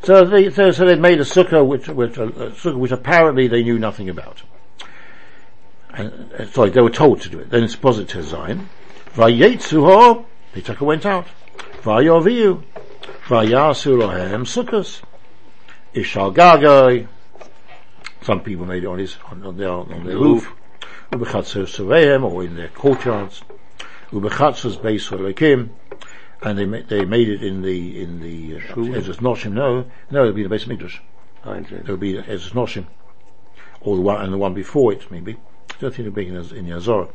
So 0.03 0.25
they, 0.25 0.51
so, 0.51 0.71
so 0.71 0.85
they 0.85 0.95
made 0.95 1.19
a 1.19 1.23
sukkah 1.23 1.65
which, 1.65 1.87
which, 1.87 2.17
a 2.17 2.27
sukkah 2.27 2.77
which 2.77 2.91
apparently 2.91 3.47
they 3.47 3.63
knew 3.63 3.79
nothing 3.79 4.09
about. 4.09 4.43
And, 5.93 6.31
uh, 6.33 6.45
sorry, 6.47 6.71
they 6.71 6.81
were 6.81 6.89
told 6.89 7.21
to 7.21 7.29
do 7.29 7.39
it. 7.39 7.49
Then 7.49 7.63
it's 7.63 7.75
positive 7.75 8.25
Zion. 8.25 8.69
Vayetzuho, 9.13 10.25
the 10.53 10.61
tucker 10.61 10.85
went 10.85 11.05
out. 11.05 11.27
Vayoviu, 11.81 12.63
Vayasu 13.27 13.97
lohem 13.97 14.45
sukkahs. 14.45 15.01
Ishal 15.95 16.35
gagai. 16.35 17.07
Some 18.25 18.41
people 18.41 18.65
made 18.65 18.83
it 18.83 18.87
on 18.87 18.97
his, 18.97 19.17
on, 19.29 19.43
on 19.43 19.55
their, 19.55 19.69
on 19.69 20.03
their 20.03 20.17
roof. 20.17 20.51
Ubechatzer 21.11 21.67
Saveim, 21.67 22.23
or 22.23 22.43
in 22.43 22.55
their 22.55 22.69
courtyards. 22.69 23.43
Ubechatzer's 24.09 24.77
base 24.77 25.09
Lekim. 25.09 25.69
And 26.41 26.57
they 26.57 26.65
made, 26.65 26.89
they 26.89 27.05
made 27.05 27.29
it 27.29 27.43
in 27.43 27.61
the, 27.61 28.01
in 28.01 28.19
the, 28.21 28.55
uh, 28.55 28.97
Ezra's 28.97 29.17
Noshim, 29.17 29.51
no, 29.53 29.85
no, 30.09 30.21
it'll 30.21 30.33
be 30.33 30.41
the 30.41 30.49
base 30.49 30.63
of 30.63 30.69
Mikdash. 30.69 30.99
It'll 31.71 31.97
be 31.97 32.17
Ezra's 32.17 32.53
Noshim. 32.53 32.87
Or 33.81 33.95
the 33.95 34.01
one, 34.01 34.19
and 34.19 34.33
the 34.33 34.37
one 34.39 34.55
before 34.55 34.91
it, 34.91 35.11
maybe. 35.11 35.33
I 35.33 35.73
don't 35.79 35.93
think 35.93 36.07
it'll 36.07 36.15
be 36.15 36.27
in, 36.27 36.35
in 36.35 36.65
Yazor. 36.65 37.11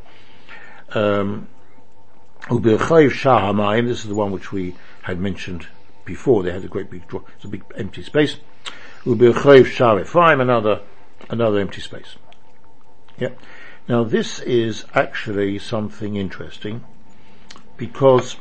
Um, 0.93 1.49
Ubechayiv 2.43 3.89
this 3.89 4.03
is 4.03 4.09
the 4.09 4.15
one 4.15 4.31
which 4.31 4.53
we 4.53 4.77
had 5.03 5.19
mentioned 5.19 5.67
before. 6.05 6.45
They 6.45 6.53
had 6.53 6.65
a 6.65 6.69
great 6.69 6.89
big 6.89 7.09
draw, 7.09 7.23
it's 7.35 7.45
a 7.45 7.49
big 7.49 7.65
empty 7.77 8.05
space. 8.05 8.37
Ubechayiv 9.05 9.67
Shah 9.67 9.99
Ephraim, 9.99 10.41
another, 10.41 10.83
another 11.31 11.59
empty 11.59 11.81
space. 11.81 12.17
Yeah. 13.19 13.31
Now 13.89 14.05
this 14.05 14.41
is 14.41 14.85
actually 14.95 15.59
something 15.59 16.17
interesting 16.17 16.85
because 17.77 18.37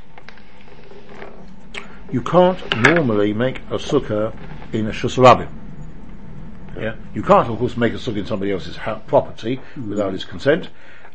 you 2.12 2.22
can't 2.22 2.60
normally 2.78 3.34
make 3.34 3.60
a 3.70 3.78
sukkah 3.78 4.36
in 4.74 4.88
a 4.88 4.92
shusarabim. 4.92 5.50
Yeah, 6.78 6.96
you 7.14 7.24
can't, 7.24 7.50
of 7.50 7.58
course, 7.58 7.78
make 7.78 7.94
a 7.94 7.98
sukkah 7.98 8.18
in 8.18 8.26
somebody 8.26 8.52
else's 8.52 8.78
ha- 8.78 9.00
property 9.08 9.58
mm-hmm. 9.58 9.90
without 9.90 10.14
his 10.14 10.24
consent, 10.24 10.70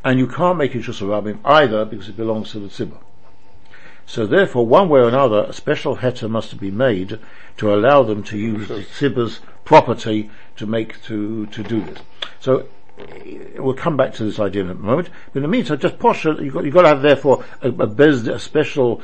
and 0.05 0.19
you 0.19 0.27
can't 0.27 0.59
make 0.59 0.75
it 0.75 0.83
shusarabim 0.83 1.39
either 1.45 1.85
because 1.85 2.09
it 2.09 2.17
belongs 2.17 2.53
to 2.53 2.61
the 2.61 2.69
tzibah. 2.69 2.99
So 4.07 4.27
therefore, 4.27 4.67
one 4.67 4.89
way 4.89 5.01
or 5.01 5.09
another, 5.09 5.47
a 5.49 5.53
special 5.53 5.97
heter 5.97 6.29
must 6.29 6.61
be 6.61 6.71
made 6.71 7.19
to 7.57 7.75
allow 7.75 8.03
them 8.03 8.23
to 8.25 8.39
use 8.39 8.69
the 8.69 8.85
tzibah's 8.85 9.41
property 9.65 10.31
to 10.57 10.67
make 10.67 11.03
to 11.05 11.47
to 11.47 11.63
do 11.63 11.81
this. 11.81 11.99
So 12.41 12.67
we'll 13.57 13.75
come 13.75 13.97
back 13.97 14.15
to 14.15 14.25
this 14.25 14.39
idea 14.39 14.63
in 14.63 14.71
a 14.71 14.75
moment. 14.75 15.11
But 15.33 15.39
in 15.39 15.43
the 15.43 15.49
meantime, 15.49 15.79
just 15.79 15.99
posture, 15.99 16.35
that 16.35 16.45
you've 16.45 16.55
got, 16.55 16.65
you've 16.65 16.75
got 16.75 16.83
to 16.83 16.89
have 16.89 17.03
therefore 17.03 17.45
a, 17.61 17.69
a, 17.69 17.87
bez, 17.87 18.27
a 18.29 18.39
special 18.39 19.03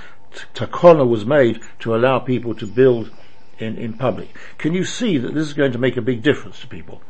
takona 0.54 1.08
was 1.08 1.26
made 1.26 1.60
to 1.80 1.94
allow 1.94 2.18
people 2.18 2.54
to 2.54 2.66
build 2.66 3.10
in, 3.58 3.76
in 3.76 3.94
public. 3.94 4.36
Can 4.58 4.74
you 4.74 4.84
see 4.84 5.18
that 5.18 5.34
this 5.34 5.46
is 5.46 5.54
going 5.54 5.72
to 5.72 5.78
make 5.78 5.96
a 5.96 6.02
big 6.02 6.22
difference 6.22 6.60
to 6.60 6.66
people? 6.66 7.02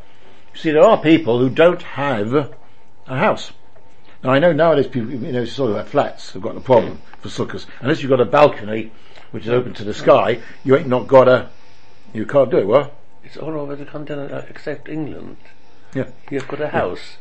You 0.54 0.60
see, 0.60 0.70
there 0.70 0.82
are 0.82 1.00
people 1.00 1.38
who 1.38 1.50
don't 1.50 1.82
have 1.82 2.34
a 3.06 3.18
house. 3.18 3.52
Now 4.22 4.30
I 4.30 4.38
know 4.38 4.52
nowadays 4.52 4.86
people, 4.86 5.10
you 5.10 5.32
know, 5.32 5.44
sort 5.44 5.70
of 5.70 5.76
have 5.76 5.88
flats 5.88 6.32
have 6.32 6.42
got 6.42 6.56
a 6.56 6.60
problem 6.60 7.00
for 7.20 7.28
sukkahs. 7.28 7.66
Unless 7.80 8.02
you've 8.02 8.10
got 8.10 8.20
a 8.20 8.26
balcony, 8.26 8.90
which 9.30 9.44
is 9.44 9.50
open 9.50 9.74
to 9.74 9.84
the 9.84 9.94
sky, 9.94 10.40
you 10.64 10.76
ain't 10.76 10.88
not 10.88 11.06
got 11.06 11.28
a, 11.28 11.50
you 12.12 12.26
can't 12.26 12.50
do 12.50 12.58
it, 12.58 12.66
well? 12.66 12.92
It's 13.24 13.36
all 13.36 13.58
over 13.58 13.76
the 13.76 13.84
continent 13.84 14.32
uh, 14.32 14.42
except 14.48 14.88
England. 14.88 15.36
Yeah. 15.94 16.08
You've 16.30 16.48
got 16.48 16.60
a 16.60 16.68
house. 16.68 17.16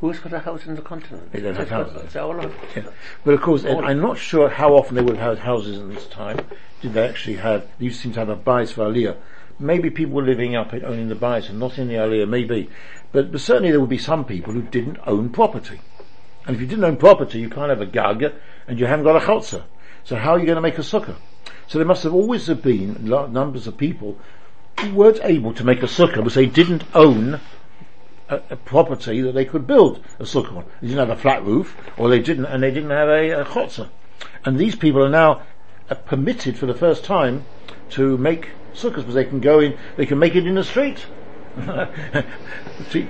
Who's 0.00 0.18
got 0.18 0.32
a 0.32 0.38
house 0.38 0.66
in 0.66 0.76
the 0.76 0.82
continent? 0.82 1.30
They 1.32 1.40
don't 1.40 1.56
have 1.56 1.68
houses. 1.68 2.12
Got, 2.14 2.50
yeah. 2.74 2.84
But 3.22 3.34
of 3.34 3.42
course, 3.42 3.64
I'm 3.66 4.00
not 4.00 4.16
sure 4.16 4.48
how 4.48 4.74
often 4.74 4.96
they 4.96 5.02
would 5.02 5.18
have 5.18 5.36
had 5.36 5.44
houses 5.44 5.78
in 5.78 5.92
this 5.92 6.06
time. 6.06 6.40
Did 6.80 6.94
they 6.94 7.06
actually 7.06 7.36
have, 7.36 7.66
they 7.78 7.90
seem 7.90 8.12
to 8.14 8.20
have 8.20 8.30
a 8.30 8.36
bias 8.36 8.72
for 8.72 8.86
Aliyah. 8.86 9.16
Maybe 9.58 9.90
people 9.90 10.14
were 10.14 10.22
living 10.22 10.56
up 10.56 10.72
in 10.72 10.82
owning 10.86 11.08
the 11.10 11.14
bias 11.14 11.50
and 11.50 11.58
not 11.58 11.76
in 11.76 11.88
the 11.88 11.94
Aliyah, 11.94 12.26
maybe. 12.26 12.70
But, 13.12 13.30
but 13.30 13.42
certainly 13.42 13.70
there 13.70 13.80
would 13.80 13.90
be 13.90 13.98
some 13.98 14.24
people 14.24 14.54
who 14.54 14.62
didn't 14.62 14.98
own 15.06 15.28
property. 15.28 15.80
And 16.46 16.56
if 16.56 16.62
you 16.62 16.66
didn't 16.66 16.84
own 16.84 16.96
property, 16.96 17.38
you 17.38 17.50
can't 17.50 17.68
have 17.68 17.82
a 17.82 17.86
gag 17.86 18.32
and 18.66 18.80
you 18.80 18.86
haven't 18.86 19.04
got 19.04 19.22
a 19.22 19.26
chotzer. 19.26 19.64
So 20.04 20.16
how 20.16 20.30
are 20.30 20.38
you 20.38 20.46
going 20.46 20.56
to 20.56 20.62
make 20.62 20.78
a 20.78 20.82
sukkah? 20.82 21.16
So 21.66 21.78
there 21.78 21.86
must 21.86 22.04
have 22.04 22.14
always 22.14 22.46
have 22.46 22.62
been 22.62 23.04
numbers 23.04 23.66
of 23.66 23.76
people 23.76 24.18
weren't 24.88 25.20
able 25.22 25.52
to 25.54 25.64
make 25.64 25.82
a 25.82 25.86
sukkah 25.86 26.16
because 26.16 26.34
they 26.34 26.46
didn't 26.46 26.84
own 26.94 27.40
a, 28.28 28.42
a, 28.50 28.56
property 28.56 29.20
that 29.22 29.32
they 29.32 29.44
could 29.44 29.66
build 29.66 30.04
a 30.18 30.24
sukkah 30.24 30.56
on. 30.56 30.64
They 30.80 30.88
didn't 30.88 31.08
have 31.08 31.18
a 31.18 31.20
flat 31.20 31.44
roof, 31.44 31.76
or 31.96 32.08
they 32.08 32.20
didn't, 32.20 32.46
and 32.46 32.62
they 32.62 32.70
didn't 32.70 32.90
have 32.90 33.08
a, 33.08 33.30
a 33.30 33.44
chotzer. 33.44 33.88
And 34.44 34.58
these 34.58 34.76
people 34.76 35.04
are 35.04 35.10
now 35.10 35.42
uh, 35.88 35.94
permitted 35.94 36.56
for 36.56 36.66
the 36.66 36.74
first 36.74 37.04
time 37.04 37.44
to 37.90 38.16
make 38.18 38.50
sukkahs 38.74 38.96
because 38.96 39.14
they 39.14 39.24
can 39.24 39.40
go 39.40 39.60
in, 39.60 39.76
they 39.96 40.06
can 40.06 40.18
make 40.18 40.34
it 40.34 40.46
in 40.46 40.54
the 40.54 40.64
street. 40.64 41.06
See, 42.90 43.08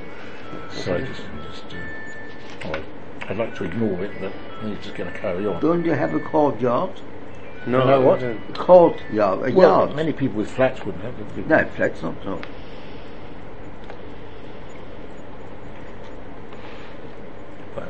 sorry, 0.70 1.06
just, 1.06 1.22
just 1.50 1.64
uh, 2.64 2.80
I'd 3.28 3.36
like 3.36 3.54
to 3.56 3.64
ignore 3.64 4.02
it, 4.04 4.12
but 4.20 4.32
I'm 4.62 4.76
just 4.82 4.94
going 4.94 5.12
to 5.12 5.18
carry 5.18 5.46
on. 5.46 5.60
Don't 5.60 5.84
you 5.84 5.92
have 5.92 6.14
a 6.14 6.20
courtyard? 6.20 7.00
No, 7.66 7.84
no 7.84 8.00
what? 8.00 8.22
A 8.22 8.36
courtyard, 8.54 9.50
a 9.50 9.54
well, 9.54 9.86
yard. 9.86 9.96
Many 9.96 10.12
people 10.12 10.38
with 10.38 10.50
flats 10.50 10.84
wouldn't 10.84 11.04
have 11.04 11.38
it. 11.38 11.46
No, 11.46 11.64
flats 11.66 12.02
not, 12.02 12.24
no. 12.24 12.40
But 17.74 17.88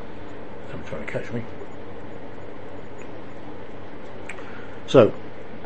I'm 0.72 0.84
trying 0.84 1.06
to 1.06 1.12
catch 1.12 1.32
me. 1.32 1.44
So, 4.88 5.12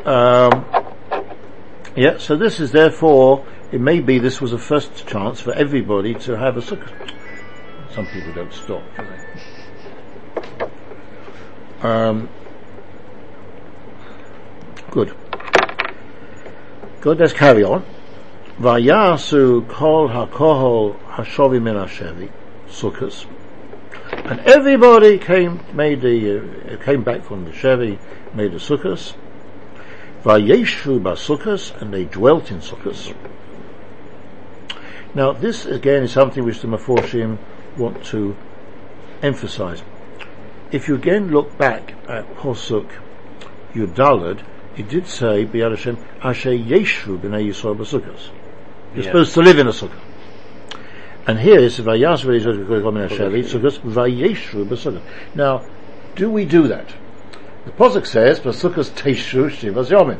um, 0.05 0.65
yeah, 1.95 2.19
so 2.19 2.35
this 2.35 2.59
is 2.59 2.71
therefore, 2.71 3.43
it 3.71 3.81
may 3.81 4.01
be 4.01 4.19
this 4.19 4.39
was 4.39 4.53
a 4.53 4.59
first 4.59 5.07
chance 5.07 5.41
for 5.41 5.51
everybody 5.53 6.13
to 6.13 6.37
have 6.37 6.57
a 6.57 6.61
sukkah. 6.61 7.11
Some 7.91 8.05
people 8.05 8.33
don't 8.33 8.53
stop, 8.53 8.83
do 8.97 9.03
they? 11.81 11.87
Um, 11.87 12.29
good. 14.95 15.13
Good, 17.01 17.19
let's 17.19 17.33
carry 17.33 17.65
on. 17.65 17.85
Vayasu 18.59 19.67
kol 19.67 20.07
hakohol 20.07 20.97
hashovi 21.09 21.61
min 21.61 21.75
hashevi, 21.75 22.31
sukkahs. 22.69 23.25
And 24.29 24.39
everybody 24.39 25.17
came, 25.17 25.59
made 25.73 25.99
the, 25.99 26.39
uh, 26.39 26.83
came 26.85 27.03
back 27.03 27.25
from 27.25 27.43
the 27.43 27.51
Chevy, 27.51 27.99
made 28.33 28.53
the 28.53 28.57
sukkahs. 28.57 29.15
Vayeshu 30.23 31.01
basukkahs, 31.01 31.79
and 31.81 31.93
they 31.93 32.05
dwelt 32.05 32.49
in 32.49 32.59
sukkahs. 32.59 33.13
Now 35.13 35.33
this 35.33 35.65
again 35.65 36.03
is 36.03 36.13
something 36.13 36.45
which 36.45 36.61
the 36.61 36.67
Meforshim 36.69 37.37
want 37.77 38.05
to 38.05 38.37
emphasize. 39.21 39.83
If 40.71 40.87
you 40.87 40.95
again 40.95 41.31
look 41.31 41.57
back 41.57 41.95
at 42.07 42.33
Posuk 42.35 42.89
Yudalad, 43.73 44.41
it 44.77 44.89
did 44.89 45.07
say, 45.07 45.45
B'yad 45.45 45.71
Hashem, 45.71 45.97
Asher 46.21 46.51
Yeshu 46.51 47.19
b'nei 47.19 47.47
Yisrael 47.47 47.77
b'sukkahs. 47.77 48.29
You're 48.93 49.03
yeah. 49.03 49.09
supposed 49.09 49.33
to 49.33 49.41
live 49.41 49.59
in 49.59 49.67
a 49.67 49.71
sukkah. 49.71 49.99
And 51.27 51.39
here 51.39 51.59
is 51.59 51.79
Vayasru 51.79 52.39
Vayeshu 53.83 55.01
Now, 55.33 55.65
do 56.15 56.29
we 56.29 56.45
do 56.45 56.67
that? 56.67 56.93
The 57.65 57.71
Posuk 57.71 58.05
says, 58.05 58.39
Basukas 58.39 58.91
Teishu 58.91 59.49
Shivas 59.49 59.89
Yomin. 59.89 60.19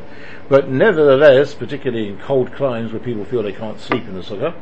But 0.50 0.70
nevertheless, 0.70 1.54
particularly 1.54 2.08
in 2.10 2.18
cold 2.20 2.54
climes 2.54 2.92
where 2.92 3.00
people 3.00 3.24
feel 3.24 3.44
they 3.44 3.54
can't 3.54 3.80
sleep 3.80 4.04
in 4.06 4.16
the 4.16 4.22
sukkah, 4.22 4.56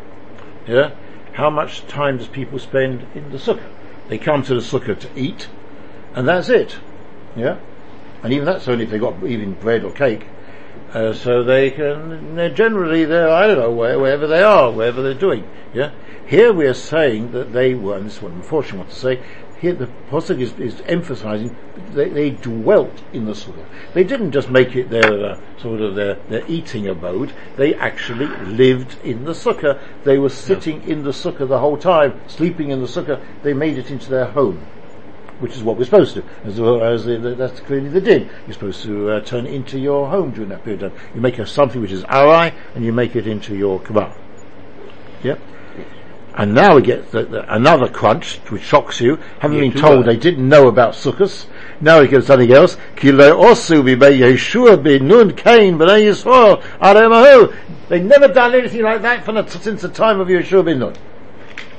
yeah, 0.67 0.93
how 1.33 1.49
much 1.49 1.87
time 1.87 2.17
does 2.17 2.27
people 2.27 2.59
spend 2.59 3.07
in 3.15 3.31
the 3.31 3.37
sukkah? 3.37 3.69
They 4.09 4.17
come 4.17 4.43
to 4.43 4.53
the 4.53 4.59
sukkah 4.59 4.99
to 4.99 5.09
eat, 5.15 5.47
and 6.13 6.27
that's 6.27 6.49
it. 6.49 6.77
Yeah? 7.37 7.57
And 8.23 8.33
even 8.33 8.45
that's 8.45 8.67
only 8.67 8.85
if 8.85 8.89
they 8.89 8.99
got 8.99 9.23
even 9.23 9.53
bread 9.53 9.83
or 9.83 9.91
cake. 9.91 10.25
Uh, 10.93 11.11
so 11.11 11.43
they 11.43 11.71
can, 11.71 12.35
they're 12.35 12.53
generally 12.53 13.03
they're, 13.05 13.29
I 13.29 13.47
don't 13.47 13.57
know, 13.57 13.71
where, 13.71 13.99
wherever 13.99 14.27
they 14.27 14.41
are, 14.41 14.71
wherever 14.71 15.01
they're 15.01 15.13
doing. 15.13 15.47
Yeah? 15.73 15.91
Here 16.25 16.53
we 16.53 16.65
are 16.67 16.73
saying 16.73 17.31
that 17.33 17.51
they 17.51 17.73
were, 17.73 17.97
and 17.97 18.05
this 18.05 18.17
is 18.17 18.21
what 18.21 18.31
unfortunately 18.31 18.79
want 18.79 18.91
to 18.91 18.95
say, 18.95 19.23
here 19.59 19.73
the 19.73 19.87
Pasuk 20.09 20.41
is, 20.41 20.51
is 20.59 20.81
emphasizing 20.87 21.55
they, 21.93 22.09
they, 22.09 22.31
dwelt 22.31 23.01
in 23.13 23.25
the 23.25 23.31
sukkah. 23.31 23.65
They 23.93 24.03
didn't 24.03 24.31
just 24.31 24.49
make 24.49 24.75
it 24.75 24.89
their 24.89 25.25
uh, 25.25 25.39
sort 25.57 25.79
of 25.79 25.95
their, 25.95 26.15
their 26.27 26.45
eating 26.47 26.87
abode. 26.87 27.33
They 27.55 27.73
actually 27.75 28.27
lived 28.45 28.97
in 29.05 29.23
the 29.23 29.31
sukkah. 29.31 29.79
They 30.03 30.17
were 30.17 30.29
sitting 30.29 30.81
yeah. 30.83 30.93
in 30.93 31.03
the 31.03 31.11
sukkah 31.11 31.47
the 31.47 31.59
whole 31.59 31.77
time, 31.77 32.19
sleeping 32.27 32.71
in 32.71 32.81
the 32.81 32.87
sukkah. 32.87 33.23
They 33.41 33.53
made 33.53 33.77
it 33.77 33.89
into 33.89 34.09
their 34.09 34.25
home, 34.25 34.65
which 35.43 35.57
is 35.57 35.61
what 35.61 35.77
we're 35.77 35.83
supposed 35.83 36.13
to. 36.13 36.23
As 36.45 36.57
as 36.57 37.03
the, 37.03 37.17
the, 37.17 37.35
that's 37.35 37.59
clearly 37.59 37.89
the 37.89 37.99
din. 37.99 38.29
You're 38.47 38.53
supposed 38.53 38.81
to 38.83 39.11
uh, 39.11 39.19
turn 39.19 39.45
it 39.45 39.53
into 39.53 39.77
your 39.77 40.07
home 40.07 40.31
during 40.31 40.49
that 40.49 40.63
period 40.63 40.83
of 40.83 40.93
time. 40.93 41.01
You 41.13 41.19
make 41.19 41.37
a, 41.37 41.45
something 41.45 41.81
which 41.81 41.91
is 41.91 42.05
arai, 42.05 42.53
and 42.75 42.85
you 42.85 42.93
make 42.93 43.17
it 43.17 43.27
into 43.27 43.53
your 43.53 43.81
kabbalah. 43.81 44.15
Yep. 45.21 45.41
And 46.35 46.55
now 46.55 46.77
we 46.77 46.81
get 46.81 47.11
the, 47.11 47.25
the, 47.25 47.53
another 47.53 47.89
crunch, 47.89 48.37
which 48.49 48.63
shocks 48.63 49.01
you. 49.01 49.19
Having 49.39 49.59
been 49.59 49.81
told 49.81 50.05
they 50.05 50.15
didn't 50.15 50.47
know 50.47 50.69
about 50.69 50.93
Sukkot, 50.93 51.45
now 51.81 52.01
he 52.01 52.07
gives 52.07 52.27
something 52.27 52.51
else. 52.51 52.77
Ki 52.95 53.11
lo 53.11 53.37
osu 53.43 53.83
b'mei 53.83 54.19
Yeshua 54.19 54.81
bin 54.81 55.09
Nun 55.09 55.35
Cain 55.35 55.77
b'nei 55.77 56.05
Yisrael 56.07 56.61
aremahu. 56.79 57.53
They 57.89 57.99
never 57.99 58.29
done 58.29 58.55
anything 58.55 58.81
like 58.81 59.01
that 59.01 59.25
from 59.25 59.35
the, 59.35 59.45
since 59.45 59.81
the 59.81 59.89
time 59.89 60.21
of 60.21 60.29
Yeshua 60.29 60.63
bin 60.63 60.79
Nun. 60.79 60.95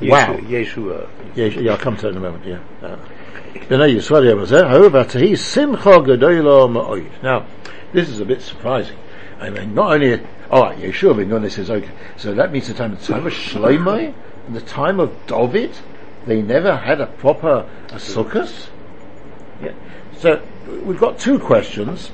Wow. 0.02 0.36
Yeshua. 0.36 1.08
Yeah, 1.34 1.46
yeah, 1.46 1.72
I'll 1.72 1.78
come 1.78 1.96
to 1.96 2.08
it 2.08 2.10
in 2.10 2.18
a 2.18 2.20
moment, 2.20 2.44
yeah. 2.44 2.60
Uh, 2.82 2.96
Now, 7.22 7.47
this 7.93 8.09
is 8.09 8.20
a 8.20 8.24
bit 8.24 8.43
surprising. 8.43 8.97
I 9.41 9.51
mean, 9.51 9.74
not 9.74 9.93
only, 9.93 10.20
alright, 10.51 10.78
Yeshua 10.78 11.16
ben 11.16 11.43
this 11.43 11.59
is 11.59 11.70
okay. 11.70 11.91
So 12.16 12.35
that 12.35 12.53
means 12.53 12.68
the 12.68 12.74
time, 12.74 12.95
the 12.95 13.01
time 13.05 13.26
of 13.26 13.32
Shlomo, 13.32 14.14
and 14.47 14.57
the 14.57 14.61
time 14.61 15.01
of 15.01 15.14
David, 15.26 15.76
they 16.26 16.43
never 16.43 16.76
had 16.76 17.01
a 17.01 17.07
proper 17.07 17.68
a 17.89 17.97
sukkah? 17.97 18.68
Yeah. 19.62 19.72
So, 20.18 20.43
we've 20.85 20.99
got 20.99 21.18
two 21.18 21.39
questions. 21.39 22.11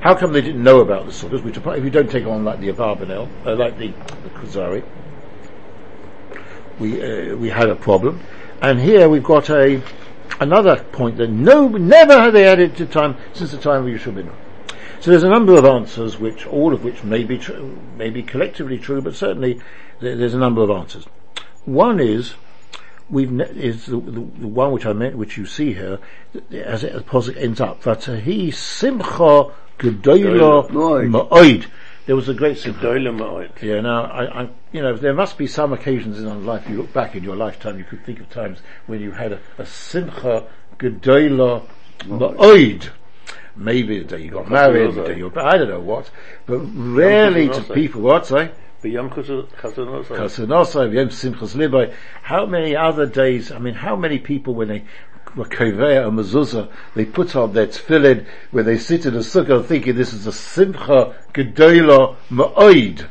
How 0.00 0.14
come 0.14 0.32
they 0.32 0.40
didn't 0.40 0.62
know 0.62 0.80
about 0.80 1.06
the 1.06 1.12
sukkahs, 1.12 1.42
which 1.42 1.56
if 1.56 1.84
you 1.84 1.90
don't 1.90 2.10
take 2.10 2.26
on 2.26 2.44
like 2.44 2.60
the 2.60 2.68
Abarbanel, 2.72 3.28
uh, 3.44 3.56
like 3.56 3.78
the, 3.78 3.88
the 3.88 4.30
Kuzari, 4.30 4.84
we 6.78 7.02
uh, 7.02 7.36
we 7.36 7.48
had 7.48 7.68
a 7.68 7.74
problem, 7.74 8.20
and 8.60 8.78
here 8.78 9.08
we've 9.08 9.24
got 9.24 9.50
a 9.50 9.82
another 10.40 10.82
point 10.92 11.16
that 11.16 11.30
no 11.30 11.68
never 11.68 12.20
have 12.20 12.32
they 12.32 12.42
had 12.42 12.60
it 12.60 12.76
to 12.76 12.86
time 12.86 13.16
since 13.32 13.52
the 13.52 13.58
time 13.58 13.86
of 13.86 13.92
Yeshua 13.92 14.14
ben 14.14 14.30
So 15.00 15.10
there's 15.10 15.22
a 15.22 15.28
number 15.28 15.56
of 15.56 15.64
answers, 15.64 16.18
which 16.18 16.46
all 16.46 16.72
of 16.72 16.84
which 16.84 17.02
may 17.04 17.24
be 17.24 17.38
true, 17.38 17.78
may 17.96 18.10
be 18.10 18.22
collectively 18.22 18.78
true, 18.78 19.00
but 19.00 19.14
certainly 19.14 19.60
there, 20.00 20.16
there's 20.16 20.34
a 20.34 20.38
number 20.38 20.62
of 20.62 20.70
answers. 20.70 21.06
One 21.64 22.00
is 22.00 22.34
we've 23.08 23.30
ne- 23.30 23.44
is 23.44 23.86
the, 23.86 23.98
the, 24.00 24.20
the 24.20 24.48
one 24.48 24.72
which 24.72 24.86
I 24.86 24.92
meant, 24.92 25.16
which 25.16 25.36
you 25.36 25.46
see 25.46 25.74
here, 25.74 25.98
as 26.52 26.84
it 26.84 27.14
as 27.14 27.28
ends 27.30 27.60
up. 27.60 27.82
Vatahi 27.82 28.52
simcha 28.52 29.52
gedoyla 29.78 30.68
Ma'od. 30.70 31.66
There 32.06 32.14
was 32.14 32.28
a 32.28 32.34
great 32.34 32.58
simcha. 32.58 32.96
Yeah, 33.62 33.80
now, 33.80 34.04
I, 34.04 34.42
I, 34.42 34.48
you 34.70 34.80
know, 34.80 34.96
there 34.96 35.12
must 35.12 35.36
be 35.36 35.48
some 35.48 35.72
occasions 35.72 36.20
in 36.20 36.28
our 36.28 36.36
life, 36.36 36.68
you 36.68 36.76
look 36.76 36.92
back 36.92 37.16
in 37.16 37.24
your 37.24 37.34
lifetime, 37.34 37.78
you 37.78 37.84
could 37.84 38.04
think 38.06 38.20
of 38.20 38.30
times 38.30 38.60
when 38.86 39.00
you 39.00 39.10
had 39.10 39.32
a, 39.32 39.40
a 39.58 39.66
simcha 39.66 40.46
gedoyla 40.78 41.66
ma'od. 42.04 42.90
Maybe 43.56 43.98
the 43.98 44.04
day 44.04 44.22
you 44.22 44.30
got 44.30 44.48
married, 44.48 44.94
the 44.94 45.04
day 45.04 45.16
you 45.16 45.28
were, 45.28 45.40
I 45.40 45.56
don't 45.56 45.68
know 45.68 45.80
what, 45.80 46.10
but 46.44 46.58
rarely 46.58 47.48
to 47.48 47.62
people, 47.74 48.02
what, 48.02 48.30
eh? 48.30 48.48
say? 48.48 48.52
B'yam 48.84 49.10
Chazanosai. 49.10 50.04
Chasanosai, 50.06 50.94
Yom 50.94 51.08
Simchas 51.08 51.56
Libai. 51.56 51.92
How 52.22 52.46
many 52.46 52.76
other 52.76 53.06
days, 53.06 53.50
I 53.50 53.58
mean, 53.58 53.74
how 53.74 53.96
many 53.96 54.18
people 54.18 54.54
when 54.54 54.68
they 54.68 54.84
Koveya 55.44 56.06
or 56.06 56.10
Mezuzah, 56.10 56.70
they 56.94 57.04
put 57.04 57.36
on 57.36 57.52
their 57.52 57.66
tefillin, 57.66 58.26
when 58.50 58.64
they 58.64 58.78
sit 58.78 59.06
in 59.06 59.14
a 59.14 59.18
sukkah 59.18 59.64
thinking 59.64 59.94
this 59.94 60.12
is 60.12 60.26
a 60.26 60.32
Simcha 60.32 61.14
Gedola 61.32 62.16
Ma'oid. 62.30 63.06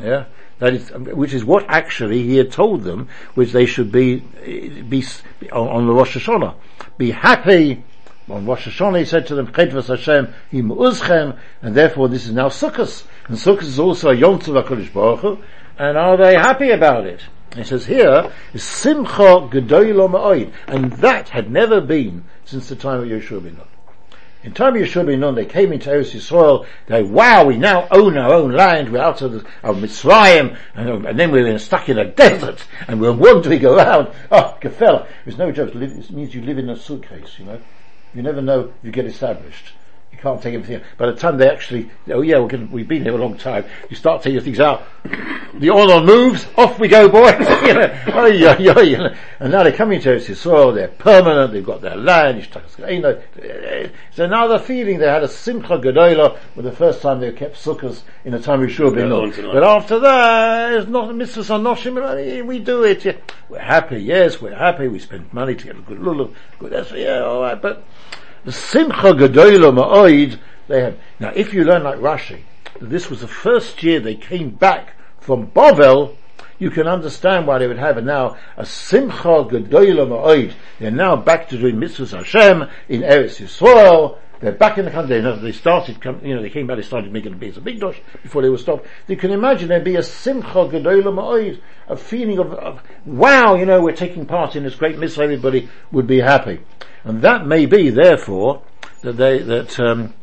Yeah? 0.00 0.26
That 0.58 0.74
is, 0.74 0.92
um, 0.92 1.06
which 1.06 1.32
is 1.32 1.44
what 1.44 1.64
actually 1.68 2.22
he 2.22 2.36
had 2.36 2.52
told 2.52 2.82
them, 2.82 3.08
which 3.34 3.52
they 3.52 3.64
should 3.64 3.90
be, 3.90 4.22
eh, 4.44 4.82
be, 4.82 5.02
on, 5.50 5.68
on 5.68 5.86
the 5.86 5.92
Rosh 5.92 6.16
Hashanah. 6.16 6.54
Be 6.98 7.10
happy, 7.12 7.82
on 8.28 8.44
Rosh 8.44 8.68
Hashanah 8.68 8.98
he 8.98 9.04
said 9.06 9.26
to 9.28 9.34
them, 9.34 9.46
Chedvas 9.46 9.88
Hashem 9.88 10.32
im 10.52 10.68
uzchem, 10.68 11.38
and 11.62 11.74
therefore 11.74 12.10
this 12.10 12.26
is 12.26 12.32
now 12.32 12.48
Sukkot. 12.48 13.04
And 13.28 13.38
Sukkot 13.38 13.62
is 13.62 13.78
also 13.78 14.10
a 14.10 14.14
Yom 14.14 14.38
Tov 14.38 14.92
Baruch 14.92 15.20
Hu, 15.20 15.38
and 15.78 15.96
are 15.96 16.18
they 16.18 16.34
happy 16.34 16.70
about 16.70 17.06
it? 17.06 17.22
It 17.56 17.66
says 17.66 17.86
here, 17.86 18.32
Simcha 18.54 19.48
Gedoylo 19.50 20.08
Ma'oid, 20.08 20.52
and 20.68 20.92
that 20.94 21.30
had 21.30 21.50
never 21.50 21.80
been 21.80 22.24
since 22.44 22.68
the 22.68 22.76
time 22.76 23.00
of 23.00 23.08
Yeshua 23.08 23.42
ben 23.42 23.54
Nun. 23.54 23.66
In 24.44 24.52
time 24.52 24.76
of 24.76 24.82
Yeshua 24.82 25.04
ben 25.04 25.18
Nun, 25.18 25.34
they 25.34 25.46
came 25.46 25.72
into 25.72 25.90
Eretz 25.90 26.14
Yisrael, 26.14 26.64
they, 26.86 27.02
wow, 27.02 27.44
we 27.44 27.56
now 27.56 27.88
own 27.90 28.16
our 28.16 28.32
own 28.32 28.52
land, 28.52 28.92
we're 28.92 29.02
out 29.02 29.20
of, 29.22 29.32
the, 29.32 29.38
of 29.64 29.78
Mitzrayim, 29.78 30.56
and, 30.76 31.06
and 31.06 31.18
then 31.18 31.32
we're 31.32 31.58
stuck 31.58 31.88
in 31.88 31.98
a 31.98 32.04
desert, 32.04 32.64
and 32.86 33.00
we're 33.00 33.12
wandering 33.12 33.64
around. 33.64 34.08
Oh, 34.30 34.54
ah, 34.54 34.58
Gefella. 34.60 35.08
It's 35.26 35.36
no 35.36 35.50
joke, 35.50 35.74
it 35.74 36.10
means 36.12 36.32
you 36.32 36.42
live 36.42 36.58
in 36.58 36.70
a 36.70 36.76
suitcase, 36.76 37.36
you 37.38 37.46
know. 37.46 37.60
You 38.14 38.22
never 38.22 38.40
know 38.40 38.72
you 38.82 38.92
get 38.92 39.06
established. 39.06 39.72
You 40.12 40.18
can't 40.18 40.42
take 40.42 40.54
everything. 40.54 40.82
By 40.98 41.06
the 41.06 41.14
time 41.14 41.38
they 41.38 41.48
actually, 41.48 41.90
oh 42.08 42.20
yeah, 42.20 42.38
we're 42.38 42.48
gonna, 42.48 42.66
we've 42.66 42.88
been 42.88 43.02
here 43.02 43.14
a 43.14 43.18
long 43.18 43.38
time. 43.38 43.64
You 43.88 43.96
start 43.96 44.22
taking 44.22 44.40
things 44.40 44.60
out. 44.60 44.82
The 45.54 45.70
oil 45.70 46.04
moves. 46.04 46.46
Off 46.56 46.78
we 46.78 46.88
go, 46.88 47.08
boys. 47.08 47.32
you 47.38 47.74
know, 47.74 48.02
oh, 48.14 48.26
yeah, 48.26 48.56
yeah, 48.58 48.80
you 48.80 48.98
know. 48.98 49.14
And 49.38 49.52
now 49.52 49.62
they're 49.62 49.72
coming 49.72 50.00
to 50.00 50.08
Eretz 50.08 50.34
soil. 50.36 50.68
Oh, 50.68 50.72
they're 50.72 50.88
permanent. 50.88 51.52
They've 51.52 51.64
got 51.64 51.80
their 51.80 51.96
land. 51.96 52.46
You 52.78 53.00
know, 53.00 53.22
it's 53.36 54.18
another 54.18 54.58
feeling. 54.58 54.98
They 54.98 55.06
had 55.06 55.22
a 55.22 55.28
simcha 55.28 55.78
gedola 55.78 56.38
for 56.54 56.62
the 56.62 56.72
first 56.72 57.02
time 57.02 57.20
they 57.20 57.32
kept 57.32 57.56
sukkahs 57.56 58.02
in 58.24 58.32
the 58.32 58.40
time 58.40 58.62
of 58.62 58.68
Yeshua 58.68 58.94
ben 58.94 59.04
Yeah, 59.04 59.08
Nun. 59.08 59.22
once 59.22 59.38
in 59.38 59.44
a 59.44 59.52
But 59.52 59.64
after 59.64 59.98
that, 60.00 60.72
it's 60.74 60.88
not 60.88 61.08
mitzvahs 61.10 61.50
anoshim. 61.50 62.46
We 62.46 62.58
do 62.58 62.84
it. 62.84 63.04
Yeah. 63.04 63.16
We're 63.48 63.58
happy. 63.58 64.02
Yes, 64.02 64.40
we're 64.40 64.54
happy. 64.54 64.88
We 64.88 64.98
spend 64.98 65.32
money 65.32 65.54
to 65.54 65.64
get 65.64 65.76
a 65.76 65.80
good 65.80 65.98
lulav. 65.98 66.34
Good. 66.58 66.72
That's 66.72 66.92
yeah, 66.92 67.24
all 67.24 67.42
right. 67.42 67.60
But 67.60 67.84
Simcha 68.48 69.12
Gedola 69.12 69.72
Ma'oid, 69.74 70.38
they 70.68 70.80
have. 70.82 70.98
Now, 71.18 71.32
if 71.34 71.52
you 71.52 71.64
learn 71.64 71.82
like 71.82 71.98
Rashi, 71.98 72.40
this 72.80 73.10
was 73.10 73.20
the 73.20 73.28
first 73.28 73.82
year 73.82 74.00
they 74.00 74.14
came 74.14 74.50
back 74.50 74.94
from 75.18 75.48
Bavel, 75.48 76.16
you 76.58 76.70
can 76.70 76.86
understand 76.86 77.46
why 77.46 77.58
they 77.58 77.66
would 77.66 77.78
have 77.78 77.98
it 77.98 78.04
now 78.04 78.36
a 78.56 78.64
Simcha 78.64 79.44
Gedola 79.44 80.06
Ma'oid. 80.06 80.54
They're 80.78 80.90
now 80.90 81.16
back 81.16 81.48
to 81.48 81.58
doing 81.58 81.76
mitzvahs 81.76 82.16
Hashem 82.16 82.68
in 82.88 83.02
Eretz 83.02 83.40
Yisrael. 83.40 84.18
They're 84.40 84.52
back 84.52 84.78
in 84.78 84.86
the 84.86 84.90
country. 84.90 85.20
They, 85.20 85.36
they 85.36 85.52
started, 85.52 85.98
you 86.22 86.34
know, 86.34 86.40
they 86.42 86.48
came 86.48 86.66
back. 86.66 86.76
They 86.76 86.82
started 86.82 87.12
making 87.12 87.34
a 87.34 87.36
big, 87.36 87.56
a 87.58 87.60
big 87.60 87.78
dosh 87.78 88.00
before 88.22 88.40
they 88.40 88.48
were 88.48 88.58
stopped. 88.58 88.86
You 89.06 89.16
can 89.16 89.30
imagine 89.32 89.68
there'd 89.68 89.84
be 89.84 89.96
a 89.96 90.02
simcha 90.02 90.48
gedola 90.48 91.12
ma'oid, 91.12 91.60
a 91.88 91.96
feeling 91.96 92.38
of, 92.38 92.54
of, 92.54 92.82
wow, 93.04 93.54
you 93.54 93.66
know, 93.66 93.82
we're 93.82 93.94
taking 93.94 94.24
part 94.24 94.56
in 94.56 94.64
this 94.64 94.74
great 94.74 94.98
mitzvah. 94.98 95.24
Everybody 95.24 95.68
would 95.92 96.06
be 96.06 96.20
happy, 96.20 96.60
and 97.04 97.20
that 97.20 97.46
may 97.46 97.66
be, 97.66 97.90
therefore, 97.90 98.62
that 99.02 99.18
they 99.18 99.38
that 99.42 99.78
um, 99.78 100.14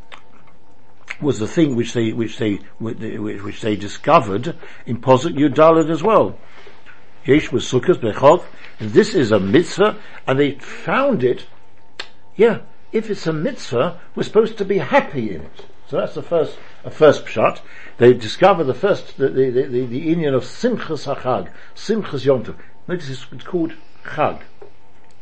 was 1.22 1.38
the 1.38 1.48
thing 1.48 1.76
which 1.76 1.94
they 1.94 2.12
which 2.12 2.38
they 2.38 2.56
which 2.80 3.62
they 3.62 3.76
discovered 3.76 4.56
in 4.88 5.00
Posuk 5.00 5.38
Yudalad 5.38 5.92
as 5.92 6.02
well. 6.02 6.38
Yesh 7.26 7.52
was 7.52 7.70
sukkahs 7.70 7.98
bechov. 7.98 8.44
This 8.80 9.14
is 9.14 9.32
a 9.32 9.40
mitzvah, 9.40 9.98
and 10.26 10.40
they 10.40 10.54
found 10.56 11.24
it. 11.24 11.46
Yeah, 12.36 12.62
if 12.92 13.10
it's 13.10 13.28
a 13.28 13.34
mitzvah, 13.34 14.00
we're 14.16 14.24
supposed 14.24 14.58
to 14.58 14.66
be 14.66 14.78
happy 14.78 15.34
in 15.34 15.42
it. 15.42 15.66
So 15.90 15.98
that's 15.98 16.16
the 16.16 16.22
first, 16.22 16.58
a 16.84 16.92
first 16.92 17.26
pshat. 17.26 17.62
They 17.98 18.14
discover 18.14 18.64
the 18.64 18.74
first, 18.74 19.18
the, 19.18 19.30
the, 19.30 19.50
the, 19.50 19.62
the, 19.64 19.86
the 19.86 20.00
union 20.00 20.34
of 20.34 20.44
Simchas 20.44 21.06
HaChag, 21.14 21.52
Simchas 21.76 22.26
Yom 22.26 22.44
Tov. 22.44 22.56
Notice 22.88 23.10
it's, 23.10 23.26
it's 23.32 23.44
called 23.44 23.74
Chag. 24.04 24.42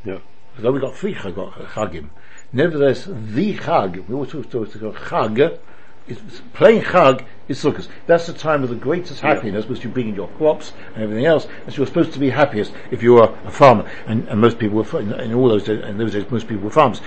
Yeah. 0.04 0.20
Although 0.58 0.72
we've 0.72 0.82
got 0.82 0.96
three 0.96 1.14
chag, 1.14 1.38
uh, 1.38 1.66
Chagim. 1.66 2.10
Nevertheless, 2.54 3.06
the 3.06 3.58
Chag, 3.58 4.08
we 4.08 4.14
always 4.14 4.32
talk 4.32 4.50
to 4.52 4.66
Chag, 4.66 5.60
is, 6.08 6.20
plain 6.54 6.82
Chag 6.82 7.26
is 7.48 7.64
Sukkot. 7.64 7.88
That's 8.06 8.28
the 8.28 8.34
time 8.34 8.64
of 8.64 8.70
the 8.70 8.76
greatest 8.76 9.22
happiness, 9.22 9.66
which 9.66 9.84
you 9.84 9.90
bring 9.90 10.10
in 10.10 10.16
your 10.16 10.28
crops 10.30 10.74
and 10.94 11.04
everything 11.04 11.26
else, 11.26 11.48
and 11.66 11.76
you're 11.76 11.88
supposed 11.88 12.14
to 12.14 12.20
be 12.20 12.30
happiest 12.30 12.74
if 12.92 13.02
you 13.02 13.18
are 13.18 13.36
a 13.46 13.52
farmer. 13.52 13.90
And, 14.06 14.28
and 14.30 14.40
most 14.40 14.60
people 14.60 14.84
were, 14.84 15.00
in, 15.00 15.12
in 15.14 15.34
all 15.34 15.50
those 15.50 15.64
days, 15.64 15.84
in 15.84 15.98
those 15.98 16.14
days, 16.14 16.30
most 16.30 16.48
people 16.48 16.64
were 16.64 16.72
farmers. 16.72 17.02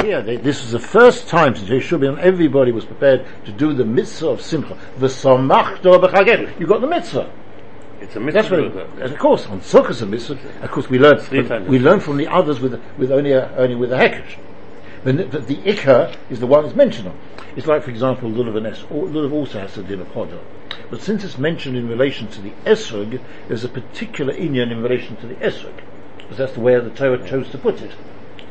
Here, 0.00 0.22
they, 0.22 0.36
this 0.36 0.64
is 0.64 0.72
the 0.72 0.78
first 0.78 1.28
time 1.28 1.54
since 1.54 1.92
Nun, 1.92 2.18
everybody 2.18 2.72
was 2.72 2.84
prepared 2.84 3.26
to 3.44 3.52
do 3.52 3.72
the 3.72 3.84
mitzvah 3.84 4.28
of 4.28 4.40
Simcha. 4.40 4.78
The 4.98 5.06
Samachta 5.06 6.00
b'chagem. 6.02 6.58
You 6.58 6.66
got 6.66 6.80
the 6.80 6.86
mitzvah. 6.86 7.32
It's 8.00 8.16
a 8.16 8.20
mitzvah. 8.20 8.42
That's 8.42 8.50
what, 8.50 8.60
it, 8.60 9.02
and 9.02 9.12
of 9.12 9.18
course, 9.18 9.46
on 9.46 9.60
Sukkot 9.60 10.00
and 10.02 10.10
mitzvah, 10.10 10.38
of 10.62 10.70
course, 10.70 10.88
we 10.88 10.98
learn 10.98 11.18
times. 11.46 11.68
we 11.68 11.78
learn 11.78 12.00
from 12.00 12.16
the 12.16 12.26
others 12.26 12.60
with 12.60 12.80
with 12.98 13.12
only 13.12 13.32
a, 13.32 13.54
only 13.56 13.76
with 13.76 13.92
a 13.92 13.96
hekesh. 13.96 14.38
The, 15.04 15.12
the, 15.12 15.38
the 15.40 15.56
ikar 15.56 16.16
is 16.30 16.38
the 16.38 16.46
one 16.46 16.62
that's 16.62 16.76
mentioned 16.76 17.08
on. 17.08 17.18
It's 17.56 17.66
like, 17.66 17.82
for 17.82 17.90
example, 17.90 18.30
lulav 18.30 18.56
and 18.56 18.66
es. 18.68 18.80
Lulav 18.82 19.32
also 19.32 19.60
has 19.60 19.74
to 19.74 19.82
do 19.82 19.98
with 19.98 20.08
hodor. 20.08 20.40
But 20.90 21.02
since 21.02 21.24
it's 21.24 21.38
mentioned 21.38 21.76
in 21.76 21.88
relation 21.88 22.28
to 22.28 22.40
the 22.40 22.50
esrog, 22.64 23.20
there's 23.48 23.64
a 23.64 23.68
particular 23.68 24.32
inyan 24.32 24.70
in 24.70 24.82
relation 24.82 25.16
to 25.16 25.26
the 25.26 25.34
esrog, 25.36 25.80
because 26.16 26.38
that's 26.38 26.52
the 26.52 26.60
way 26.60 26.78
the 26.78 26.90
Torah 26.90 27.26
chose 27.28 27.50
to 27.50 27.58
put 27.58 27.80
it. 27.82 27.92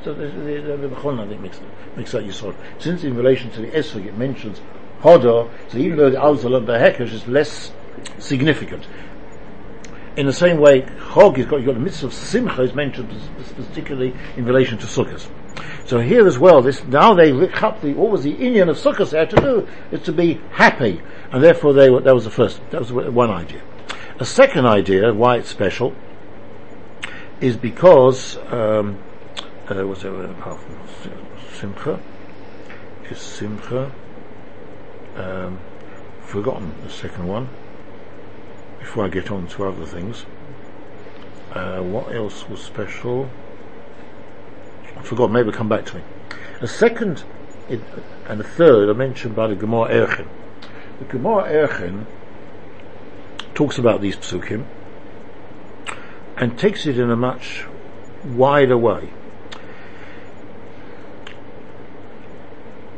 So 0.04 0.14
the, 0.14 0.28
the, 0.28 0.62
the, 0.62 0.88
the 0.88 0.95
Bechon, 0.95 1.20
I 1.20 1.28
think, 1.28 1.41
makes, 1.41 1.62
makes 1.95 2.12
that 2.14 2.24
Yisod. 2.24 2.56
Since 2.80 3.04
in 3.04 3.16
relation 3.16 3.52
to 3.52 3.62
the 3.62 3.68
esrog 3.68 4.06
it 4.06 4.18
mentions 4.18 4.62
hodor, 5.02 5.49
so 5.70 5.78
even 5.78 5.97
though 5.97 6.10
the 6.10 6.18
alzal 6.18 6.58
and 6.58 6.68
the 6.68 6.74
hekesh 6.74 7.12
is 7.12 7.28
less 7.28 7.72
significant, 8.18 8.88
in 10.18 10.26
the 10.26 10.34
same 10.34 10.58
way, 10.58 10.82
Chog 10.82 11.36
got, 11.47 11.58
you've 11.58 11.66
got 11.66 11.74
the 11.74 11.80
mitzvah 11.80 12.08
of 12.08 12.14
Simcha 12.14 12.62
is 12.64 12.74
mentioned 12.74 13.10
particularly 13.56 14.14
in 14.36 14.45
relation 14.45 14.78
to 14.80 14.86
Sukkot. 14.86 15.30
So 15.86 15.99
here 15.99 16.28
as 16.28 16.38
well, 16.38 16.62
this, 16.62 16.84
now 16.84 17.14
they 17.14 17.32
look 17.32 17.64
up 17.64 17.82
the, 17.82 17.93
what 17.93 18.12
was 18.12 18.24
the 18.24 18.36
inyan 18.36 18.70
of 18.70 18.78
Sukkot 18.78 19.12
they 19.12 19.20
had 19.20 19.30
to 19.30 19.38
do, 19.38 19.68
is 19.91 20.02
to 20.04 20.12
be 20.12 20.41
happy. 20.52 21.02
And 21.32 21.41
therefore 21.41 21.74
they 21.74 21.89
were, 21.89 22.02
that 22.02 22.14
was 22.14 22.26
the 22.26 22.30
first, 22.30 22.62
that 22.72 22.82
was 22.82 22.91
one 22.91 23.30
idea. 23.30 23.62
A 24.20 24.26
second 24.26 24.66
idea 24.66 25.14
why 25.14 25.38
it's 25.38 25.49
special 25.49 25.95
is 27.39 27.58
because 27.58 28.38
um, 28.52 29.02
uh, 29.78 29.88
what's 29.88 30.01
that 30.01 30.13
apart 30.13 30.59
from 30.59 30.78
Simcha? 31.53 31.99
Is 33.09 33.19
Simcha 33.19 33.91
um, 35.15 35.59
forgotten 36.22 36.74
the 36.84 36.89
second 36.89 37.28
one 37.28 37.49
before 38.80 39.05
I 39.05 39.09
get 39.09 39.32
on 39.32 39.47
to 39.47 39.65
other 39.65 39.86
things. 39.86 40.26
Uh, 41.53 41.82
what 41.82 42.13
else 42.15 42.47
was 42.49 42.61
special? 42.61 43.30
I 44.97 45.01
forgot, 45.03 45.32
maybe 45.32 45.51
come 45.51 45.69
back 45.69 45.86
to 45.88 45.97
me. 45.97 46.03
A 46.61 46.67
second 46.67 47.24
it, 47.69 47.82
and 48.28 48.39
a 48.41 48.43
third 48.43 48.89
are 48.89 48.93
mentioned 48.93 49.36
by 49.36 49.47
the 49.47 49.55
Gemara 49.55 49.89
Erchin. 49.89 50.28
The 50.99 51.05
Gemara 51.05 51.67
Erchin 51.67 52.05
talks 53.53 53.78
about 53.78 54.01
these 54.01 54.15
psukim 54.15 54.65
and 56.38 56.57
takes 56.57 56.86
it 56.86 56.97
in 56.97 57.09
a 57.09 57.15
much 57.15 57.65
wider 58.26 58.78
way. 58.78 59.11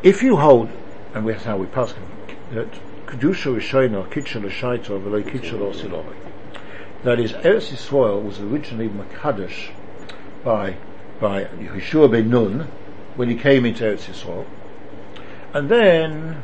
If 0.04 0.22
you 0.22 0.36
hold, 0.36 0.70
and 1.14 1.26
that's 1.26 1.46
how 1.46 1.56
we 1.56 1.66
pass 1.66 1.94
that 2.52 2.70
Kedusha 3.06 3.56
Rishayna, 3.56 4.10
Kitcha 4.12 4.44
L'Shaita, 4.44 5.00
V'lo 5.00 5.24
Kitcha 5.24 5.58
L'Osilove. 5.58 6.14
That 7.04 7.22
is, 7.22 7.32
Eretz 7.32 7.72
Yisrael 7.72 8.22
was 8.22 8.42
originally 8.42 8.90
Makadash 8.90 9.70
by, 10.44 10.76
by 11.22 11.46
Yeshua 11.46 12.12
ben 12.12 12.30
Nun, 12.30 12.68
when 13.16 13.30
he 13.30 13.36
came 13.36 13.66
into 13.66 13.86
Eretz 13.86 14.10
Yisrael. 14.10 14.46
And 15.54 15.70
then, 15.70 16.44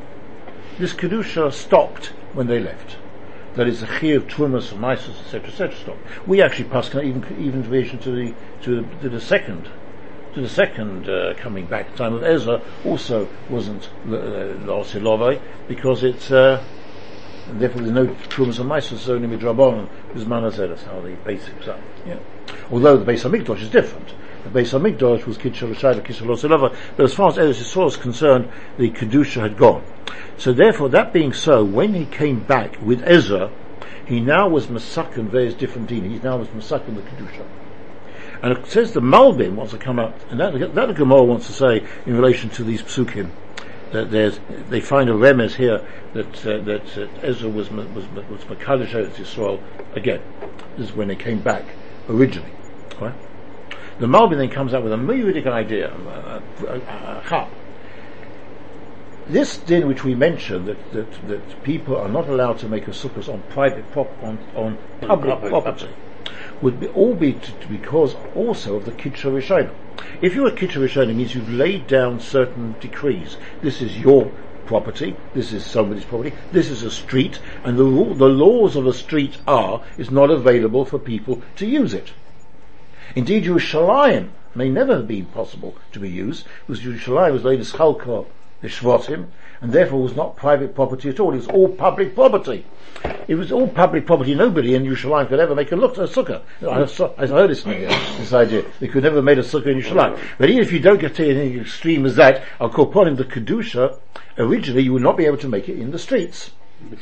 this 0.78 0.94
Kedusha 0.94 1.52
stopped 1.52 2.14
when 2.32 2.48
they 2.48 2.62
left. 2.62 2.96
That 3.56 3.68
is, 3.68 3.82
the 3.82 3.88
Chi 3.88 4.08
of 4.08 4.26
Trumas 4.28 4.72
and 4.72 4.80
Mises, 4.80 5.20
etc., 5.20 5.50
etc., 5.50 5.76
stopped. 5.76 6.00
We 6.26 6.42
actually 6.42 6.70
passed 6.70 6.96
even, 6.96 7.26
even 7.38 7.64
to 7.64 8.10
the, 8.10 8.34
to 8.62 8.82
the, 8.82 9.02
to 9.02 9.10
the 9.10 9.20
second 9.20 9.68
the 10.42 10.50
second 10.50 11.10
uh, 11.10 11.34
coming 11.38 11.66
back 11.66 11.96
time 11.96 12.14
of 12.14 12.24
Ezra 12.24 12.62
also 12.86 13.28
wasn't 13.50 13.90
L'Osilove 14.06 15.42
because 15.68 16.04
it's 16.04 16.32
uh, 16.32 16.64
therefore 17.54 17.82
there's 17.82 17.94
no 17.94 18.08
Trumas 18.28 18.60
and 18.60 18.70
Mises, 18.70 19.00
it's 19.00 19.10
only 19.10 19.28
Midrabon, 19.28 19.90
because 20.08 20.26
Manazeh, 20.26 20.70
that's 20.70 20.84
how 20.84 21.00
the 21.02 21.16
basics 21.26 21.68
are. 21.68 21.80
Yeah. 22.06 22.20
Although 22.72 22.98
the 22.98 23.06
base 23.06 23.26
of 23.26 23.32
Mikdash 23.32 23.62
is 23.62 23.70
different. 23.70 24.14
The 24.44 24.50
base 24.50 24.74
of 24.74 24.82
Mikdash 24.82 25.26
was 25.26 25.38
Kitshel 25.38 25.74
Rishayla, 25.74 26.02
Kitshel 26.02 26.28
L'Osilove, 26.28 26.76
but 26.96 27.04
as 27.04 27.14
far 27.14 27.30
as 27.30 27.38
Eretz 27.38 27.62
Yisrael 27.62 27.88
is 27.88 27.98
concerned, 27.98 28.50
the 28.78 28.90
Kedusha 28.92 29.42
had 29.42 29.58
gone. 29.58 29.84
So 30.38 30.54
therefore, 30.54 30.90
that 30.90 31.12
being 31.12 31.34
so, 31.34 31.64
when 31.64 31.94
he 31.94 32.06
came 32.06 32.40
back 32.40 32.82
with 32.82 33.04
Ezra, 33.04 33.52
he 34.06 34.20
now 34.20 34.48
was 34.48 34.68
Masakan 34.68 35.30
various 35.30 35.54
different 35.54 35.88
din. 35.88 36.10
He 36.10 36.20
now 36.20 36.38
was 36.38 36.48
Masakan 36.50 36.96
the 36.96 37.02
Kedusha. 37.02 37.46
And 38.42 38.58
it 38.58 38.66
says 38.68 38.94
the 38.94 39.02
Malbim 39.02 39.56
wants 39.56 39.74
to 39.74 39.78
come 39.78 40.00
up, 40.00 40.18
and 40.32 40.40
that, 40.40 40.74
that 40.74 40.88
the 40.88 40.94
Gemara 40.94 41.24
wants 41.24 41.48
to 41.48 41.54
say 41.54 41.86
in 42.06 42.16
relation 42.16 42.50
to 42.52 42.64
these 42.64 42.82
psukim, 42.82 43.32
that 43.92 44.12
there's, 44.12 44.40
they 44.70 44.80
find 44.80 45.10
a 45.10 45.14
remes 45.14 45.56
here 45.56 45.86
that, 46.14 46.46
uh, 46.46 46.60
that 46.64 46.98
uh, 46.98 47.08
Ezra 47.22 47.50
was, 47.50 47.70
was, 47.72 47.88
was 47.96 48.42
Makadish 48.46 48.92
Eretz 48.92 49.16
Yisrael 49.16 49.62
again. 49.96 50.22
This 50.78 50.90
is 50.90 50.96
when 50.96 51.08
they 51.08 51.16
came 51.16 51.42
back 51.42 51.66
originally. 52.08 52.52
Right? 53.02 53.16
The 54.00 54.06
Malbim 54.06 54.38
then 54.38 54.50
comes 54.50 54.74
up 54.74 54.84
with 54.84 54.94
a 54.94 54.98
myriadic 54.98 55.48
idea, 55.48 55.92
uh, 55.92 56.42
uh, 56.66 57.36
uh, 57.36 57.48
this 59.28 59.58
din 59.58 59.88
which 59.88 60.04
we 60.04 60.16
mentioned 60.16 60.68
that, 60.68 60.92
that, 60.94 61.28
that 61.28 61.64
people 61.64 61.96
are 61.98 62.08
not 62.08 62.28
allowed 62.30 62.58
to 62.60 62.70
make 62.70 62.88
a 62.88 62.92
sukkah 62.92 63.28
on 63.32 63.44
private 63.50 63.92
prop, 63.92 64.12
on, 64.24 64.40
on 64.56 64.78
public, 65.02 65.30
public 65.30 65.52
property. 65.52 65.86
property 65.86 66.09
would 66.62 66.80
be, 66.80 66.88
all 66.88 67.16
be 67.16 67.34
t- 67.34 67.54
because 67.70 68.16
also 68.36 68.76
of 68.76 68.86
the 68.86 68.92
Kitcha 68.92 69.32
Rishona. 69.32 69.72
If 70.22 70.36
you're 70.36 70.48
a 70.48 70.52
Kitcha 70.52 70.82
Rishona, 70.82 71.10
it 71.10 71.16
means 71.16 71.36
you've 71.36 71.52
laid 71.52 71.88
down 71.88 72.20
certain 72.20 72.76
decrees. 72.80 73.38
This 73.62 73.82
is 73.82 73.98
your 73.98 74.32
property, 74.66 75.16
this 75.34 75.52
is 75.52 75.66
somebody's 75.66 76.06
property, 76.06 76.34
this 76.52 76.70
is 76.70 76.84
a 76.84 76.92
street, 76.92 77.40
and 77.64 77.78
the, 77.78 77.84
the 77.84 78.30
laws 78.30 78.76
of 78.76 78.86
a 78.86 78.94
street 78.94 79.38
are, 79.48 79.82
it's 79.98 80.12
not 80.12 80.30
available 80.30 80.86
for 80.86 81.00
people 81.00 81.42
to 81.56 81.66
use 81.66 81.94
it. 81.94 82.12
Indeed, 83.16 83.46
Yerushalayim 83.46 84.30
may 84.54 84.70
never 84.70 84.98
have 84.98 85.08
been 85.08 85.26
possible 85.26 85.76
to 85.92 86.00
be 86.00 86.10
used, 86.10 86.46
because 86.68 86.84
Yerushalayim 86.84 87.34
was 87.34 87.44
laid 87.44 87.60
as 87.60 87.72
Chalkah, 87.72 88.28
the 88.62 88.68
Shvatim, 88.68 89.28
and 89.62 89.74
therefore 89.74 90.02
was 90.02 90.16
not 90.16 90.36
private 90.36 90.74
property 90.74 91.10
at 91.10 91.20
all. 91.20 91.34
It 91.34 91.38
was 91.38 91.48
all 91.48 91.70
public 91.70 92.16
property. 92.16 92.66
It 93.28 93.36
was 93.36 93.52
all 93.52 93.68
public 93.68 94.06
property. 94.06 94.36
Nobody 94.36 94.76
in 94.76 94.84
Yerushalayim 94.84 95.28
could 95.30 95.40
ever 95.40 95.56
make 95.56 95.72
a 95.72 95.76
look 95.76 95.98
a 95.98 96.02
sukkah. 96.02 96.42
I, 96.62 97.24
I 97.24 97.28
heard 97.28 97.50
this, 97.50 97.66
uh, 97.66 97.72
this 98.18 98.34
idea. 98.34 98.66
They 98.80 98.88
could 98.88 99.04
never 99.04 99.22
make 99.22 99.38
a 99.38 99.42
sukkah 99.42 99.68
in 99.68 99.80
Yerushalayim. 99.80 100.20
But 100.38 100.50
even 100.50 100.64
if 100.64 100.72
you 100.72 100.80
don't 100.80 101.00
get 101.00 101.16
to 101.16 101.30
anything 101.30 101.60
extreme 101.60 102.06
as 102.06 102.16
that, 102.16 102.44
I'll 102.60 102.70
call 102.70 102.90
upon 102.90 103.08
him 103.08 103.16
the 103.16 103.26
kedusha. 103.26 104.00
Originally, 104.38 104.84
you 104.84 104.94
would 104.94 105.02
not 105.02 105.18
be 105.18 105.26
able 105.26 105.38
to 105.38 105.48
make 105.48 105.70
it 105.70 105.78
in 105.78 105.92
the 105.92 106.00
streets 106.00 106.52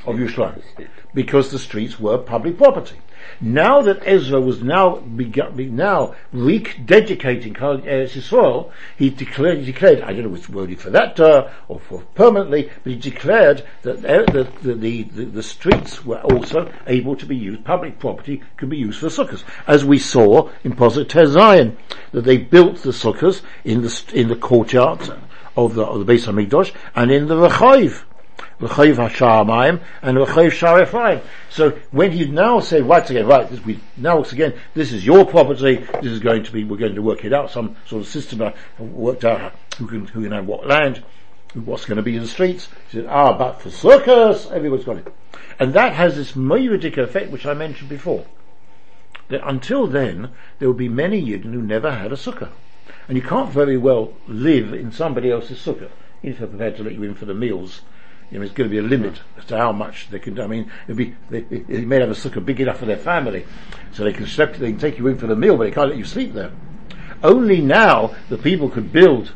of 0.06 0.16
Yerushalayim 0.16 0.62
because 1.14 1.52
the 1.52 1.60
streets 1.60 2.00
were 2.00 2.18
public 2.18 2.58
property. 2.58 2.98
Now 3.40 3.82
that 3.82 4.02
Ezra 4.06 4.42
was 4.42 4.62
now 4.62 5.04
now 5.06 6.16
rededicating 6.34 7.56
Eretz 7.56 8.14
Yisrael, 8.14 8.72
he 8.98 9.10
declared, 9.10 9.60
he 9.60 9.66
declared, 9.66 10.02
I 10.02 10.14
don't 10.14 10.24
know 10.24 10.30
which 10.30 10.50
word 10.50 10.80
for 10.80 10.90
that 10.90 11.20
uh, 11.20 11.50
or 11.68 11.80
for 11.80 12.02
permanently, 12.16 12.72
but 12.84 12.92
he 12.92 12.98
declared 12.98 13.64
that 13.84 14.02
the, 14.02 14.48
the, 14.62 14.74
the, 14.74 15.04
the, 15.04 15.26
the 15.26 15.44
streets 15.44 16.04
were 16.04 16.22
also 16.22 16.72
able 16.88 17.16
to 17.16 17.26
be 17.26 17.36
used, 17.36 17.64
public 17.64 18.00
property 18.00 18.42
could 18.58 18.70
be 18.70 18.78
used 18.78 19.00
for 19.00 19.08
sukkahs, 19.08 19.44
as 19.68 19.86
we 19.86 20.00
saw 20.00 20.50
in 20.64 20.76
Posit 20.76 21.12
Zion, 21.12 21.78
that 22.12 22.24
they 22.24 22.38
built 22.38 22.78
the 22.78 22.92
sukkahs 22.92 23.42
in 23.64 23.82
the 23.82 24.12
in 24.14 24.28
the 24.28 24.36
courtyards 24.36 25.10
of 25.56 25.76
the 25.76 25.84
of 25.84 26.06
the 26.06 26.14
Beis 26.14 26.26
Hamikdash 26.26 26.74
and 26.96 27.12
in 27.12 27.28
the 27.28 27.36
Rechaim. 27.36 28.04
L'chayv 28.60 28.96
Hashamayim 28.96 29.82
and 30.02 30.20
L'chayv 30.20 30.52
Shar 30.52 30.82
Ephraim. 30.82 31.22
So 31.50 31.72
when 31.92 32.12
he 32.12 32.26
now 32.26 32.60
say 32.60 32.82
once 32.82 33.10
again, 33.10 33.28
right, 33.28 33.48
this, 33.50 33.64
we, 33.64 33.80
now 33.96 34.16
once 34.16 34.32
again, 34.32 34.54
this 34.74 34.92
is 34.92 35.06
your 35.06 35.26
property, 35.26 35.76
this 36.02 36.12
is 36.12 36.20
going 36.20 36.44
to 36.44 36.52
be, 36.52 36.64
we're 36.64 36.78
going 36.78 36.96
to 36.96 37.02
work 37.02 37.24
it 37.24 37.34
out, 37.34 37.52
some 37.52 37.76
sort 37.86 38.02
of 38.02 38.08
system 38.08 38.42
uh, 38.42 38.52
worked 38.80 39.26
out 39.26 39.54
who 39.78 39.86
can, 39.86 40.08
who 40.08 40.24
can 40.24 40.32
have 40.32 40.48
what 40.48 40.66
land, 40.66 41.04
what's 41.54 41.86
going 41.86 41.98
to 41.98 42.04
be 42.04 42.16
in 42.16 42.24
the 42.24 42.28
streets. 42.28 42.68
He 42.90 42.98
said, 42.98 43.06
ah, 43.08 43.38
but 43.38 43.62
for 43.62 43.70
circus, 43.70 44.50
everyone's 44.50 44.86
got 44.86 44.98
it. 44.98 45.14
And 45.60 45.74
that 45.74 45.94
has 45.94 46.16
this 46.16 46.32
myriadic 46.32 46.98
effect 46.98 47.32
which 47.32 47.46
I 47.46 47.54
mentioned 47.54 47.90
before. 47.90 48.26
That 49.30 49.48
until 49.48 49.86
then, 49.86 50.32
there 50.58 50.68
will 50.68 50.76
be 50.76 50.90
many 50.90 51.24
Yidden 51.24 51.54
who 51.54 51.62
never 51.62 51.92
had 51.92 52.12
a 52.12 52.16
sukkah. 52.16 52.50
And 53.08 53.18
you 53.18 53.24
can't 53.24 53.52
very 53.52 53.78
well 53.78 54.14
live 54.28 54.74
in 54.74 54.92
somebody 54.92 55.30
else's 55.30 55.60
sukkah, 55.60 55.90
if 56.24 56.40
they're 56.40 56.48
prepared 56.48 56.78
to 56.78 56.84
let 56.84 56.94
you 56.94 57.04
in 57.04 57.14
for 57.14 57.26
the 57.26 57.34
meals 57.34 57.82
you 58.32 58.38
know, 58.38 58.46
there's 58.46 58.56
going 58.56 58.70
to 58.70 58.74
be 58.74 58.80
a 58.80 58.82
limit 58.82 59.22
as 59.38 59.46
to 59.46 59.58
how 59.58 59.72
much 59.72 60.10
they 60.10 60.20
can. 60.20 60.40
I 60.40 60.48
mean, 60.48 60.72
it'd 60.86 60.98
be, 60.98 61.16
they, 61.30 61.42
they 61.42 61.86
may 61.86 62.00
have 62.00 62.10
a 62.10 62.14
sukkah 62.14 62.46
big 62.46 62.60
enough 62.60 62.80
for 62.80 62.86
their 62.86 62.98
family, 62.98 63.46
so 63.94 64.04
they 64.04 64.14
can 64.14 64.26
sleep, 64.26 64.54
they 64.54 64.72
can 64.72 64.80
take 64.80 64.98
you 64.98 65.08
in 65.08 65.18
for 65.18 65.28
the 65.28 65.36
meal, 65.36 65.58
but 65.58 65.64
they 65.66 65.72
can't 65.72 65.90
let 65.90 65.98
you 65.98 66.06
sleep 66.06 66.34
there. 66.34 66.52
Only 67.24 67.62
now 67.62 68.16
the 68.30 68.38
people 68.38 68.70
could 68.70 68.92
build 68.92 69.34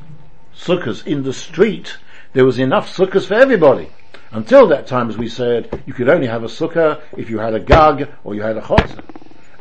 sukkahs 0.56 1.06
in 1.08 1.24
the 1.24 1.34
street. 1.34 1.98
There 2.34 2.46
was 2.46 2.60
enough 2.60 2.96
sukkahs 2.96 3.28
for 3.28 3.36
everybody. 3.36 3.90
Until 4.32 4.68
that 4.68 4.88
time, 4.88 5.10
as 5.10 5.18
we 5.18 5.28
said, 5.28 5.84
you 5.86 5.94
could 5.94 6.10
only 6.10 6.28
have 6.28 6.44
a 6.44 6.48
sukkah 6.48 7.02
if 7.18 7.30
you 7.30 7.40
had 7.40 7.54
a 7.54 7.60
gag 7.60 8.10
or 8.24 8.36
you 8.36 8.42
had 8.42 8.58
a 8.58 8.62
chotzer. 8.62 9.04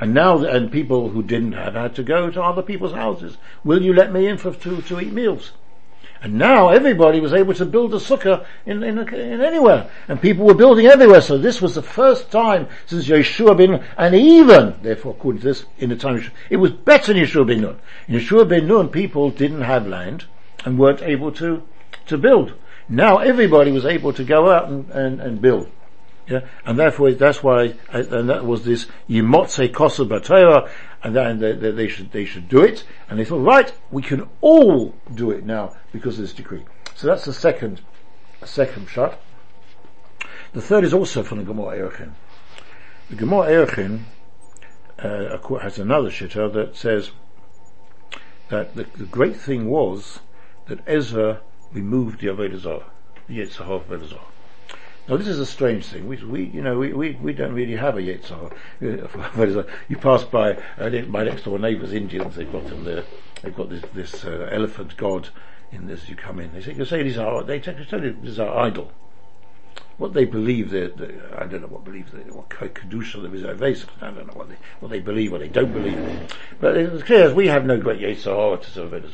And 0.00 0.14
now, 0.14 0.38
and 0.44 0.72
people 0.72 1.10
who 1.10 1.22
didn't 1.22 1.52
have 1.52 1.74
had 1.74 1.94
to 1.96 2.02
go 2.02 2.30
to 2.30 2.42
other 2.42 2.62
people's 2.62 2.92
houses. 2.92 3.36
Will 3.64 3.82
you 3.82 3.92
let 3.92 4.12
me 4.12 4.26
in 4.26 4.38
for 4.38 4.52
to, 4.54 4.80
to 4.82 5.00
eat 5.00 5.12
meals? 5.12 5.52
And 6.22 6.34
now 6.34 6.68
everybody 6.68 7.18
was 7.18 7.32
able 7.32 7.54
to 7.54 7.64
build 7.64 7.94
a 7.94 7.96
sukkah 7.96 8.44
in, 8.66 8.82
in, 8.82 8.98
in, 8.98 9.40
anywhere. 9.40 9.90
And 10.06 10.20
people 10.20 10.44
were 10.44 10.54
building 10.54 10.86
everywhere. 10.86 11.22
So 11.22 11.38
this 11.38 11.62
was 11.62 11.74
the 11.74 11.82
first 11.82 12.30
time 12.30 12.68
since 12.86 13.08
Yeshua 13.08 13.56
ben 13.56 13.82
and 13.96 14.14
even, 14.14 14.74
therefore 14.82 15.12
according 15.12 15.40
to 15.40 15.48
this, 15.48 15.64
in 15.78 15.88
the 15.88 15.96
time 15.96 16.20
Yeshua, 16.20 16.30
it 16.50 16.56
was 16.58 16.72
better 16.72 17.12
in 17.12 17.18
Yeshua 17.18 17.46
ben 17.46 17.62
Nun. 17.62 17.80
In 18.06 18.20
Yeshua 18.20 18.46
ben 18.46 18.66
Nun, 18.66 18.88
people 18.90 19.30
didn't 19.30 19.62
have 19.62 19.86
land 19.86 20.26
and 20.66 20.78
weren't 20.78 21.00
able 21.00 21.32
to, 21.32 21.62
to 22.06 22.18
build. 22.18 22.52
Now 22.86 23.18
everybody 23.18 23.70
was 23.70 23.86
able 23.86 24.12
to 24.12 24.24
go 24.24 24.50
out 24.50 24.68
and, 24.68 24.90
and, 24.90 25.20
and 25.20 25.40
build. 25.40 25.70
Yeah, 26.30 26.46
and 26.64 26.78
therefore 26.78 27.10
that's 27.10 27.42
why, 27.42 27.74
and 27.90 28.30
that 28.30 28.46
was 28.46 28.64
this 28.64 28.86
Yimotze 29.08 29.72
Kosa 29.72 30.06
Batera, 30.06 30.70
and 31.02 31.16
then 31.16 31.40
they, 31.40 31.52
they, 31.54 31.72
they, 31.72 31.88
should 31.88 32.12
they 32.12 32.24
should 32.24 32.48
do 32.48 32.62
it, 32.62 32.84
and 33.08 33.18
they 33.18 33.24
thought, 33.24 33.38
right, 33.38 33.72
we 33.90 34.00
can 34.00 34.28
all 34.40 34.94
do 35.12 35.32
it 35.32 35.44
now 35.44 35.74
because 35.90 36.18
of 36.18 36.22
this 36.22 36.32
decree. 36.32 36.62
So 36.94 37.08
that's 37.08 37.24
the 37.24 37.32
second, 37.32 37.80
second 38.44 38.88
shot. 38.88 39.20
The 40.52 40.62
third 40.62 40.84
is 40.84 40.94
also 40.94 41.24
from 41.24 41.38
the 41.38 41.44
Gemara 41.44 41.90
Erchin. 41.90 42.12
The 43.08 43.16
Gemara 43.16 43.66
Erchin 43.66 44.02
uh, 45.00 45.58
has 45.58 45.80
another 45.80 46.10
shitta 46.10 46.52
that 46.52 46.76
says 46.76 47.10
that 48.50 48.76
the, 48.76 48.86
the, 48.96 49.04
great 49.04 49.36
thing 49.36 49.68
was 49.68 50.20
that 50.66 50.78
Ezra 50.86 51.40
removed 51.72 52.20
the 52.20 52.28
Avodah 52.28 52.58
Zarah, 52.60 52.90
the 53.26 53.38
Yitzhak 53.38 53.66
Avodah 53.66 54.08
Zarah. 54.08 54.20
Now 55.10 55.16
this 55.16 55.26
is 55.26 55.40
a 55.40 55.46
strange 55.46 55.86
thing. 55.86 56.06
We, 56.06 56.18
we 56.18 56.44
you 56.44 56.62
know, 56.62 56.78
we, 56.78 56.92
we, 56.92 57.10
we 57.20 57.32
don't 57.32 57.52
really 57.52 57.74
have 57.74 57.98
a 57.98 58.00
Yetzirah. 58.00 58.52
You 59.88 59.96
pass 59.96 60.22
by 60.22 60.52
uh, 60.78 60.88
my 61.08 61.24
next 61.24 61.42
door 61.42 61.58
neighbours, 61.58 61.92
Indians. 61.92 62.36
They've 62.36 62.50
got 62.50 62.68
them 62.68 62.84
there. 62.84 63.02
They've 63.42 63.54
got 63.54 63.70
this, 63.70 63.82
this 63.92 64.24
uh, 64.24 64.48
elephant 64.52 64.96
god 64.96 65.30
in 65.72 65.88
this. 65.88 66.08
You 66.08 66.14
come 66.14 66.38
in. 66.38 66.52
They 66.52 66.62
say, 66.62 66.74
you 66.74 66.84
say 66.84 67.02
these 67.02 67.18
are. 67.18 67.42
They 67.42 67.58
tell 67.58 67.74
you 67.76 68.12
this 68.20 68.30
is 68.30 68.38
our 68.38 68.56
idol. 68.56 68.92
What 69.98 70.12
they 70.12 70.26
believe, 70.26 70.70
they, 70.70 70.84
I 71.36 71.44
don't 71.46 71.62
know 71.62 71.66
what 71.66 71.84
believe, 71.84 72.12
they, 72.12 72.30
what 72.30 72.48
kedusha 72.48 73.20
there 73.20 73.34
is. 73.68 73.84
I 74.00 74.10
don't 74.12 74.28
know 74.28 74.32
what 74.34 74.48
they 74.48 74.56
what 74.78 74.92
they 74.92 75.00
believe, 75.00 75.32
what 75.32 75.40
they 75.40 75.48
don't 75.48 75.72
believe. 75.72 76.32
But 76.60 76.76
it's 76.76 77.02
clear 77.02 77.24
as 77.24 77.34
we 77.34 77.48
have 77.48 77.66
no 77.66 77.78
great 77.80 78.00
Yetzirah 78.00 78.62
to 78.62 78.70
serve 78.70 78.94
it 78.94 79.04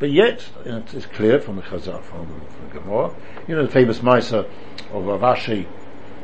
But 0.00 0.10
yet, 0.10 0.48
it's 0.64 1.04
clear 1.04 1.40
from 1.40 1.56
the 1.56 1.62
Chazal, 1.62 2.02
from, 2.02 2.26
from 2.26 2.68
the 2.72 2.80
Gemara, 2.80 3.14
you 3.46 3.54
know 3.54 3.66
the 3.66 3.70
famous 3.70 3.98
Maisa 3.98 4.48
of 4.92 5.04
Rav 5.04 5.20
Ashi, 5.20 5.66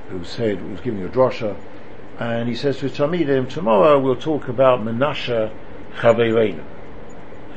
who 0.09 0.25
said, 0.25 0.57
who 0.57 0.69
was 0.69 0.81
giving 0.81 1.05
a 1.05 1.09
drosha, 1.09 1.55
and 2.19 2.49
he 2.49 2.55
says 2.55 2.79
to 2.79 2.89
his 2.89 2.97
Talmidim, 2.97 3.51
tomorrow 3.51 4.01
we'll 4.01 4.17
talk 4.17 4.49
about 4.49 4.81
Menashe 4.81 5.53
Chavereinu. 5.97 6.65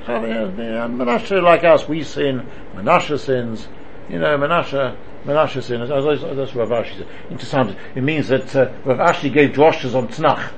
Menashe 0.08 1.42
like 1.42 1.64
us, 1.64 1.88
we 1.88 2.04
sin, 2.04 2.46
Menashe 2.76 3.18
sins, 3.18 3.70
you 4.10 4.20
know, 4.20 4.38
Menashe, 4.38 4.98
Menashe 5.24 5.64
sins, 5.64 5.88
that's 5.88 6.54
what 6.54 6.70
Rav 6.70 6.84
Ashi 6.84 6.98
said. 6.98 7.08
Interesting, 7.32 7.78
it 7.96 8.04
means 8.04 8.28
that 8.28 8.54
uh, 8.58 8.74
Rav 8.84 9.16
Ashi 9.16 9.32
gave 9.32 9.52
droshas 9.52 9.96
on 9.96 10.10
Tnach. 10.10 10.52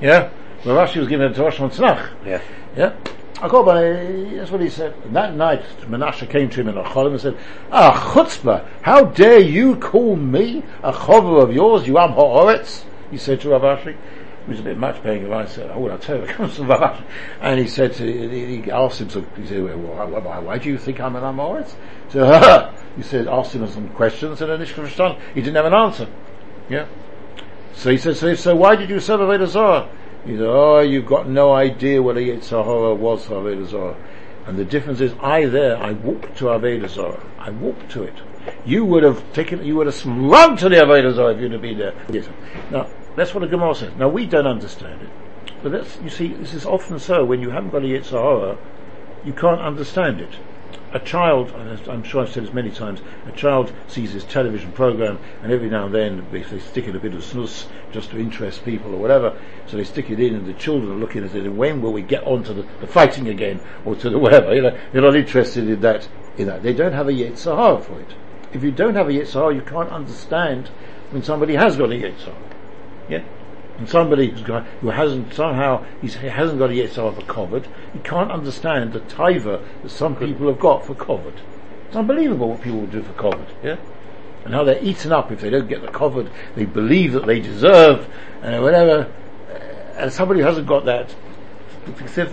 Yeah? 0.00 0.30
Rav 0.64 0.88
Ashi 0.88 1.00
was 1.00 1.08
giving 1.08 1.26
a 1.26 1.34
drosh 1.34 1.58
on 1.58 1.70
Tnach. 1.70 2.12
Yeah. 2.24 2.40
Yeah? 2.76 2.96
Akoba, 3.42 4.36
that's 4.36 4.52
what 4.52 4.60
he 4.60 4.70
said. 4.70 4.94
And 5.04 5.16
that 5.16 5.34
night, 5.34 5.64
Menashe 5.80 6.30
came 6.30 6.48
to 6.50 6.60
him 6.60 6.68
in 6.68 6.78
a 6.78 6.84
cholim 6.84 7.10
and 7.10 7.20
said, 7.20 7.36
Ah, 7.72 8.12
chutzpah, 8.14 8.64
how 8.82 9.06
dare 9.06 9.40
you 9.40 9.74
call 9.74 10.14
me 10.14 10.62
a 10.80 10.92
chover 10.92 11.42
of 11.42 11.52
yours, 11.52 11.84
you 11.88 11.98
am 11.98 12.12
ha'oretz? 12.12 12.84
He 13.10 13.18
said 13.18 13.40
to 13.40 13.50
Rav 13.50 13.62
Ashi. 13.62 13.96
He 14.44 14.50
was 14.50 14.60
a 14.60 14.62
bit 14.62 14.78
much 14.78 15.02
paying 15.02 15.22
him. 15.22 15.32
I 15.32 15.46
said, 15.46 15.72
oh, 15.72 15.88
I'll 15.88 15.98
tell 15.98 16.18
you, 16.18 16.22
it 16.22 16.28
comes 16.30 16.56
from 16.56 16.68
Rav 16.68 16.80
Ashi. 16.80 17.04
And 17.40 17.58
he 17.58 17.66
said, 17.66 17.94
to, 17.94 18.04
he 18.06 18.70
asked 18.70 19.00
him, 19.00 19.10
so 19.10 19.22
he 19.36 19.46
said, 19.48 19.64
well, 19.64 19.76
why, 19.76 20.04
why, 20.04 20.38
why 20.38 20.58
do 20.58 20.68
you 20.68 20.78
think 20.78 21.00
I'm 21.00 21.16
an 21.16 21.24
Amoritz? 21.24 21.74
He 22.06 22.12
said, 22.12 22.74
he 22.96 23.02
said, 23.02 23.26
asked 23.26 23.56
him 23.56 23.66
some 23.66 23.88
questions 23.88 24.40
and 24.40 24.50
then 24.52 24.60
he 25.34 25.40
didn't 25.40 25.56
have 25.56 25.66
an 25.66 25.74
answer. 25.74 26.08
Yeah? 26.68 26.86
So 27.74 27.90
he 27.90 27.98
said, 27.98 28.16
so, 28.16 28.36
so 28.36 28.54
why 28.54 28.76
did 28.76 28.88
you 28.88 29.00
serve 29.00 29.18
Avodah 29.18 29.48
Zarah? 29.48 29.88
He 30.24 30.36
said, 30.36 30.46
oh, 30.46 30.80
you've 30.80 31.06
got 31.06 31.28
no 31.28 31.52
idea 31.52 32.02
what 32.02 32.16
a 32.16 32.20
Yitzhahara 32.20 32.96
was 32.96 33.26
for 33.26 33.66
Zarah. 33.66 33.96
And 34.46 34.56
the 34.56 34.64
difference 34.64 35.00
is, 35.00 35.12
I 35.20 35.46
there, 35.46 35.76
I 35.76 35.92
walked 35.92 36.36
to 36.38 36.44
Avodah 36.46 36.88
Zarah. 36.88 37.24
I 37.38 37.50
walked 37.50 37.90
to 37.92 38.04
it. 38.04 38.14
You 38.64 38.84
would 38.84 39.02
have 39.02 39.32
taken, 39.32 39.64
you 39.64 39.76
would 39.76 39.86
have 39.86 40.06
run 40.06 40.56
to 40.58 40.68
the 40.68 40.76
Avodah 40.76 41.14
Zarah 41.14 41.34
if 41.34 41.40
you'd 41.40 41.52
have 41.52 41.62
been 41.62 41.78
there. 41.78 41.94
Now, 42.70 42.88
that's 43.16 43.34
what 43.34 43.40
the 43.40 43.48
Gemara 43.48 43.74
says. 43.74 43.92
Now, 43.96 44.08
we 44.08 44.26
don't 44.26 44.46
understand 44.46 45.02
it. 45.02 45.10
But 45.62 45.72
that's, 45.72 45.98
you 46.02 46.10
see, 46.10 46.28
this 46.28 46.54
is 46.54 46.66
often 46.66 46.98
so, 46.98 47.24
when 47.24 47.40
you 47.40 47.50
haven't 47.50 47.70
got 47.70 47.82
a 47.82 47.86
Yitzhahara, 47.86 48.58
you 49.24 49.32
can't 49.32 49.60
understand 49.60 50.20
it 50.20 50.30
a 50.92 51.00
child, 51.00 51.52
I'm 51.88 52.02
sure 52.02 52.22
I've 52.22 52.30
said 52.30 52.44
this 52.44 52.52
many 52.52 52.70
times, 52.70 53.00
a 53.26 53.32
child 53.32 53.72
sees 53.88 54.12
this 54.12 54.24
television 54.24 54.72
program 54.72 55.18
and 55.42 55.52
every 55.52 55.70
now 55.70 55.86
and 55.86 55.94
then 55.94 56.26
they, 56.30 56.42
they 56.42 56.58
stick 56.58 56.86
in 56.86 56.94
a 56.94 56.98
bit 56.98 57.14
of 57.14 57.22
znus 57.22 57.66
just 57.92 58.10
to 58.10 58.18
interest 58.18 58.64
people 58.64 58.94
or 58.94 58.98
whatever, 58.98 59.38
so 59.66 59.76
they 59.76 59.84
stick 59.84 60.10
it 60.10 60.20
in 60.20 60.34
and 60.34 60.46
the 60.46 60.52
children 60.54 60.92
are 60.92 60.96
looking 60.96 61.24
at 61.24 61.34
it 61.34 61.44
and 61.44 61.56
when 61.56 61.80
will 61.80 61.92
we 61.92 62.02
get 62.02 62.24
on 62.24 62.42
to 62.44 62.52
the, 62.52 62.62
the 62.80 62.86
fighting 62.86 63.28
again 63.28 63.60
or 63.84 63.94
to 63.96 64.10
the 64.10 64.18
whatever, 64.18 64.54
you 64.54 64.62
know, 64.62 64.78
they're 64.92 65.02
not 65.02 65.16
interested 65.16 65.68
in 65.68 65.80
that, 65.80 66.08
in 66.36 66.46
that. 66.46 66.62
They 66.62 66.72
don't 66.72 66.92
have 66.92 67.08
a 67.08 67.12
Yetzirah 67.12 67.82
for 67.82 68.00
it. 68.00 68.14
If 68.52 68.62
you 68.62 68.70
don't 68.70 68.94
have 68.94 69.08
a 69.08 69.12
Yetzirah, 69.12 69.54
you 69.54 69.62
can't 69.62 69.90
understand 69.90 70.68
when 71.10 71.22
somebody 71.22 71.54
has 71.54 71.76
got 71.76 71.90
a 71.90 71.94
Yetzirah. 71.94 72.34
Yeah? 73.08 73.24
And 73.82 73.88
somebody 73.88 74.30
who's 74.30 74.42
got, 74.42 74.64
who 74.80 74.90
hasn't 74.90 75.34
somehow 75.34 75.84
he 76.00 76.08
hasn't 76.08 76.60
got 76.60 76.70
a 76.70 76.72
Yetzirah 76.72 77.16
for 77.16 77.22
kavod, 77.22 77.66
he 77.92 77.98
can't 77.98 78.30
understand 78.30 78.92
the 78.92 79.00
taiva 79.00 79.60
that 79.82 79.90
some 79.90 80.14
people 80.14 80.46
have 80.46 80.60
got 80.60 80.86
for 80.86 80.94
kavod. 80.94 81.34
It's 81.88 81.96
unbelievable 81.96 82.50
what 82.50 82.62
people 82.62 82.78
will 82.78 82.86
do 82.86 83.02
for 83.02 83.12
kavod. 83.14 83.48
Yeah, 83.60 83.78
and 84.44 84.54
how 84.54 84.62
they're 84.62 84.80
eaten 84.80 85.10
up 85.10 85.32
if 85.32 85.40
they 85.40 85.50
don't 85.50 85.66
get 85.66 85.82
the 85.82 85.88
kavod 85.88 86.30
they 86.54 86.64
believe 86.64 87.10
that 87.14 87.26
they 87.26 87.40
deserve, 87.40 88.08
and 88.40 88.62
whatever. 88.62 89.12
Uh, 89.50 89.98
and 89.98 90.12
somebody 90.12 90.42
who 90.42 90.46
hasn't 90.46 90.68
got 90.68 90.84
that, 90.84 91.12
they're 92.14 92.26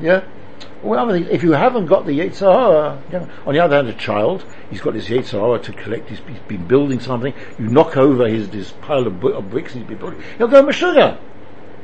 Yeah. 0.00 0.24
Well, 0.84 1.10
if 1.12 1.42
you 1.42 1.52
haven't 1.52 1.86
got 1.86 2.04
the 2.04 2.12
Yetzirah, 2.12 3.10
you 3.10 3.18
know, 3.18 3.28
on 3.46 3.54
the 3.54 3.60
other 3.60 3.76
hand, 3.76 3.88
a 3.88 3.94
child, 3.94 4.44
he's 4.68 4.82
got 4.82 4.94
his 4.94 5.08
Yetzirah 5.08 5.62
to 5.62 5.72
collect, 5.72 6.10
he's, 6.10 6.18
he's 6.28 6.38
been 6.40 6.66
building 6.66 7.00
something, 7.00 7.32
you 7.58 7.68
knock 7.68 7.96
over 7.96 8.28
his, 8.28 8.72
pile 8.82 9.06
of, 9.06 9.24
of 9.24 9.50
bricks 9.50 9.72
he's 9.72 9.84
been 9.84 9.96
building, 9.96 10.22
he'll 10.36 10.46
go 10.46 10.62
Meshuggah. 10.62 11.18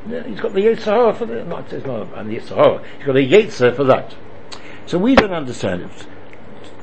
Yeah, 0.07 0.23
he's 0.27 0.39
got 0.39 0.53
the 0.53 0.59
Yetzirah 0.59 1.17
for 1.17 1.25
that. 1.25 1.47
Not, 1.47 1.73
it's 1.73 1.83
not 1.83 2.11
the 2.11 2.35
Yetzirah. 2.35 2.85
He's 2.97 3.05
got 3.07 3.15
a 3.15 3.27
Yetzirah 3.27 3.75
for 3.75 3.83
that. 3.85 4.15
So 4.85 4.99
we 4.99 5.15
don't 5.15 5.33
understand 5.33 5.81
it. 5.81 6.07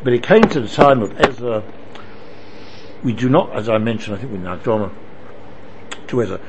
But 0.02 0.12
it 0.12 0.24
came 0.24 0.42
to 0.42 0.60
the 0.60 0.68
time 0.68 1.02
of 1.02 1.20
Ezra. 1.20 1.62
We 3.04 3.12
do 3.12 3.28
not, 3.28 3.54
as 3.54 3.68
I 3.68 3.78
mentioned, 3.78 4.16
I 4.16 4.20
think 4.20 4.32
in 4.32 4.44
our 4.44 4.56
drama, 4.56 4.90
to 6.08 6.22
Ezra, 6.22 6.40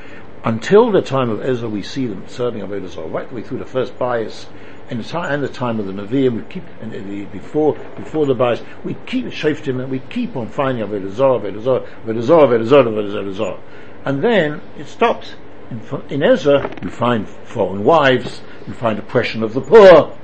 until 0.44 0.92
the 0.92 1.04
time 1.04 1.30
of 1.30 1.44
Ezra, 1.44 1.70
we 1.70 1.84
see 1.84 2.08
them 2.08 2.28
serving 2.28 2.64
Avodah 2.64 2.88
Zarah 2.88 3.08
right 3.08 3.30
the 3.30 3.36
way 3.36 3.44
through 3.44 3.60
the 3.60 3.66
first 3.66 4.00
bias 4.00 4.48
and 4.90 5.00
the 5.00 5.04
time, 5.04 5.32
and 5.32 5.44
the 5.44 5.50
time 5.50 5.80
of 5.80 5.86
the 5.86 5.94
Nevi'im, 5.94 6.36
we 6.38 6.42
keep, 6.44 6.64
and 6.82 6.92
the, 6.92 7.26
before, 7.26 7.76
before 7.96 8.26
the 8.26 8.34
bias, 8.34 8.62
we 8.84 8.96
keep 9.06 9.26
Shaftim, 9.28 9.82
and 9.82 9.90
we 9.90 10.00
keep 10.00 10.36
on 10.36 10.48
finding 10.48 10.84
Zarah, 11.12 11.40
Avodah 11.40 11.62
Zarah, 11.62 11.86
Avodah 12.08 13.34
Zarah. 13.34 13.60
And 14.06 14.24
then 14.24 14.62
it 14.78 14.88
stops. 14.88 15.36
In, 15.70 15.82
in 16.10 16.24
Ezra, 16.24 16.76
you 16.82 16.90
find 16.90 17.28
foreign 17.30 17.84
wives, 17.84 18.42
you 18.68 18.74
find 18.74 18.98
oppression 18.98 19.44
of 19.44 19.54
the 19.54 19.62
poor. 19.62 20.18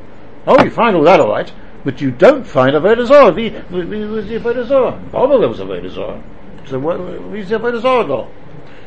Oh, 0.47 0.63
you 0.63 0.72
find 0.72 0.95
all 0.95 1.03
that 1.03 1.20
alright, 1.20 1.53
but 1.84 2.01
you 2.01 2.09
don't 2.09 2.45
find 2.45 2.76
Avodah 2.76 3.05
Zarah. 3.05 3.34
Where's 3.34 4.28
the 4.28 4.39
Avodah 4.39 4.68
Zarah? 4.68 4.99
Bible 5.11 5.39
there 5.39 5.49
was 5.49 5.59
Avodah 5.59 5.89
Zarah. 5.91 6.24
So 6.68 6.80
where's 6.80 7.49
the 7.49 7.59
go? 7.59 8.28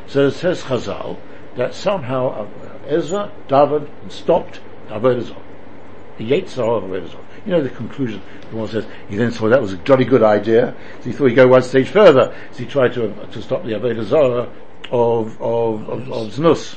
So 0.08 0.26
it 0.26 0.32
says 0.32 0.62
Chazal 0.64 1.18
that 1.56 1.74
somehow 1.74 2.28
uh, 2.28 2.48
Ezra, 2.88 3.30
David, 3.46 3.88
stopped 4.08 4.60
Avodah 4.88 5.22
The 6.18 6.30
Yetzirah 6.30 7.16
You 7.46 7.52
know 7.52 7.62
the 7.62 7.70
conclusion. 7.70 8.20
The 8.50 8.56
one 8.56 8.68
says 8.68 8.86
he 9.08 9.16
then 9.16 9.30
saw 9.30 9.48
that 9.48 9.62
was 9.62 9.72
a 9.72 9.76
jolly 9.78 10.04
good 10.04 10.22
idea. 10.22 10.74
So 10.98 11.04
he 11.04 11.12
thought 11.12 11.26
he'd 11.26 11.34
go 11.34 11.46
one 11.46 11.62
stage 11.62 11.88
further. 11.88 12.34
So 12.52 12.58
he 12.58 12.66
tried 12.66 12.92
to 12.94 13.12
to 13.32 13.42
stop 13.42 13.62
the 13.64 13.72
Avodah 13.72 14.04
Zarah 14.04 14.52
of 14.90 15.40
of 15.40 15.88
of, 15.88 16.12
of 16.12 16.32
Znus. 16.34 16.76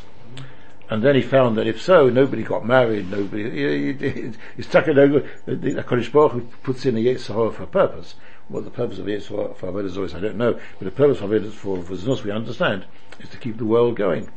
And 0.91 1.01
then 1.01 1.15
he 1.15 1.21
found 1.21 1.57
that 1.57 1.67
if 1.67 1.81
so, 1.81 2.09
nobody 2.09 2.43
got 2.43 2.65
married, 2.67 3.09
nobody, 3.09 3.95
it's 4.57 4.67
stuck 4.67 4.89
in 4.89 4.97
no 4.97 5.23
The, 5.45 5.55
the 5.55 5.83
Kodesh 5.83 6.11
Baruch 6.11 6.33
Hu 6.33 6.41
puts 6.63 6.85
in 6.85 6.97
a 6.97 6.99
Yetzirah 6.99 7.53
for 7.53 7.63
a 7.63 7.67
purpose. 7.67 8.15
What 8.49 8.65
the 8.65 8.71
purpose 8.71 8.99
of 8.99 9.05
Yetzirah 9.05 9.55
for 9.55 9.71
Avodah 9.71 9.89
Zarah 9.89 10.05
is, 10.05 10.13
I 10.13 10.19
don't 10.19 10.35
know. 10.35 10.59
But 10.79 10.85
the 10.85 10.91
purpose 10.91 11.21
of 11.21 11.29
Avodah 11.29 11.49
for, 11.49 11.81
for 11.81 11.93
Znus, 11.93 12.25
we 12.25 12.31
understand, 12.31 12.85
is 13.21 13.29
to 13.29 13.37
keep 13.37 13.57
the 13.57 13.65
world 13.65 13.95
going. 13.95 14.29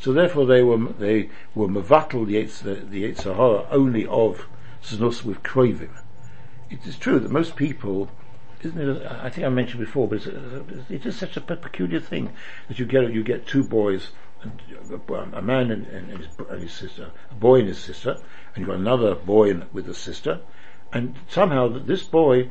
So 0.00 0.12
therefore 0.12 0.46
they 0.46 0.62
were, 0.62 0.78
they 0.78 1.30
were 1.54 1.68
mevatel 1.68 2.26
the, 2.26 2.74
the 2.74 3.04
Yetzirah 3.04 3.66
only 3.70 4.06
of 4.06 4.46
Znus 4.82 5.24
with 5.24 5.42
Krovim. 5.42 5.90
It 6.70 6.86
is 6.86 6.96
true 6.96 7.18
that 7.18 7.30
most 7.30 7.56
people 7.56 8.10
isn't 8.62 8.78
it? 8.78 9.06
I 9.06 9.30
think 9.30 9.46
I 9.46 9.50
mentioned 9.50 9.80
before, 9.80 10.06
but 10.08 10.26
it's, 10.26 10.90
it 10.90 11.06
is 11.06 11.16
such 11.16 11.36
a 11.36 11.40
peculiar 11.40 12.00
thing 12.00 12.30
that 12.68 12.78
you 12.78 12.84
get 12.84 13.10
you 13.12 13.22
get 13.22 13.46
two 13.46 13.64
boys, 13.64 14.10
uh, 14.44 15.14
a 15.32 15.42
man 15.42 15.70
and, 15.70 15.86
and, 15.86 16.18
his, 16.18 16.26
and, 16.48 16.62
his, 16.62 16.72
sister, 16.72 17.10
a 17.30 17.34
boy 17.34 17.60
and 17.60 17.68
his 17.68 17.78
sister, 17.78 18.10
and 18.54 18.56
you've 18.58 18.66
got 18.66 18.76
another 18.76 19.14
boy 19.14 19.54
with 19.72 19.88
a 19.88 19.94
sister, 19.94 20.40
and 20.92 21.16
somehow 21.28 21.68
this 21.68 22.02
boy, 22.02 22.50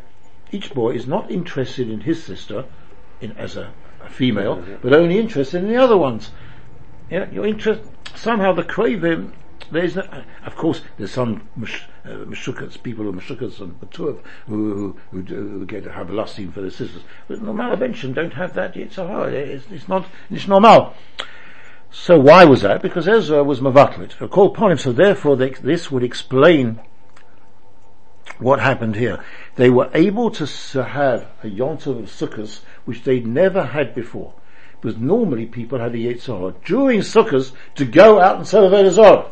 each 0.51 0.73
boy 0.73 0.91
is 0.91 1.05
not 1.05 1.29
interested 1.29 1.89
in 1.89 2.01
his 2.01 2.23
sister 2.23 2.65
in, 3.21 3.31
as 3.33 3.55
a, 3.55 3.71
a 4.01 4.09
female, 4.09 4.63
but 4.81 4.93
only 4.93 5.19
interested 5.19 5.63
in 5.63 5.69
the 5.69 5.77
other 5.77 5.97
ones. 5.97 6.31
Yeah, 7.09 7.29
your 7.31 7.45
interest 7.45 7.81
somehow 8.15 8.53
the 8.53 8.63
craving 8.63 9.33
there 9.71 9.83
is 9.83 9.95
no, 9.95 10.23
of 10.45 10.55
course, 10.55 10.81
there's 10.97 11.11
some 11.11 11.47
uh, 11.61 12.25
people 12.83 13.03
who 13.03 13.09
are 13.09 13.13
mishukas 13.13 13.59
and 13.59 13.79
matuv 13.79 14.19
who, 14.47 14.73
who, 14.73 14.97
who, 15.11 15.21
who 15.21 15.65
get 15.65 15.83
to 15.83 15.91
have 15.91 16.09
a 16.09 16.13
lusting 16.13 16.51
for 16.51 16.61
their 16.61 16.71
sisters. 16.71 17.03
But 17.27 17.41
normal 17.41 17.77
benchim 17.77 18.15
don't 18.15 18.33
have 18.33 18.53
that 18.55 18.75
yet. 18.75 18.93
So 18.93 19.23
it's, 19.23 19.65
it's 19.69 19.87
not, 19.87 20.07
it's 20.31 20.47
normal. 20.47 20.95
So 21.91 22.19
why 22.19 22.45
was 22.45 22.61
that? 22.61 22.81
Because 22.81 23.07
Ezra 23.07 23.43
was 23.43 23.59
mavatlit, 23.59 24.19
a 24.21 24.27
call 24.27 24.47
upon 24.47 24.71
him. 24.71 24.77
So 24.77 24.91
therefore, 24.91 25.35
they, 25.35 25.51
this 25.51 25.91
would 25.91 26.03
explain 26.03 26.79
what 28.39 28.59
happened 28.59 28.95
here. 28.95 29.23
They 29.55 29.69
were 29.69 29.89
able 29.93 30.31
to 30.31 30.83
have 30.83 31.27
a 31.43 31.47
yontav 31.47 31.99
of 31.99 32.05
sukkahs 32.05 32.61
which 32.85 33.03
they'd 33.03 33.27
never 33.27 33.65
had 33.65 33.93
before. 33.93 34.33
Because 34.81 34.97
normally 34.97 35.45
people 35.45 35.79
had 35.79 35.93
a 35.93 35.97
Yetzirah 35.97 36.63
during 36.63 37.01
sukkahs 37.01 37.51
to 37.75 37.85
go 37.85 38.19
out 38.19 38.37
and 38.37 38.47
celebrate 38.47 38.85
a 38.85 38.91
Zorah. 38.91 39.29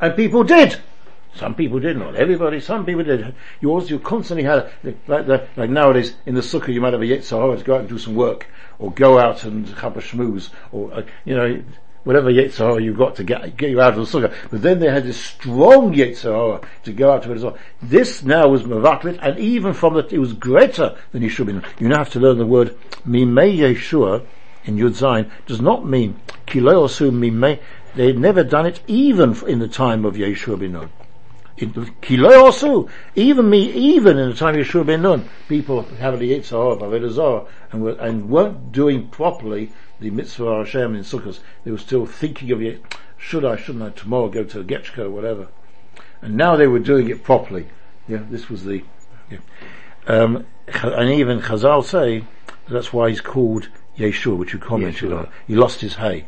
And 0.00 0.16
people 0.16 0.42
did. 0.44 0.80
Some 1.34 1.54
people 1.54 1.80
did 1.80 1.96
not. 1.96 2.14
Everybody, 2.14 2.60
some 2.60 2.86
people 2.86 3.02
did. 3.02 3.34
You 3.60 3.70
also, 3.70 3.88
you 3.88 3.98
constantly 3.98 4.44
had, 4.44 4.70
like, 4.84 5.08
like, 5.08 5.56
like 5.56 5.70
nowadays, 5.70 6.14
in 6.26 6.34
the 6.34 6.40
sukkah 6.40 6.68
you 6.68 6.80
might 6.80 6.92
have 6.92 7.02
a 7.02 7.06
Yetzirah 7.06 7.58
to 7.58 7.64
go 7.64 7.74
out 7.74 7.80
and 7.80 7.88
do 7.88 7.98
some 7.98 8.14
work, 8.14 8.46
or 8.78 8.92
go 8.92 9.18
out 9.18 9.44
and 9.44 9.68
have 9.68 9.96
a 9.96 10.00
schmooze, 10.00 10.50
or, 10.70 10.94
uh, 10.94 11.02
you 11.24 11.34
know, 11.34 11.62
whatever 12.04 12.30
Yetzirah 12.30 12.82
you've 12.82 12.96
got 12.96 13.16
to 13.16 13.24
get, 13.24 13.56
get 13.56 13.70
you 13.70 13.80
out 13.80 13.98
of 13.98 14.10
the 14.10 14.18
sukkah. 14.18 14.32
But 14.50 14.62
then 14.62 14.78
they 14.78 14.88
had 14.88 15.04
this 15.04 15.20
strong 15.20 15.92
Yetzirah 15.92 16.64
to 16.84 16.92
go 16.92 17.12
out 17.12 17.24
to 17.24 17.32
it 17.32 17.36
as 17.36 17.44
well. 17.44 17.58
This 17.82 18.22
now 18.22 18.48
was 18.48 18.62
Mavakrit, 18.62 19.18
and 19.20 19.38
even 19.38 19.74
from 19.74 19.94
that, 19.94 20.12
it 20.12 20.18
was 20.18 20.32
greater 20.32 20.96
than 21.10 21.22
Yeshua 21.22 21.64
You 21.80 21.88
now 21.88 21.98
have 21.98 22.12
to 22.12 22.20
learn 22.20 22.38
the 22.38 22.46
word 22.46 22.76
Mimei 23.04 23.56
Yeshua 23.56 24.24
in 24.64 24.76
Yud 24.76 24.90
Zayin 24.90 25.30
does 25.46 25.60
not 25.60 25.86
mean 25.86 26.20
Mimei. 26.46 27.60
They 27.94 28.06
had 28.08 28.18
never 28.18 28.42
done 28.42 28.66
it 28.66 28.80
even 28.86 29.34
in 29.46 29.58
the 29.58 29.68
time 29.68 30.04
of 30.04 30.14
Yeshua 30.14 30.58
bin 30.58 30.72
Nun. 30.72 30.90
Even 33.16 33.50
me, 33.50 33.70
even 33.70 34.18
in 34.18 34.30
the 34.30 34.34
time 34.34 34.58
of 34.58 34.66
Yeshua 34.66 34.86
ben 34.86 35.02
Nun, 35.02 35.28
people 35.48 35.82
have 35.82 36.18
the 36.18 36.32
Yitzhar 36.32 36.72
of 36.72 36.80
Avodah 36.80 37.46
and, 37.70 37.82
were, 37.82 37.92
and 37.92 38.28
weren't 38.28 38.72
doing 38.72 39.08
properly 39.08 39.70
the 40.00 40.10
mitzvah 40.10 40.58
Hashem 40.58 40.96
in 40.96 41.02
Sukkot. 41.02 41.38
They 41.62 41.70
were 41.70 41.78
still 41.78 42.06
thinking 42.06 42.50
of 42.50 42.60
it. 42.60 42.82
Should 43.16 43.44
I? 43.44 43.56
Shouldn't 43.56 43.84
I? 43.84 43.90
Tomorrow 43.90 44.28
go 44.28 44.44
to 44.44 44.64
Getchko, 44.64 45.10
whatever. 45.10 45.48
And 46.20 46.36
now 46.36 46.56
they 46.56 46.66
were 46.66 46.80
doing 46.80 47.08
it 47.08 47.22
properly. 47.22 47.68
Yeah, 48.08 48.22
this 48.28 48.48
was 48.48 48.64
the. 48.64 48.82
Yeah. 49.30 49.38
Um, 50.06 50.46
and 50.66 51.10
even 51.10 51.40
Chazal 51.40 51.84
say 51.84 52.24
that's 52.68 52.92
why 52.92 53.10
he's 53.10 53.20
called 53.20 53.68
Yeshua, 53.98 54.36
which 54.36 54.52
you 54.52 54.58
commented 54.58 55.10
Yeshua. 55.10 55.18
on. 55.18 55.28
He 55.46 55.54
lost 55.54 55.80
his 55.80 55.96
hay. 55.96 56.26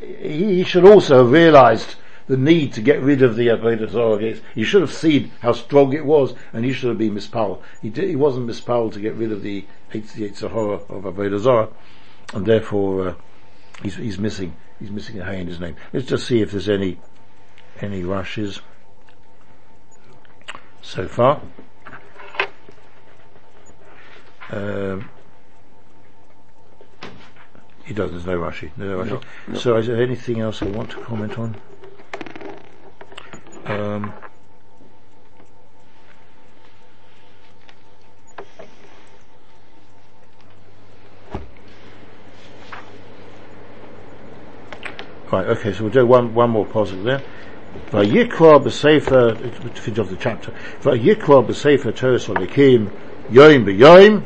He, 0.00 0.64
should 0.64 0.84
also 0.84 1.18
have 1.18 1.32
realised 1.32 1.96
the 2.26 2.36
need 2.36 2.72
to 2.74 2.80
get 2.80 3.00
rid 3.00 3.22
of 3.22 3.36
the 3.36 3.48
Avodah. 3.48 4.40
He 4.54 4.64
should 4.64 4.82
have 4.82 4.92
seen 4.92 5.32
how 5.40 5.52
strong 5.52 5.92
it 5.92 6.04
was, 6.04 6.34
and 6.52 6.64
he 6.64 6.72
should 6.72 6.88
have 6.88 6.98
been 6.98 7.14
mispal. 7.14 7.62
He 7.80 7.90
did, 7.90 8.08
he 8.08 8.16
wasn't 8.16 8.46
mispal 8.46 8.92
to 8.92 9.00
get 9.00 9.14
rid 9.14 9.32
of 9.32 9.42
the 9.42 9.64
Sahara 9.92 10.74
of 10.88 11.04
Avodah 11.04 11.72
and 12.34 12.46
therefore 12.46 13.08
uh, 13.08 13.14
he's, 13.82 13.96
he's 13.96 14.18
missing 14.18 14.56
he's 14.80 14.90
missing 14.90 15.20
a 15.20 15.24
hay 15.24 15.40
in 15.40 15.46
his 15.46 15.60
name. 15.60 15.76
Let's 15.92 16.06
just 16.06 16.26
see 16.26 16.40
if 16.40 16.50
there's 16.50 16.68
any 16.68 16.98
any 17.80 18.02
Rashis 18.02 18.60
so 20.82 21.08
far. 21.08 21.40
Um, 24.50 25.08
he 27.84 27.94
does. 27.94 28.10
There's 28.10 28.26
no 28.26 28.38
Rashi. 28.38 28.70
No 28.76 28.98
Rashi. 28.98 29.10
No, 29.10 29.20
no. 29.48 29.58
So, 29.58 29.76
is 29.76 29.86
there 29.86 30.00
anything 30.02 30.40
else 30.40 30.62
I 30.62 30.66
want 30.66 30.90
to 30.90 31.00
comment 31.00 31.38
on? 31.38 31.56
Um, 33.66 34.12
right, 45.32 45.46
okay, 45.46 45.72
so 45.72 45.84
we'll 45.84 45.92
do 45.92 46.06
one, 46.06 46.34
one 46.34 46.50
more 46.50 46.66
positive 46.66 47.04
there. 47.04 47.22
Vayikra 47.90 48.62
b'sefer, 48.62 49.34
to 49.74 49.80
finish 49.80 49.98
off 49.98 50.10
the 50.10 50.16
chapter, 50.16 50.52
Vayikra 50.82 51.46
b'sefer 51.46 51.94
Teres 51.94 52.26
Olikim, 52.26 52.90
Yoim 53.30 53.64
b'Yoim, 53.64 54.24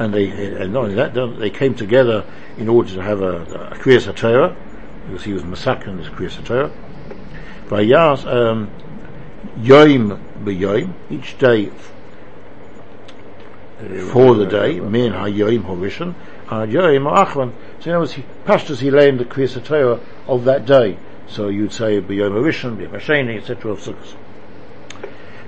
and 0.00 0.14
they, 0.14 0.30
and 0.30 0.72
not 0.72 0.84
only 0.84 0.94
that, 0.94 1.14
they 1.38 1.50
came 1.50 1.74
together 1.74 2.24
in 2.56 2.70
order 2.70 2.88
to 2.94 3.02
have 3.02 3.20
a, 3.20 3.42
a 3.42 3.76
Kriyas 3.76 4.10
HaTorah, 4.10 4.56
because 5.06 5.24
he 5.24 5.34
was 5.34 5.44
Massacre 5.44 5.90
in 5.90 5.98
his 5.98 6.08
Kriyas 6.08 6.40
HaTorah, 6.40 6.72
Vayas 7.68 8.24
um, 8.26 8.70
Yoim 9.58 10.18
b'Yoim, 10.42 10.94
each 11.10 11.36
day 11.38 11.70
for 14.10 14.34
the 14.34 14.46
day, 14.46 14.80
min 14.80 15.12
hayoim 15.12 15.64
horishon, 15.64 16.14
hayoim 16.46 17.06
achron. 17.12 17.52
So 17.80 17.90
in 17.90 17.96
other 17.96 17.98
words, 18.00 18.12
he, 18.12 18.24
Pashtas 18.46 18.78
he 18.78 18.90
named 18.90 19.20
the 19.20 19.26
Kriyas 19.26 19.62
Torah 19.62 20.00
of 20.26 20.44
that 20.44 20.64
day. 20.64 20.96
So 21.28 21.48
you'd 21.48 21.74
say 21.74 22.00
b'Yoim 22.00 22.32
horishon, 22.32 22.78
b'Yoim 22.78 22.92
hasheni, 22.92 23.36
etc. 23.36 23.72
of 23.72 23.80
Sukkot. 23.80 24.16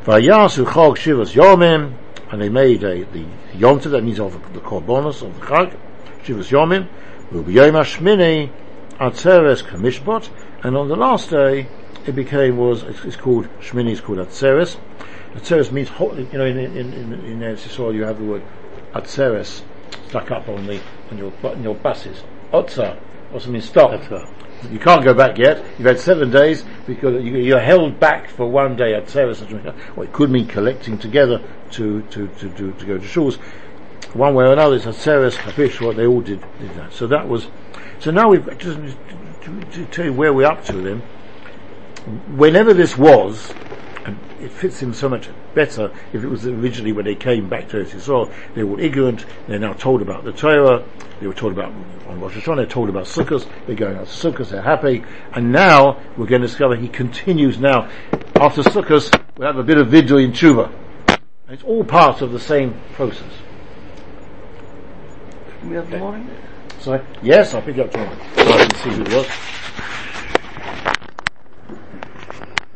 Vayasu 0.04 0.66
chog 0.66 0.96
shivas 0.96 1.32
yomim, 1.32 1.94
and 2.32 2.40
they 2.40 2.48
made 2.48 2.82
a, 2.82 3.04
the 3.04 3.24
yomta, 3.52 3.90
that 3.90 4.02
means 4.02 4.18
of 4.18 4.32
the 4.54 4.60
korbanos 4.60 5.22
of 5.22 5.38
the 5.38 5.46
chag, 5.46 5.78
shivas 6.24 6.50
yomim, 6.50 6.88
b'Yoim 7.30 7.74
hashmini, 7.74 8.50
atzeres 8.98 9.62
kamishbot, 9.62 10.28
and 10.64 10.76
on 10.76 10.88
the 10.88 10.96
last 10.96 11.30
day, 11.30 11.68
it 12.06 12.16
became 12.16 12.56
was 12.56 12.82
it's, 12.82 13.16
called 13.16 13.46
Shmini 13.60 13.90
is 13.90 14.00
called 14.00 14.18
Atzeres. 14.18 14.76
Atzeres 15.34 15.70
means 15.70 15.90
you 16.32 16.38
know 16.38 16.44
in 16.44 16.58
in 16.58 16.92
in, 16.92 17.12
in 17.12 17.40
Eretz 17.40 17.94
you 17.94 18.02
have 18.02 18.18
the 18.18 18.24
word 18.24 18.42
Atzeres 18.92 19.62
stuck 20.08 20.30
up 20.30 20.48
on 20.48 20.66
the 20.66 20.80
on 21.10 21.18
your 21.18 21.32
on 21.44 21.62
your 21.62 21.74
buses. 21.76 22.22
Otza 22.52 22.98
also 23.32 23.50
means 23.50 23.66
stop. 23.66 23.92
You 24.70 24.78
can't 24.78 25.04
go 25.04 25.12
back 25.12 25.38
yet. 25.38 25.64
You've 25.78 25.86
had 25.86 25.98
seven 25.98 26.30
days 26.30 26.64
because 26.86 27.22
you, 27.24 27.56
are 27.56 27.60
held 27.60 27.98
back 27.98 28.28
for 28.30 28.48
one 28.48 28.76
day 28.76 28.94
at 28.94 29.10
service. 29.10 29.42
Well, 29.96 30.06
it 30.06 30.12
could 30.12 30.30
mean 30.30 30.46
collecting 30.46 30.98
together 30.98 31.42
to 31.72 32.02
to 32.02 32.28
to, 32.28 32.50
to, 32.50 32.72
to 32.72 32.86
go 32.86 32.98
to 32.98 33.06
shores. 33.06 33.38
One 34.14 34.34
way 34.34 34.44
or 34.44 34.52
another, 34.52 34.76
it's 34.76 34.84
a 34.84 34.92
Seres 34.92 35.38
Kapish, 35.38 35.80
what 35.80 35.96
they 35.96 36.06
all 36.06 36.20
did, 36.20 36.44
did 36.58 36.74
that. 36.74 36.92
So 36.92 37.06
that 37.06 37.26
was, 37.26 37.48
so 37.98 38.10
now 38.10 38.28
we've, 38.28 38.44
just 38.58 38.78
to, 38.78 38.94
to, 39.40 39.64
to 39.72 39.86
tell 39.86 40.04
you 40.04 40.12
where 40.12 40.34
we're 40.34 40.46
up 40.46 40.64
to 40.66 40.72
then, 40.74 40.98
whenever 42.36 42.74
this 42.74 42.98
was, 42.98 43.54
it 44.42 44.50
fits 44.50 44.82
him 44.82 44.92
so 44.92 45.08
much 45.08 45.28
better 45.54 45.90
if 46.12 46.22
it 46.22 46.28
was 46.28 46.46
originally 46.46 46.92
when 46.92 47.04
they 47.04 47.14
came 47.14 47.48
back 47.48 47.68
to 47.68 47.80
Israel, 47.80 48.30
they 48.54 48.64
were 48.64 48.80
ignorant, 48.80 49.24
they're 49.46 49.58
now 49.58 49.72
told 49.72 50.02
about 50.02 50.24
the 50.24 50.32
Torah, 50.32 50.84
they 51.20 51.26
were 51.26 51.34
told 51.34 51.52
about, 51.52 51.72
on 52.08 52.20
Rosh 52.20 52.34
Hashanah, 52.34 52.56
they're 52.56 52.66
told 52.66 52.88
about 52.88 53.04
Sukkot, 53.04 53.48
they're 53.66 53.76
going 53.76 53.96
out 53.96 54.06
to 54.06 54.12
Sukkot, 54.12 54.50
they're 54.50 54.62
happy, 54.62 55.04
and 55.32 55.52
now 55.52 56.00
we're 56.16 56.26
going 56.26 56.42
to 56.42 56.48
discover 56.48 56.74
he 56.74 56.88
continues 56.88 57.58
now, 57.58 57.88
after 58.36 58.62
Sukkot, 58.62 59.22
we 59.38 59.46
have 59.46 59.56
a 59.56 59.62
bit 59.62 59.78
of 59.78 59.88
Vidui 59.88 60.24
in 60.24 60.32
Tshuva. 60.32 60.72
It's 61.48 61.62
all 61.62 61.84
part 61.84 62.22
of 62.22 62.32
the 62.32 62.40
same 62.40 62.80
process. 62.94 63.30
we 65.64 65.76
have 65.76 65.88
the 65.90 65.98
morning? 65.98 66.28
Sorry? 66.80 67.00
Yes, 67.22 67.54
I'll 67.54 67.62
pick 67.62 67.78
up 67.78 67.92
tomorrow. 67.92 68.16
So 68.34 68.42
I 68.42 68.66
can 68.66 68.74
see 68.80 68.90
who 68.90 69.02
it 69.02 69.14
was. 69.14 69.61